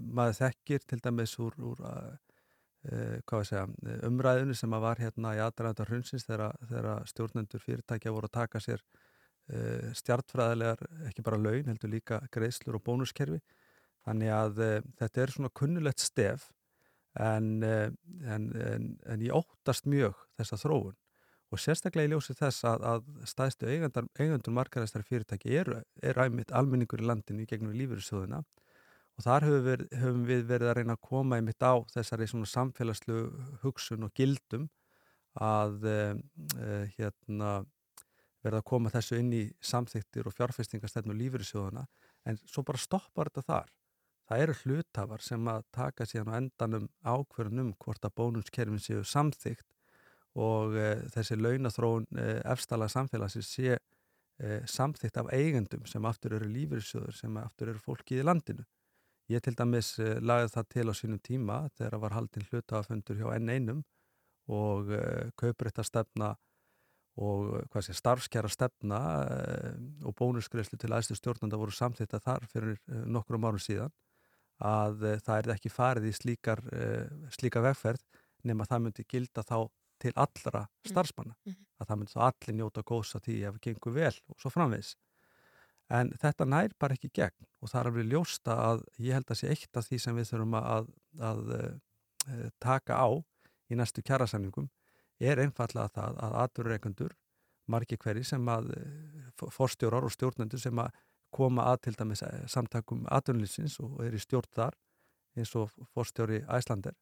[0.00, 3.66] maður þekkir til dæmis úr, úr uh, segja,
[4.08, 8.82] umræðinu sem að var hérna í aðræðanda hrunsins þegar, stjórnendur fyrirtækja voru að taka sér
[8.82, 13.42] uh, stjartfræðilegar, ekki bara laun, heldur líka greiðslur og bónuskerfi.
[14.00, 14.60] Þannig að
[14.96, 16.46] þetta er svona kunnulegt stef
[17.20, 20.94] en, en, en, en ég óttast mjög þessa þróun
[21.50, 27.08] og sérstaklega í ljósi þess að, að staðstu eigandur, markaræstar fyrirtæki eru er almenningur í
[27.10, 31.40] landinu í gegnum lífyrirsjóðuna og þar höfum við, höfum við verið að reyna að koma
[31.40, 33.18] einmitt á þessari samfélagslu
[33.64, 34.68] hugsun og gildum
[35.40, 36.14] að uh,
[36.56, 37.50] uh, hérna
[38.40, 41.84] verða að koma þessu inn í samþyktir og fjárfestingarstefnu lífyrirsjóðuna
[42.30, 43.74] en svo bara stoppar þetta þar.
[44.30, 49.66] Það eru hlutafar sem að taka síðan á endanum ákverðunum hvort að bónuskerfin séu samþykt
[50.38, 56.50] og e, þessi launathróun e, efstala samfélagsins sé e, samþygt af eigendum sem aftur eru
[56.50, 58.66] lífyrirsjóður sem aftur eru fólkið í landinu.
[59.30, 63.82] Ég til dæmis lagði það til á sínum tíma þegar var haldinn hlutafundur hjá N1
[64.50, 65.02] og e,
[65.38, 66.36] kauprætta stefna
[67.20, 69.00] og sé, starfskjara stefna
[70.06, 73.90] og bónusgreðslu til aðstu stjórnanda voru samþýtta þar fyrir nokkrum árum síðan
[74.62, 76.62] að það er ekki farið í slíkar,
[77.34, 78.00] slíka vegferð
[78.46, 79.66] nema það myndi gilda þá
[80.00, 81.56] til allra starfsmanna Mhm.
[81.80, 84.50] að það myndi þá allir njóta góðs að því ef það gengur vel og svo
[84.54, 84.94] framvegis
[85.90, 89.40] en þetta nær bara ekki gegn og það er alveg ljósta að ég held að
[89.40, 90.90] sé eitt af því sem við þurfum að, að,
[91.30, 93.08] að uh, taka á
[93.70, 94.68] í næstu kjærasamningum
[95.20, 97.16] er einfallega það að aturreikandur
[97.70, 100.94] margir hverji sem að uh, forstjórar og stjórnendur sem að
[101.30, 104.74] koma að til dæmis eh, samtakum atunlýsins og er í stjórn þar
[105.38, 106.96] eins og forstjóri Æslander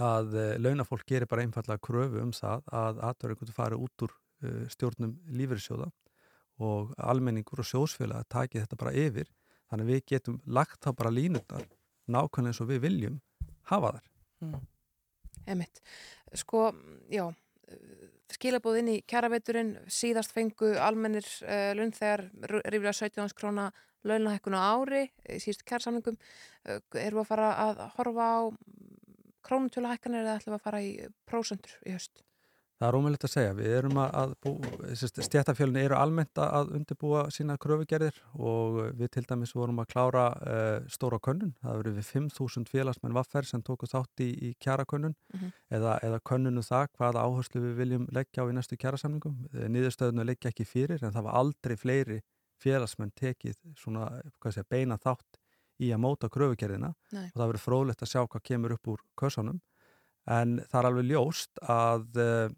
[0.00, 4.62] að uh, launafólk gerir bara einfallega kröfu um það að aturreikandur fari út úr uh,
[4.72, 5.90] stjórnum lífyrirsjóða
[6.60, 9.28] og almenningur og sjósfélag taki þetta bara yfir
[9.70, 11.68] þannig að við getum lagt þá bara línundar
[12.10, 13.20] nákvæmlega eins og við viljum
[13.70, 14.08] hafa þar
[14.40, 14.60] Mm.
[15.52, 15.82] Emitt.
[16.32, 16.70] Sko,
[17.12, 17.26] já,
[18.32, 22.26] skilabóð inn í kjaraveturinn, síðast fengu almennir uh, launþegar
[22.72, 23.70] ríflega 17 króna
[24.06, 26.16] launahækkun á ári í síðustu kjarasamlingum.
[26.64, 28.40] Uh, erum við að fara að horfa á
[29.50, 30.90] krónutöluhækkanir eða ætlum við að fara í
[31.28, 32.22] prósentur í höst?
[32.80, 33.56] Það er ómögulegt að segja.
[33.58, 34.30] Við erum að,
[35.20, 40.86] stjættafjölunni eru almennt að undirbúa sína kröfugerðir og við til dæmis vorum að klára uh,
[40.88, 41.52] stóra könnun.
[41.60, 45.52] Það verið við 5.000 félagsmenn vaffer sem tóku þátt í, í kjarakönnun Mhm.
[45.76, 49.36] eða, eða könnunu það hvaða áherslu við viljum leggja á í næstu kjarasamningum.
[49.52, 52.20] Niðurstöðinu leggja ekki fyrir en það var aldrei fleiri
[52.60, 54.08] félagsmenn tekið svona
[54.40, 55.29] hvað segja, beina þátt
[55.80, 57.26] í að móta kröfugerðina Nei.
[57.30, 59.60] og það verið fróðlegt að sjá hvað kemur upp úr kössunum
[60.30, 62.50] en það er alveg ljóst að uh,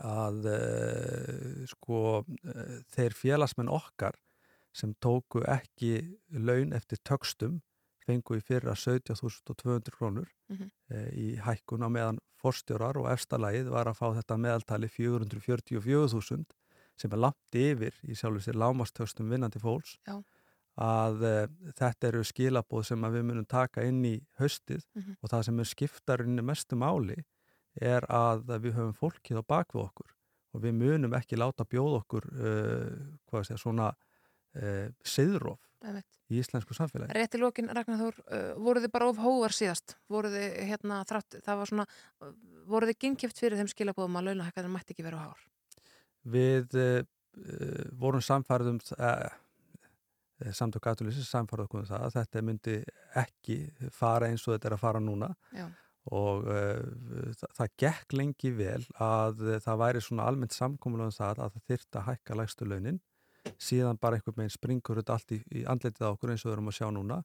[0.00, 4.18] að uh, sko uh, þeir félagsmenn okkar
[4.76, 5.96] sem tóku ekki
[6.30, 7.58] laun eftir tökstum
[8.06, 10.68] fengu í fyrra 17.200 krónur Mhm.
[10.90, 16.44] uh, í hækkun á meðan forstjórar og efstalagið var að fá þetta meðaltali 444.000
[17.00, 20.16] sem er langt yfir í sjálfur sér lámastökstum vinnandi fólks Já.
[20.78, 25.16] Að uh, þetta eru skilabóð sem að við munum taka inn í haustið Mhm.
[25.22, 27.24] og það sem er skiptarinni mestu máli
[27.80, 30.14] er að við höfum fólkið á bakvið okkur
[30.54, 32.94] og við munum ekki láta bjóða okkur uh,
[33.30, 33.90] hvað sé, svona
[34.56, 36.18] uh, siðróf Einmitt.
[36.28, 37.14] í íslensku samfélagi.
[37.14, 39.94] Rétt í lokin, Ragnar Þór, uh, voruð þið bara of hóvar síðast?
[40.10, 41.86] Voruð þið, hérna, þrátt, það var svona,
[42.66, 45.46] voruð þið gengjöft fyrir þeim skilabóðum að launahækkanir mætti ekki vera á hár?
[46.26, 46.76] Við
[47.96, 49.30] vorum samfærið um uh,
[50.56, 52.76] samtök aðtúrlýsins samfærið okkur um það að þetta myndi
[53.20, 53.56] ekki
[53.94, 55.66] fara eins og þetta er að fara núna Já.
[56.16, 56.84] og uh,
[57.40, 61.66] það, það gekk lengi vel að það væri svona almennt samkomulega um það að það
[61.72, 63.02] þyrta að hækka lægstu launin
[63.60, 66.56] síðan bara einhvern veginn springur þetta allt í, í andletið á okkur eins og við
[66.58, 67.22] erum að sjá núna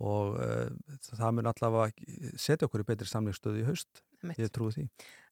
[0.00, 0.68] og uh,
[1.12, 4.40] það mun allavega setja okkur í betri samlingsstöðu í haust Einmitt.
[4.40, 4.86] ég trúi því.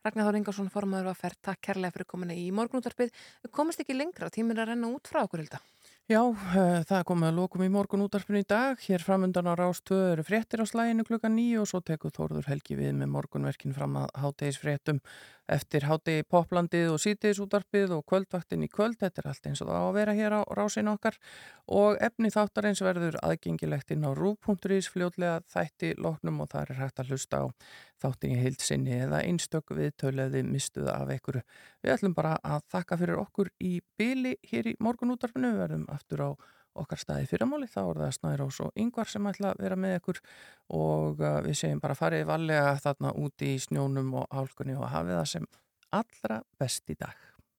[0.04, 3.10] Ragnar Þór Ingarsson, formaður var fært, takk kærlega fyrir komuna í morgunútarpið.
[3.44, 5.60] Við komast ekki lengra, tíminn er að renna út frá okkur, Hilda.
[6.08, 8.78] Já, uh, það komið að lokum í morgun útarpinu í dag.
[8.80, 12.78] Hér framöndan á Rástöðu eru fréttir á slæginu klukkan nýju og svo tekur Þórður Helgi
[12.78, 15.02] við með morgunverkin fram að hátegis fréttum
[15.48, 18.98] eftir hátegi poplandið og sítegis útarpið og kvöldvaktin í kvöld.
[19.00, 21.16] Þetta er allt eins og það á að vera hér á Rásinu okkar
[21.78, 26.80] og efni þáttar eins verður aðgengilegt inn á rúf.is fljótlega þætti loknum og það er
[26.82, 27.46] hægt að hlusta á
[28.02, 31.42] þáttin í heilsinni eða einstök viðtöluði mistuða af einhverju.
[31.82, 35.54] Við ætlum bara að þakka fyrir okkur í byli hér í morgunútarfinu.
[35.54, 36.30] Við verðum aftur á
[36.82, 37.68] okkar staði fyrramáli.
[37.70, 40.20] Þá er það Snærós og Yngvar sem ætla að vera með ykkur
[40.78, 45.18] og uh, við segjum bara farið valega þarna úti í snjónum og hálkunni og hafið
[45.20, 45.50] það sem
[45.98, 47.27] allra best í dag.